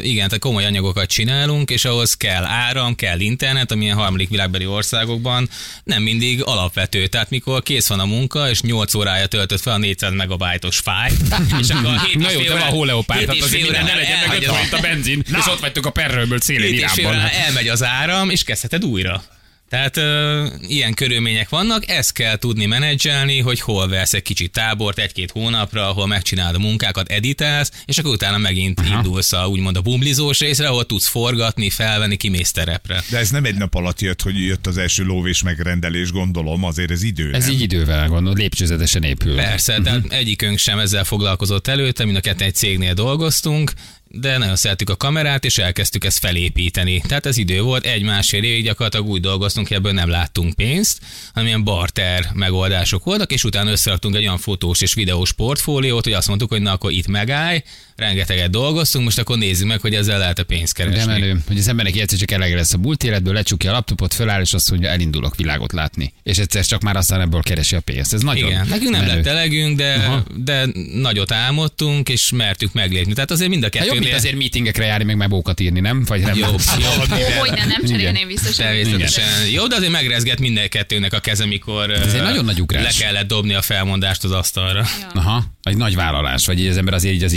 igen, 0.02 0.24
tehát 0.26 0.38
komoly 0.38 0.64
anyagokat 0.64 1.08
csinálunk, 1.08 1.70
és 1.70 1.84
ahhoz 1.84 2.14
kell 2.14 2.44
áram, 2.44 2.94
kell 2.94 3.20
internet, 3.20 3.70
amilyen 3.72 3.96
harmadik 3.96 4.28
világbeli 4.28 4.66
országokban 4.66 5.48
nem 5.84 6.02
mindig 6.02 6.42
alapvető. 6.42 7.06
Tehát 7.06 7.30
mikor 7.30 7.62
kész 7.62 7.86
van 7.88 8.00
a 8.00 8.04
munka, 8.04 8.50
és 8.50 8.60
8 8.60 8.94
órája 8.94 9.26
töltött 9.26 9.60
fel 9.60 9.72
a 9.72 9.78
400 9.78 10.12
megabájtos 10.12 10.78
fájt, 10.78 11.14
és 11.60 11.68
akkor 11.68 12.00
7 12.00 12.14
Na 12.18 12.30
jó, 12.30 12.40
de 12.40 12.50
van 12.52 12.60
hóleopárd, 12.60 13.26
tehát 13.26 13.42
azért 13.42 13.62
minden 13.62 13.84
ne 13.84 13.94
legyen 13.94 14.18
meg 14.18 14.22
elmegy 14.22 14.42
50 14.44 14.56
az- 14.60 14.66
itt 14.66 14.72
a 14.72 14.80
benzin, 14.80 15.24
és 15.38 15.46
ott 15.46 15.60
vagytok 15.60 15.86
a 15.86 15.90
perrőből 15.90 16.40
szélén 16.40 16.74
Iránban. 16.74 17.06
óra 17.06 17.30
elmegy 17.30 17.68
az 17.68 17.84
áram, 17.84 18.30
és 18.30 18.42
kezdheted 18.44 18.84
újra. 18.84 19.22
Tehát 19.68 19.96
ö, 19.96 20.46
ilyen 20.68 20.94
körülmények 20.94 21.48
vannak, 21.48 21.88
ezt 21.88 22.12
kell 22.12 22.36
tudni 22.36 22.66
menedzselni, 22.66 23.40
hogy 23.40 23.60
hol 23.60 23.88
vesz 23.88 24.12
egy 24.12 24.22
kicsit 24.22 24.52
tábort 24.52 24.98
egy-két 24.98 25.30
hónapra, 25.30 25.88
ahol 25.88 26.06
megcsinálod 26.06 26.54
a 26.54 26.58
munkákat, 26.58 27.10
editálsz, 27.10 27.72
és 27.84 27.98
akkor 27.98 28.12
utána 28.12 28.38
megint 28.38 28.80
Aha. 28.80 28.96
indulsz 28.96 29.32
a, 29.32 29.46
úgymond 29.46 29.76
a 29.76 29.80
bumlizós 29.80 30.38
részre, 30.38 30.68
ahol 30.68 30.86
tudsz 30.86 31.06
forgatni, 31.06 31.70
felvenni, 31.70 32.16
kimész 32.16 32.52
terepre. 32.52 33.02
De 33.10 33.18
ez 33.18 33.30
nem 33.30 33.44
egy 33.44 33.54
nap 33.54 33.74
alatt 33.74 34.00
jött, 34.00 34.22
hogy 34.22 34.44
jött 34.44 34.66
az 34.66 34.76
első 34.76 35.04
lóvés 35.04 35.42
megrendelés, 35.42 36.12
gondolom, 36.12 36.64
azért 36.64 36.90
ez 36.90 37.02
idő. 37.02 37.32
Ez 37.32 37.44
nem? 37.44 37.54
így 37.54 37.60
idővel 37.60 38.08
gondolod, 38.08 38.38
lépcsőzetesen 38.38 39.02
épül. 39.02 39.34
Persze, 39.34 39.72
uh-huh. 39.72 39.86
tehát 39.86 40.12
egyikünk 40.12 40.58
sem 40.58 40.78
ezzel 40.78 41.04
foglalkozott 41.04 41.66
előtte, 41.66 42.04
mind 42.04 42.16
a 42.16 42.20
ketten 42.20 42.46
egy 42.46 42.54
cégnél 42.54 42.94
dolgoztunk, 42.94 43.72
de 44.10 44.38
nagyon 44.38 44.56
szerettük 44.56 44.90
a 44.90 44.96
kamerát, 44.96 45.44
és 45.44 45.58
elkezdtük 45.58 46.04
ezt 46.04 46.18
felépíteni. 46.18 47.02
Tehát 47.08 47.26
ez 47.26 47.36
idő 47.36 47.62
volt, 47.62 47.86
egy-másfél 47.86 48.42
évig 48.44 48.64
gyakorlatilag 48.64 49.06
úgy 49.06 49.20
dolgoztunk, 49.20 49.68
hogy 49.68 49.76
ebből 49.76 49.92
nem 49.92 50.08
láttunk 50.08 50.54
pénzt, 50.54 51.00
hanem 51.32 51.48
ilyen 51.48 51.64
barter 51.64 52.30
megoldások 52.34 53.04
voltak, 53.04 53.32
és 53.32 53.44
utána 53.44 53.70
összeraktunk 53.70 54.14
egy 54.14 54.24
olyan 54.24 54.38
fotós 54.38 54.80
és 54.80 54.94
videós 54.94 55.32
portfóliót, 55.32 56.04
hogy 56.04 56.12
azt 56.12 56.28
mondtuk, 56.28 56.50
hogy 56.50 56.62
na 56.62 56.72
akkor 56.72 56.90
itt 56.90 57.06
megállj, 57.06 57.62
rengeteget 57.98 58.50
dolgoztunk, 58.50 59.04
most 59.04 59.18
akkor 59.18 59.38
nézzük 59.38 59.66
meg, 59.66 59.80
hogy 59.80 59.94
ezzel 59.94 60.18
lehet 60.18 60.38
a 60.38 60.44
pénzt 60.44 60.72
keresni. 60.74 60.98
De 60.98 61.06
menő, 61.06 61.42
hogy 61.46 61.58
az 61.58 61.68
embernek 61.68 61.96
egyszer 61.96 62.18
csak 62.18 62.30
elege 62.30 62.54
lesz 62.54 62.72
a 62.72 62.78
múlt 62.78 63.04
életből, 63.04 63.34
lecsukja 63.34 63.70
a 63.70 63.72
laptopot, 63.72 64.14
föláll, 64.14 64.40
és 64.40 64.52
azt 64.54 64.70
mondja, 64.70 64.88
elindulok 64.88 65.36
világot 65.36 65.72
látni. 65.72 66.12
És 66.22 66.38
egyszer 66.38 66.64
csak 66.66 66.82
már 66.82 66.96
aztán 66.96 67.20
ebből 67.20 67.42
keresi 67.42 67.76
a 67.76 67.80
pénzt. 67.80 68.14
Ez 68.14 68.20
nagyon 68.22 68.48
Igen, 68.50 68.66
nekünk 68.68 68.90
nem 68.90 69.00
menő. 69.00 69.14
lett 69.14 69.26
elegünk, 69.26 69.76
de, 69.76 69.94
Aha. 69.94 70.24
de 70.36 70.66
nagyot 70.94 71.32
álmodtunk, 71.32 72.08
és 72.08 72.30
mertük 72.30 72.72
meglépni. 72.72 73.12
Tehát 73.12 73.30
azért 73.30 73.50
mind 73.50 73.62
a 73.62 73.66
Hát 73.66 73.74
jobb, 73.74 73.82
kettőnél... 73.84 74.08
mint 74.08 74.14
azért 74.18 74.36
meetingekre 74.36 74.84
járni, 74.84 75.04
meg 75.04 75.16
mebókat 75.16 75.60
írni, 75.60 75.80
nem? 75.80 76.04
Vagy 76.04 76.20
nem? 76.20 76.36
Jobb, 76.36 76.60
jobb. 76.82 77.10
Ó, 77.36 77.38
hogy 77.38 77.50
ne, 77.50 77.64
nem 77.64 77.84
cserélném 77.84 78.26
vissza. 78.26 79.20
Jó, 79.52 79.66
de 79.66 79.76
azért 79.76 79.92
megrezgett 79.92 80.38
minden 80.38 80.68
kettőnek 80.68 81.12
a 81.12 81.18
keze, 81.20 81.46
mikor 81.46 81.90
Ez 81.90 82.14
egy 82.14 82.22
nagyon 82.22 82.44
nagy 82.44 82.60
ugrás. 82.60 82.98
le 82.98 83.04
kellett 83.04 83.26
dobni 83.28 83.54
a 83.54 83.62
felmondást 83.62 84.24
az 84.24 84.30
asztalra. 84.30 84.84
Aha, 85.14 85.44
egy 85.62 85.76
nagy 85.76 85.94
vállalás, 85.94 86.46
vagy 86.46 86.60
így 86.60 86.66
az 86.68 86.76
ember 86.76 86.94
azért 86.94 87.14
így 87.14 87.22
az 87.24 87.32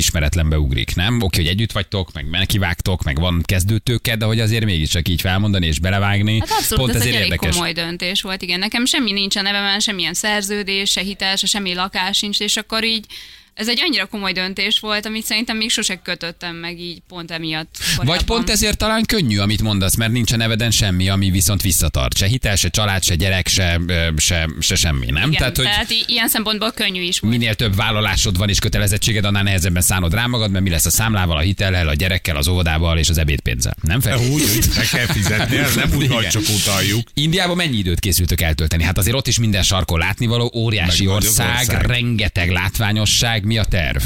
ismeretlenbe 0.51 0.57
ugrik, 0.57 0.95
nem? 0.95 1.21
Oké, 1.21 1.41
hogy 1.41 1.47
együtt 1.49 1.71
vagytok, 1.71 2.13
meg 2.13 2.29
nekivágtok, 2.29 3.03
meg 3.03 3.19
van 3.19 3.41
kezdőtőke, 3.45 4.15
de 4.15 4.25
hogy 4.25 4.39
azért 4.39 4.65
mégiscsak 4.65 5.07
így 5.07 5.21
felmondani 5.21 5.67
és 5.67 5.79
belevágni. 5.79 6.39
Hát 6.39 6.49
abszolút, 6.49 6.83
pont 6.83 6.89
ez 6.89 7.01
egy 7.01 7.01
ezért 7.01 7.15
elég 7.15 7.31
érdekes. 7.31 7.55
komoly 7.55 7.73
döntés 7.73 8.21
volt, 8.21 8.41
igen. 8.41 8.59
Nekem 8.59 8.85
semmi 8.85 9.11
nincs 9.11 9.35
a 9.35 9.41
nevemen, 9.41 9.79
semmilyen 9.79 10.13
szerződés, 10.13 10.91
se 10.91 11.01
hitel, 11.01 11.35
se 11.35 11.47
semmi 11.47 11.73
lakás 11.73 12.19
nincs, 12.19 12.39
és 12.39 12.57
akkor 12.57 12.83
így 12.83 13.05
ez 13.53 13.67
egy 13.67 13.81
annyira 13.85 14.05
komoly 14.05 14.31
döntés 14.31 14.79
volt, 14.79 15.05
amit 15.05 15.25
szerintem 15.25 15.57
még 15.57 15.69
sose 15.69 15.95
kötöttem 15.95 16.55
meg 16.55 16.79
így 16.79 17.01
pont 17.07 17.31
emiatt. 17.31 17.75
Vagy 17.95 18.05
korábban. 18.05 18.25
pont 18.25 18.49
ezért 18.49 18.77
talán 18.77 19.05
könnyű, 19.05 19.37
amit 19.37 19.61
mondasz, 19.61 19.95
mert 19.95 20.11
nincs 20.11 20.31
a 20.31 20.35
neveden 20.35 20.71
semmi, 20.71 21.09
ami 21.09 21.29
viszont 21.29 21.61
visszatart. 21.61 22.17
Se 22.17 22.25
hitel, 22.27 22.55
se 22.55 22.69
család, 22.69 23.03
se 23.03 23.15
gyerek, 23.15 23.47
se, 23.47 23.79
se, 24.17 24.49
se 24.59 24.75
semmi, 24.75 25.05
nem? 25.05 25.27
Igen, 25.27 25.31
Tehát, 25.31 25.55
hogy 25.55 25.65
tehát 25.65 25.89
ilyen 26.05 26.27
szempontból 26.27 26.71
könnyű 26.71 27.01
is 27.01 27.19
volt. 27.19 27.33
minél 27.33 27.55
több 27.55 27.75
vállalásod 27.75 28.37
van 28.37 28.49
és 28.49 28.59
kötelezettséged, 28.59 29.25
annál 29.25 29.43
nehezebben 29.43 29.81
szánod 29.81 30.13
rá 30.13 30.25
magad, 30.25 30.51
mert 30.51 30.63
mi 30.63 30.69
lesz 30.69 30.85
a 30.85 30.89
számlával, 30.89 31.37
a 31.37 31.39
hitellel, 31.39 31.87
a 31.87 31.93
gyerekkel, 31.93 32.35
az 32.35 32.47
óvodával 32.47 32.97
és 32.97 33.09
az 33.09 33.17
ebédpénzzel. 33.17 33.75
Nem 33.81 33.99
fel? 33.99 34.17
Úgy, 34.17 34.41
hogy 34.41 34.65
meg 34.75 34.87
kell 34.87 35.05
fizetni, 35.05 35.57
ez 35.57 35.75
nem 35.75 35.91
úgy, 35.95 36.07
hogy 36.07 36.27
csak 36.27 36.43
utaljuk. 36.55 37.07
Indiában 37.13 37.55
mennyi 37.55 37.77
időt 37.77 37.99
készültök 37.99 38.41
eltölteni? 38.41 38.83
Hát 38.83 38.97
azért 38.97 39.15
ott 39.15 39.27
is 39.27 39.39
minden 39.39 39.63
sarkon 39.63 39.99
látnivaló, 39.99 40.51
óriási 40.55 41.07
ország, 41.07 41.57
ország. 41.59 41.85
rengeteg 41.85 42.49
látványosság. 42.49 43.40
Mi 43.41 43.57
a 43.57 43.63
terv? 43.63 44.01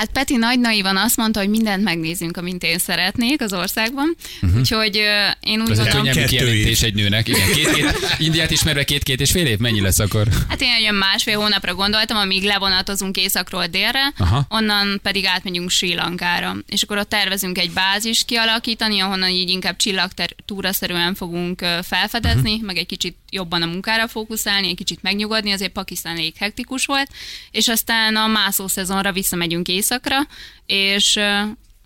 Hát 0.00 0.10
Peti 0.12 0.36
nagy 0.36 0.60
naivan 0.60 0.96
azt 0.96 1.16
mondta, 1.16 1.40
hogy 1.40 1.48
mindent 1.48 1.82
megnézzünk, 1.82 2.36
amint 2.36 2.62
én 2.62 2.78
szeretnék 2.78 3.40
az 3.40 3.52
országban. 3.52 4.16
Uh-huh. 4.42 4.58
Úgyhogy 4.58 4.96
ö, 4.96 5.28
én 5.40 5.60
úgy 5.60 5.70
Ez 5.70 5.78
egy 5.78 5.84
gondolom, 5.84 6.00
könnyebb 6.00 6.14
Kettő 6.14 6.26
kijelentés 6.26 6.82
egy 6.82 6.94
nőnek. 6.94 7.28
Igen, 7.28 7.52
két, 7.52 7.72
két, 7.72 7.84
Indiát 8.26 8.50
ismerve 8.50 8.84
két-két 8.84 9.20
és 9.20 9.30
fél 9.30 9.46
év, 9.46 9.58
mennyi 9.58 9.80
lesz 9.80 9.98
akkor? 9.98 10.28
Hát 10.48 10.60
én 10.60 10.68
olyan 10.80 10.94
másfél 10.94 11.38
hónapra 11.38 11.74
gondoltam, 11.74 12.16
amíg 12.16 12.42
levonatozunk 12.42 13.16
északról 13.16 13.66
délre, 13.66 14.12
Aha. 14.18 14.46
onnan 14.48 15.00
pedig 15.02 15.26
átmegyünk 15.26 15.70
Sri 15.70 15.94
Lankára. 15.94 16.56
És 16.66 16.82
akkor 16.82 16.98
ott 16.98 17.08
tervezünk 17.08 17.58
egy 17.58 17.70
bázist 17.70 18.24
kialakítani, 18.24 19.00
ahonnan 19.00 19.30
így 19.30 19.50
inkább 19.50 19.76
csillagtúraszerűen 19.76 21.14
fogunk 21.14 21.64
felfedezni, 21.82 22.50
uh-huh. 22.50 22.66
meg 22.66 22.76
egy 22.76 22.86
kicsit 22.86 23.16
jobban 23.30 23.62
a 23.62 23.66
munkára 23.66 24.08
fókuszálni, 24.08 24.68
egy 24.68 24.76
kicsit 24.76 25.02
megnyugodni, 25.02 25.52
azért 25.52 25.72
Pakisztán 25.72 26.16
elég 26.16 26.34
hektikus 26.36 26.86
volt, 26.86 27.08
és 27.50 27.68
aztán 27.68 28.16
a 28.16 28.26
mászó 28.26 28.68
szezonra 28.68 29.12
visszamegyünk 29.12 29.68
északra, 29.68 30.16
és 30.66 31.16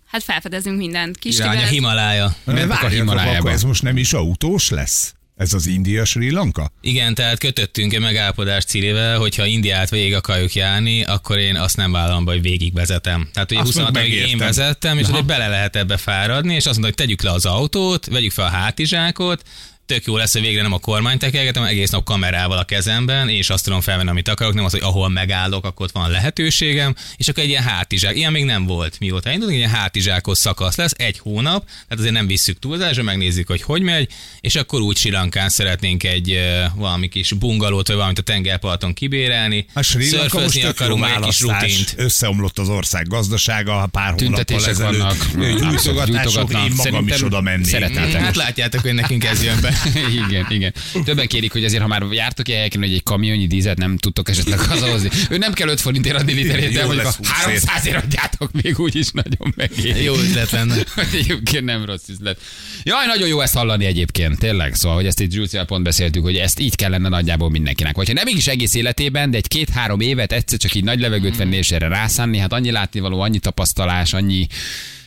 hát 0.05 0.23
felfedezünk 0.23 0.77
mindent. 0.77 1.17
Kis 1.17 1.37
Irány 1.37 1.57
a 1.57 1.65
Himalája. 1.65 2.35
Mentek 2.43 2.83
a 2.83 2.87
Himalájába. 2.87 3.37
akkor 3.37 3.51
ez 3.51 3.63
most 3.63 3.83
nem 3.83 3.97
is 3.97 4.13
autós 4.13 4.69
lesz? 4.69 5.13
Ez 5.37 5.53
az 5.53 5.67
India 5.67 6.05
Sri 6.05 6.31
Lanka? 6.31 6.71
Igen, 6.81 7.13
tehát 7.13 7.37
kötöttünk 7.37 7.93
egy 7.93 7.99
megállapodást 7.99 8.67
Cirivel, 8.67 9.17
hogyha 9.17 9.45
Indiát 9.45 9.89
végig 9.89 10.13
akarjuk 10.13 10.53
járni, 10.53 11.03
akkor 11.03 11.37
én 11.37 11.55
azt 11.55 11.77
nem 11.77 11.91
vállalom 11.91 12.25
be, 12.25 12.31
hogy 12.31 12.41
végigvezetem. 12.41 13.29
Tehát 13.33 13.51
ugye 13.51 13.59
Azt 13.59 13.69
26 13.69 13.93
meg 13.93 14.07
évig 14.07 14.29
én 14.29 14.37
vezettem, 14.37 14.97
és 14.97 15.07
hogy 15.07 15.25
bele 15.25 15.47
lehet 15.47 15.75
ebbe 15.75 15.97
fáradni, 15.97 16.53
és 16.53 16.65
azt 16.65 16.79
mondta, 16.79 16.85
hogy 16.85 16.95
tegyük 16.95 17.21
le 17.21 17.31
az 17.31 17.45
autót, 17.45 18.05
vegyük 18.05 18.31
fel 18.31 18.45
a 18.45 18.49
hátizsákot, 18.49 19.43
tök 19.85 20.05
jó 20.05 20.17
lesz, 20.17 20.33
hogy 20.33 20.41
végre 20.41 20.61
nem 20.61 20.73
a 20.73 20.77
kormányt 20.79 21.19
tekergetem, 21.19 21.63
egész 21.63 21.89
nap 21.89 22.03
kamerával 22.03 22.57
a 22.57 22.63
kezemben, 22.63 23.29
és 23.29 23.49
azt 23.49 23.63
tudom 23.63 23.81
felvenni, 23.81 24.09
amit 24.09 24.27
akarok, 24.27 24.53
nem 24.53 24.65
az, 24.65 24.71
hogy 24.71 24.81
ahol 24.81 25.09
megállok, 25.09 25.65
akkor 25.65 25.85
ott 25.85 25.91
van 25.91 26.09
lehetőségem, 26.11 26.95
és 27.17 27.27
akkor 27.27 27.43
egy 27.43 27.49
ilyen 27.49 27.63
hátizsák. 27.63 28.15
Ilyen 28.15 28.31
még 28.31 28.43
nem 28.45 28.65
volt, 28.65 28.99
mióta 28.99 29.29
indultunk, 29.31 29.57
egy 29.61 29.65
ilyen 29.67 29.79
hátizsákos 29.79 30.37
szakasz 30.37 30.75
lesz, 30.75 30.93
egy 30.97 31.19
hónap, 31.19 31.65
tehát 31.65 31.97
azért 31.97 32.13
nem 32.13 32.27
visszük 32.27 32.59
túlzásra, 32.59 33.03
megnézzük, 33.03 33.47
hogy 33.47 33.61
hogy 33.61 33.81
megy, 33.81 34.09
és 34.41 34.55
akkor 34.55 34.81
úgy 34.81 34.97
Sri 34.97 35.11
Lankán 35.11 35.49
szeretnénk 35.49 36.03
egy 36.03 36.39
valami 36.75 37.07
kis 37.07 37.33
bungalót, 37.33 37.87
vagy 37.87 37.95
valamit 37.95 38.19
a 38.19 38.21
tengerparton 38.21 38.93
kibérelni. 38.93 39.65
A 39.73 39.81
Sri 39.81 40.15
akarunk 40.63 41.05
egy 41.05 41.19
kis 41.19 41.39
rutint. 41.39 41.93
Összeomlott 41.97 42.59
az 42.59 42.69
ország 42.69 43.07
gazdasága 43.07 43.87
pár 43.91 44.13
hónappal 44.13 44.15
Tüntetések 44.15 44.69
ezelőtt. 44.69 44.97
vannak, 44.97 45.59
Gyújtogatások, 45.59 46.51
én 46.51 46.71
magam 46.75 47.07
is 47.07 47.23
oda 47.23 47.41
mennék. 47.41 47.65
szeretnétek. 47.65 48.21
Hát 48.21 48.35
látjátok, 48.35 48.81
hogy 48.81 48.93
nekünk 48.93 49.23
ez 49.23 49.43
jön 49.43 49.61
be. 49.61 49.74
igen, 50.27 50.45
igen. 50.49 50.73
Többen 51.05 51.27
kérik, 51.27 51.51
hogy 51.51 51.65
azért, 51.65 51.81
ha 51.81 51.87
már 51.87 52.01
jártok 52.11 52.47
ilyen 52.47 52.59
helyeken, 52.59 52.81
hogy 52.81 52.93
egy 52.93 53.03
kamionnyi 53.03 53.47
dízet 53.47 53.77
nem 53.77 53.97
tudtok 53.97 54.29
esetleg 54.29 54.59
hazahozni. 54.59 55.09
Ő 55.29 55.37
nem 55.37 55.53
kell 55.53 55.67
5 55.67 55.81
forintért 55.81 56.19
adni 56.19 56.33
literét, 56.33 56.73
de 56.73 56.85
mondjuk 56.85 57.03
lesz 57.05 57.13
a 57.13 57.17
20 57.17 57.27
300 57.27 57.87
ért 57.87 58.03
adjátok, 58.03 58.51
még 58.61 58.79
úgy 58.79 58.95
is 58.95 59.11
nagyon 59.11 59.53
megéri. 59.55 60.03
Jó 60.03 60.13
üzlet 60.15 60.51
lenne. 60.51 60.75
Egyébként 61.13 61.65
nem 61.65 61.85
rossz 61.85 62.07
üzlet. 62.07 62.39
Jaj, 62.83 63.05
nagyon 63.05 63.27
jó 63.27 63.41
ezt 63.41 63.55
hallani 63.55 63.85
egyébként, 63.85 64.39
tényleg. 64.39 64.75
Szóval, 64.75 64.97
hogy 64.97 65.05
ezt 65.05 65.19
itt 65.19 65.31
Zsúcival 65.31 65.65
pont 65.65 65.83
beszéltük, 65.83 66.23
hogy 66.23 66.35
ezt 66.35 66.59
így 66.59 66.75
kellene 66.75 67.09
nagyjából 67.09 67.49
mindenkinek. 67.49 67.95
Vagy 67.95 68.07
ha 68.07 68.13
nem 68.13 68.27
is 68.27 68.47
egész 68.47 68.73
életében, 68.73 69.31
de 69.31 69.37
egy 69.37 69.47
két-három 69.47 69.99
évet 69.99 70.31
egyszer 70.31 70.59
csak 70.59 70.75
így 70.75 70.83
nagy 70.83 70.99
levegőt 70.99 71.37
venni 71.37 71.55
és 71.55 71.71
erre 71.71 71.87
rászánni, 71.87 72.37
hát 72.37 72.53
annyi 72.53 72.71
látnivaló, 72.71 73.19
annyi 73.21 73.39
tapasztalás, 73.39 74.13
annyi 74.13 74.47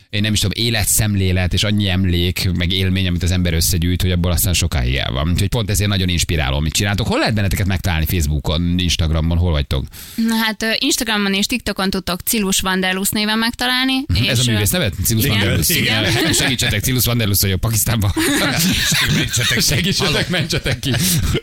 én 0.09 0.21
nem 0.21 0.33
is 0.33 0.39
tudom, 0.39 0.63
életszemlélet 0.65 1.53
és 1.53 1.63
annyi 1.63 1.89
emlék, 1.89 2.49
meg 2.53 2.71
élmény, 2.71 3.07
amit 3.07 3.23
az 3.23 3.31
ember 3.31 3.53
összegyűjt, 3.53 4.01
hogy 4.01 4.11
abból 4.11 4.31
aztán 4.31 4.53
sokáig 4.53 4.95
el 4.95 5.11
van. 5.11 5.29
Úgyhogy 5.29 5.47
pont 5.47 5.69
ezért 5.69 5.89
nagyon 5.89 6.09
inspiráló, 6.09 6.55
amit 6.57 6.73
csináltok. 6.73 7.07
Hol 7.07 7.19
lehet 7.19 7.33
benneteket 7.33 7.65
megtalálni 7.65 8.05
Facebookon, 8.05 8.75
Instagramon, 8.79 9.37
hol 9.37 9.51
vagytok? 9.51 9.85
Na 10.15 10.35
hát 10.35 10.65
Instagramon 10.79 11.33
és 11.33 11.45
TikTokon 11.45 11.89
tudtok 11.89 12.19
Cilus 12.21 12.59
Vanderlus 12.59 13.09
néven 13.09 13.37
megtalálni. 13.37 13.93
és, 14.13 14.27
Ez 14.27 14.39
a 14.39 14.41
ö, 14.47 14.51
művész 14.51 14.69
nevet? 14.69 14.93
Cilus 15.03 15.23
Igen, 15.23 15.37
Vanderlus. 15.37 15.69
igen. 15.69 16.03
Segítsetek, 16.33 16.83
Cilus 16.83 17.05
Vanderlus 17.05 17.41
vagyok 17.41 17.59
Pakisztánban. 17.59 18.11
Segítsetek. 19.07 19.61
Segítsetek, 19.75 20.29
mentsetek 20.29 20.79
ki. 20.79 20.91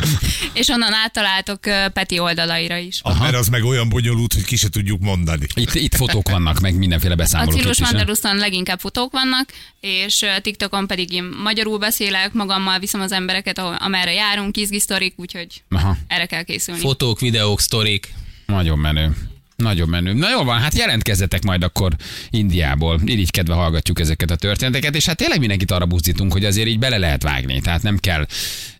És 0.60 0.68
onnan 0.68 0.92
áttaláltok 0.92 1.60
Peti 1.92 2.18
oldalaira 2.18 2.76
is. 2.76 3.00
Ah, 3.02 3.20
Mert 3.20 3.34
az 3.34 3.48
meg 3.48 3.64
olyan 3.64 3.88
bonyolult, 3.88 4.32
hogy 4.32 4.44
ki 4.44 4.56
se 4.56 4.68
tudjuk 4.68 5.00
mondani. 5.00 5.46
Itt, 5.54 5.74
itt 5.74 5.94
fotók 5.94 6.28
vannak, 6.28 6.60
meg 6.60 6.74
mindenféle 6.74 7.12
A 7.12 7.16
beszámolók. 7.16 7.60
Cilus 7.60 7.78
itt 7.78 7.84
is, 7.84 7.90
Vanderluson 7.90 8.36
leginkább 8.56 8.80
fotók 8.80 9.12
vannak, 9.12 9.52
és 9.80 10.24
TikTokon 10.42 10.86
pedig 10.86 11.12
én 11.12 11.24
magyarul 11.24 11.78
beszélek, 11.78 12.32
magammal 12.32 12.78
viszem 12.78 13.00
az 13.00 13.12
embereket, 13.12 13.58
ahol- 13.58 13.80
amerre 13.80 14.12
járunk, 14.12 14.56
izgi 14.56 14.78
sztorik, 14.78 15.14
úgyhogy 15.16 15.62
Aha, 15.70 15.96
erre 16.08 16.26
kell 16.26 16.42
készülni. 16.42 16.80
Fotók, 16.80 17.20
videók, 17.20 17.60
sztorik. 17.60 18.08
nagyon 18.46 18.78
menő. 18.78 19.16
Nagyon 19.56 19.88
menő. 19.88 20.12
Na 20.12 20.30
jól 20.30 20.44
van, 20.44 20.58
hát 20.58 20.74
jelentkezzetek 20.76 21.42
majd 21.42 21.62
akkor 21.62 21.92
Indiából. 22.30 23.00
Irigykedve 23.04 23.54
hallgatjuk 23.54 24.00
ezeket 24.00 24.30
a 24.30 24.36
történeteket, 24.36 24.94
és 24.94 25.06
hát 25.06 25.16
tényleg 25.16 25.38
mindenkit 25.38 25.70
arra 25.70 25.86
buzdítunk, 25.86 26.32
hogy 26.32 26.44
azért 26.44 26.68
így 26.68 26.78
bele 26.78 26.98
lehet 26.98 27.22
vágni. 27.22 27.60
Tehát 27.60 27.82
nem 27.82 27.98
kell, 27.98 28.26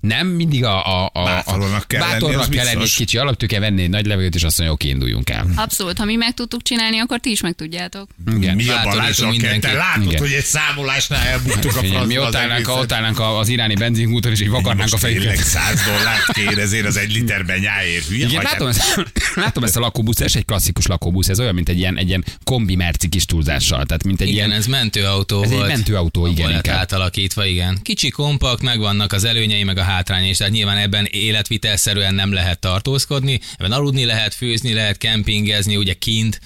nem 0.01 0.27
mindig 0.27 0.65
a, 0.65 1.03
a, 1.03 1.11
a, 1.13 1.25
Bátornak 1.25 1.89
kell 1.89 2.01
lenni, 2.01 2.13
bátornak 2.13 2.41
az 2.41 2.49
kell 2.49 2.65
lenni, 2.65 2.83
egy 2.83 2.95
kicsi 2.95 3.19
alaptól 3.19 3.49
kell 3.49 3.61
venni 3.61 3.83
egy 3.83 3.91
nagy 3.91 4.07
levegőt, 4.07 4.35
és 4.35 4.43
azt 4.43 4.59
mondja, 4.59 4.75
oké, 4.75 4.89
induljunk 4.89 5.31
el. 5.31 5.47
Abszolút, 5.55 5.99
ha 5.99 6.05
mi 6.05 6.15
meg 6.15 6.35
tudtuk 6.35 6.63
csinálni, 6.63 6.99
akkor 6.99 7.21
ti 7.21 7.31
is 7.31 7.41
meg 7.41 7.55
tudjátok. 7.55 8.09
Igen. 8.37 8.57
Mi 8.57 8.69
a 8.69 9.29
mindenkit. 9.31 9.61
Te 9.61 9.73
látod, 9.73 10.07
Igen. 10.07 10.21
hogy 10.21 10.33
egy 10.33 10.45
számolásnál 10.45 11.27
elbuktuk 11.27 11.77
a 11.77 11.81
Figyelj, 11.81 11.91
francba 11.91 12.07
mi 12.07 12.19
ott 12.19 12.35
állnánk, 12.35 12.69
ott 12.69 12.93
állnánk 12.93 13.21
az 13.21 13.49
iráni 13.49 13.75
benzinkúton, 13.75 14.33
és 14.33 14.41
így 14.41 14.49
vakarnánk 14.49 14.93
a 14.93 14.97
Most 15.01 15.05
tényleg 15.05 15.23
fejünket. 15.23 15.47
100 15.47 15.85
dollárt 15.85 16.33
kér 16.33 16.59
ezért 16.59 16.87
az 16.87 16.97
egy 16.97 17.13
literben 17.13 17.59
nyáért. 17.59 18.07
Hülye 18.07 18.27
Igen, 18.27 18.43
látom 18.43 18.69
ezt, 18.69 19.03
látom 19.35 19.65
ezt 19.65 19.77
a 19.77 19.81
lakóbusz, 19.81 20.21
ez 20.21 20.37
egy 20.37 20.45
klasszikus 20.73 20.87
lakóbusz, 20.87 21.29
ez 21.29 21.41
olyan, 21.41 21.55
mint 21.55 21.69
egy 21.69 21.79
ilyen, 21.79 21.99
egy 21.99 22.09
ilyen 22.09 22.25
kombi 22.45 22.75
merci 22.75 23.09
kis 23.09 23.25
túlzással, 23.25 23.85
tehát 23.85 24.05
mint 24.05 24.21
egy 24.21 24.29
Igen, 24.29 24.47
ilyen, 24.49 24.59
ez 24.59 24.67
mentőautó 24.67 25.43
ez 25.43 25.51
egy 25.51 25.57
volt. 25.57 25.69
mentőautó, 25.69 26.21
Abból 26.21 26.35
igen, 26.35 26.51
lett 26.51 26.69
átalakítva, 26.69 27.45
igen. 27.45 27.79
Kicsi 27.83 28.09
kompakt, 28.09 28.63
megvannak 28.63 29.13
az 29.13 29.25
előnyei, 29.25 29.63
meg 29.63 29.79
a 29.79 29.83
hátrányai, 29.83 30.29
és 30.29 30.37
tehát 30.37 30.53
nyilván 30.53 30.77
ebben 30.77 31.07
életvitelszerűen 31.11 32.15
nem 32.15 32.33
lehet 32.33 32.59
tartózkodni, 32.59 33.41
ebben 33.59 33.73
aludni 33.73 34.05
lehet, 34.05 34.35
főzni 34.35 34.73
lehet, 34.73 34.99
kempingezni, 34.99 35.77
ugye 35.77 35.93
kint, 35.93 36.41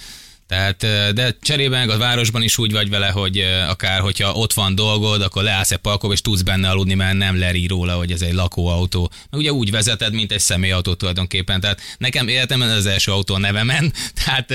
tehát, 0.51 1.13
de 1.13 1.35
cserébe 1.41 1.77
meg 1.77 1.89
a 1.89 1.97
városban 1.97 2.41
is 2.41 2.57
úgy 2.57 2.71
vagy 2.71 2.89
vele, 2.89 3.07
hogy 3.07 3.39
akár, 3.67 3.99
hogyha 3.99 4.33
ott 4.33 4.53
van 4.53 4.75
dolgod, 4.75 5.21
akkor 5.21 5.43
leállsz 5.43 5.71
egy 5.71 5.77
parkolóba, 5.77 6.13
és 6.13 6.21
tudsz 6.21 6.41
benne 6.41 6.69
aludni, 6.69 6.93
mert 6.93 7.17
nem 7.17 7.39
leri 7.39 7.67
róla, 7.67 7.93
hogy 7.93 8.11
ez 8.11 8.21
egy 8.21 8.33
lakóautó. 8.33 9.11
Meg 9.29 9.39
ugye 9.39 9.51
úgy 9.53 9.71
vezeted, 9.71 10.13
mint 10.13 10.31
egy 10.31 10.39
személyautó 10.39 10.93
tulajdonképpen. 10.93 11.59
Tehát 11.61 11.79
nekem 11.97 12.27
életemben 12.27 12.69
ez 12.69 12.75
az 12.75 12.85
első 12.85 13.11
autó 13.11 13.33
a 13.33 13.37
nevemen, 13.37 13.93
tehát 14.25 14.53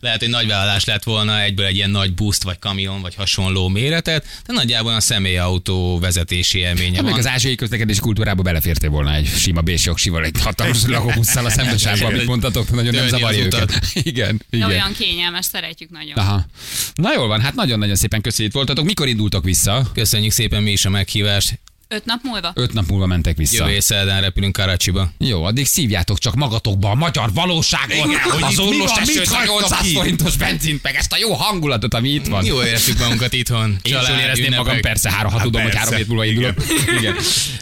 lehet, 0.00 0.18
hogy 0.20 0.28
nagy 0.28 0.46
vállalás 0.46 0.84
lett 0.84 1.02
volna 1.02 1.40
egyből 1.40 1.66
egy 1.66 1.76
ilyen 1.76 1.90
nagy 1.90 2.14
buszt, 2.14 2.42
vagy 2.42 2.58
kamion, 2.58 3.00
vagy 3.00 3.14
hasonló 3.14 3.68
méretet, 3.68 4.24
de 4.46 4.52
nagyjából 4.52 4.94
a 4.94 5.00
személyautó 5.00 5.98
vezetési 5.98 6.58
élménye 6.58 6.94
Hát 6.94 7.02
meg 7.02 7.10
van. 7.10 7.20
az 7.20 7.26
ázsiai 7.26 7.54
közlekedési 7.54 8.00
kultúrába 8.00 8.42
belefértél 8.42 8.90
volna 8.90 9.14
egy 9.14 9.26
sima 9.26 9.60
bésjogsival, 9.60 10.24
egy 10.24 10.40
hatalmas 10.42 10.78
lakóbusszal 10.86 11.44
a 11.44 11.50
szembesárba, 11.50 12.06
amit 12.06 12.26
mondtatok, 12.26 12.70
nagyon 12.70 12.94
nem 12.94 13.08
zavarja 13.08 13.44
őket. 13.44 13.80
Igen, 13.94 14.36
De 14.50 14.56
igen. 14.56 14.68
olyan 14.68 14.92
kényelmes, 14.98 15.37
szeretjük 15.46 15.90
nagyon. 15.90 16.16
Aha. 16.16 16.46
Na 16.94 17.12
jól 17.14 17.26
van, 17.28 17.40
hát 17.40 17.54
nagyon-nagyon 17.54 17.96
szépen 17.96 18.20
köszönjük 18.20 18.54
voltatok. 18.54 18.84
Mikor 18.84 19.08
indultok 19.08 19.44
vissza? 19.44 19.90
Köszönjük 19.94 20.32
szépen 20.32 20.62
mi 20.62 20.70
is 20.70 20.84
a 20.84 20.90
meghívást. 20.90 21.58
Öt 21.90 22.04
nap 22.04 22.20
múlva? 22.22 22.52
Öt 22.54 22.72
nap 22.72 22.86
múlva 22.88 23.06
mentek 23.06 23.36
vissza. 23.36 23.66
Jövő 23.66 23.80
szerdán 23.80 24.20
repülünk 24.20 24.52
Karacsiba. 24.56 25.10
Jó, 25.18 25.44
addig 25.44 25.66
szívjátok 25.66 26.18
csak 26.18 26.34
magatokba 26.34 26.90
a 26.90 26.94
magyar 26.94 27.32
valóságot, 27.32 27.96
Igen, 27.96 28.20
hogy 28.20 28.42
az 28.42 28.52
itt 28.52 28.58
orvos 28.58 28.90
esőt, 28.96 29.26
a 29.26 29.34
hagytak 29.34 29.58
800 29.60 29.80
ki? 29.80 29.92
forintos 29.92 30.36
benzint, 30.36 30.82
meg 30.82 30.94
ezt 30.94 31.12
a 31.12 31.16
jó 31.16 31.32
hangulatot, 31.34 31.94
ami 31.94 32.08
itt 32.08 32.26
van. 32.26 32.44
Jó 32.44 32.62
érezzük 32.62 32.98
magunkat 32.98 33.32
itthon. 33.32 33.68
Én 33.82 33.94
is 34.00 34.08
jól 34.08 34.18
érezném 34.18 34.48
magam, 34.50 34.64
ünnepek. 34.64 34.80
persze, 34.80 35.10
három, 35.10 35.30
ha 35.30 35.36
Hát 35.36 35.46
tudom, 35.46 35.62
hogy 35.62 35.70
persze. 35.70 35.84
három 35.86 35.98
hét 35.98 36.08
múlva 36.08 36.24
indulok. 36.24 36.54
Igen. 36.98 37.14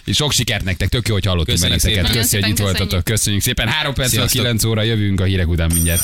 És 0.05 0.17
sok 0.17 0.33
sikert 0.33 0.65
nektek, 0.65 0.89
tök 0.89 1.09
jó, 1.09 1.15
hogy 1.15 1.25
hallottunk 1.27 1.59
Köszönjük 1.59 1.83
benneteket. 1.83 2.17
Köszi, 2.17 2.41
hogy 2.41 2.49
itt 2.51 2.59
voltatok. 2.59 3.05
Köszönjük 3.05 3.43
szépen. 3.43 3.69
Három 3.69 3.95
perc. 3.95 4.31
9 4.31 4.65
óra 4.65 4.83
jövünk 4.83 5.21
a 5.21 5.25
hírek 5.25 5.49
után 5.49 5.71
mindjárt. 5.75 6.03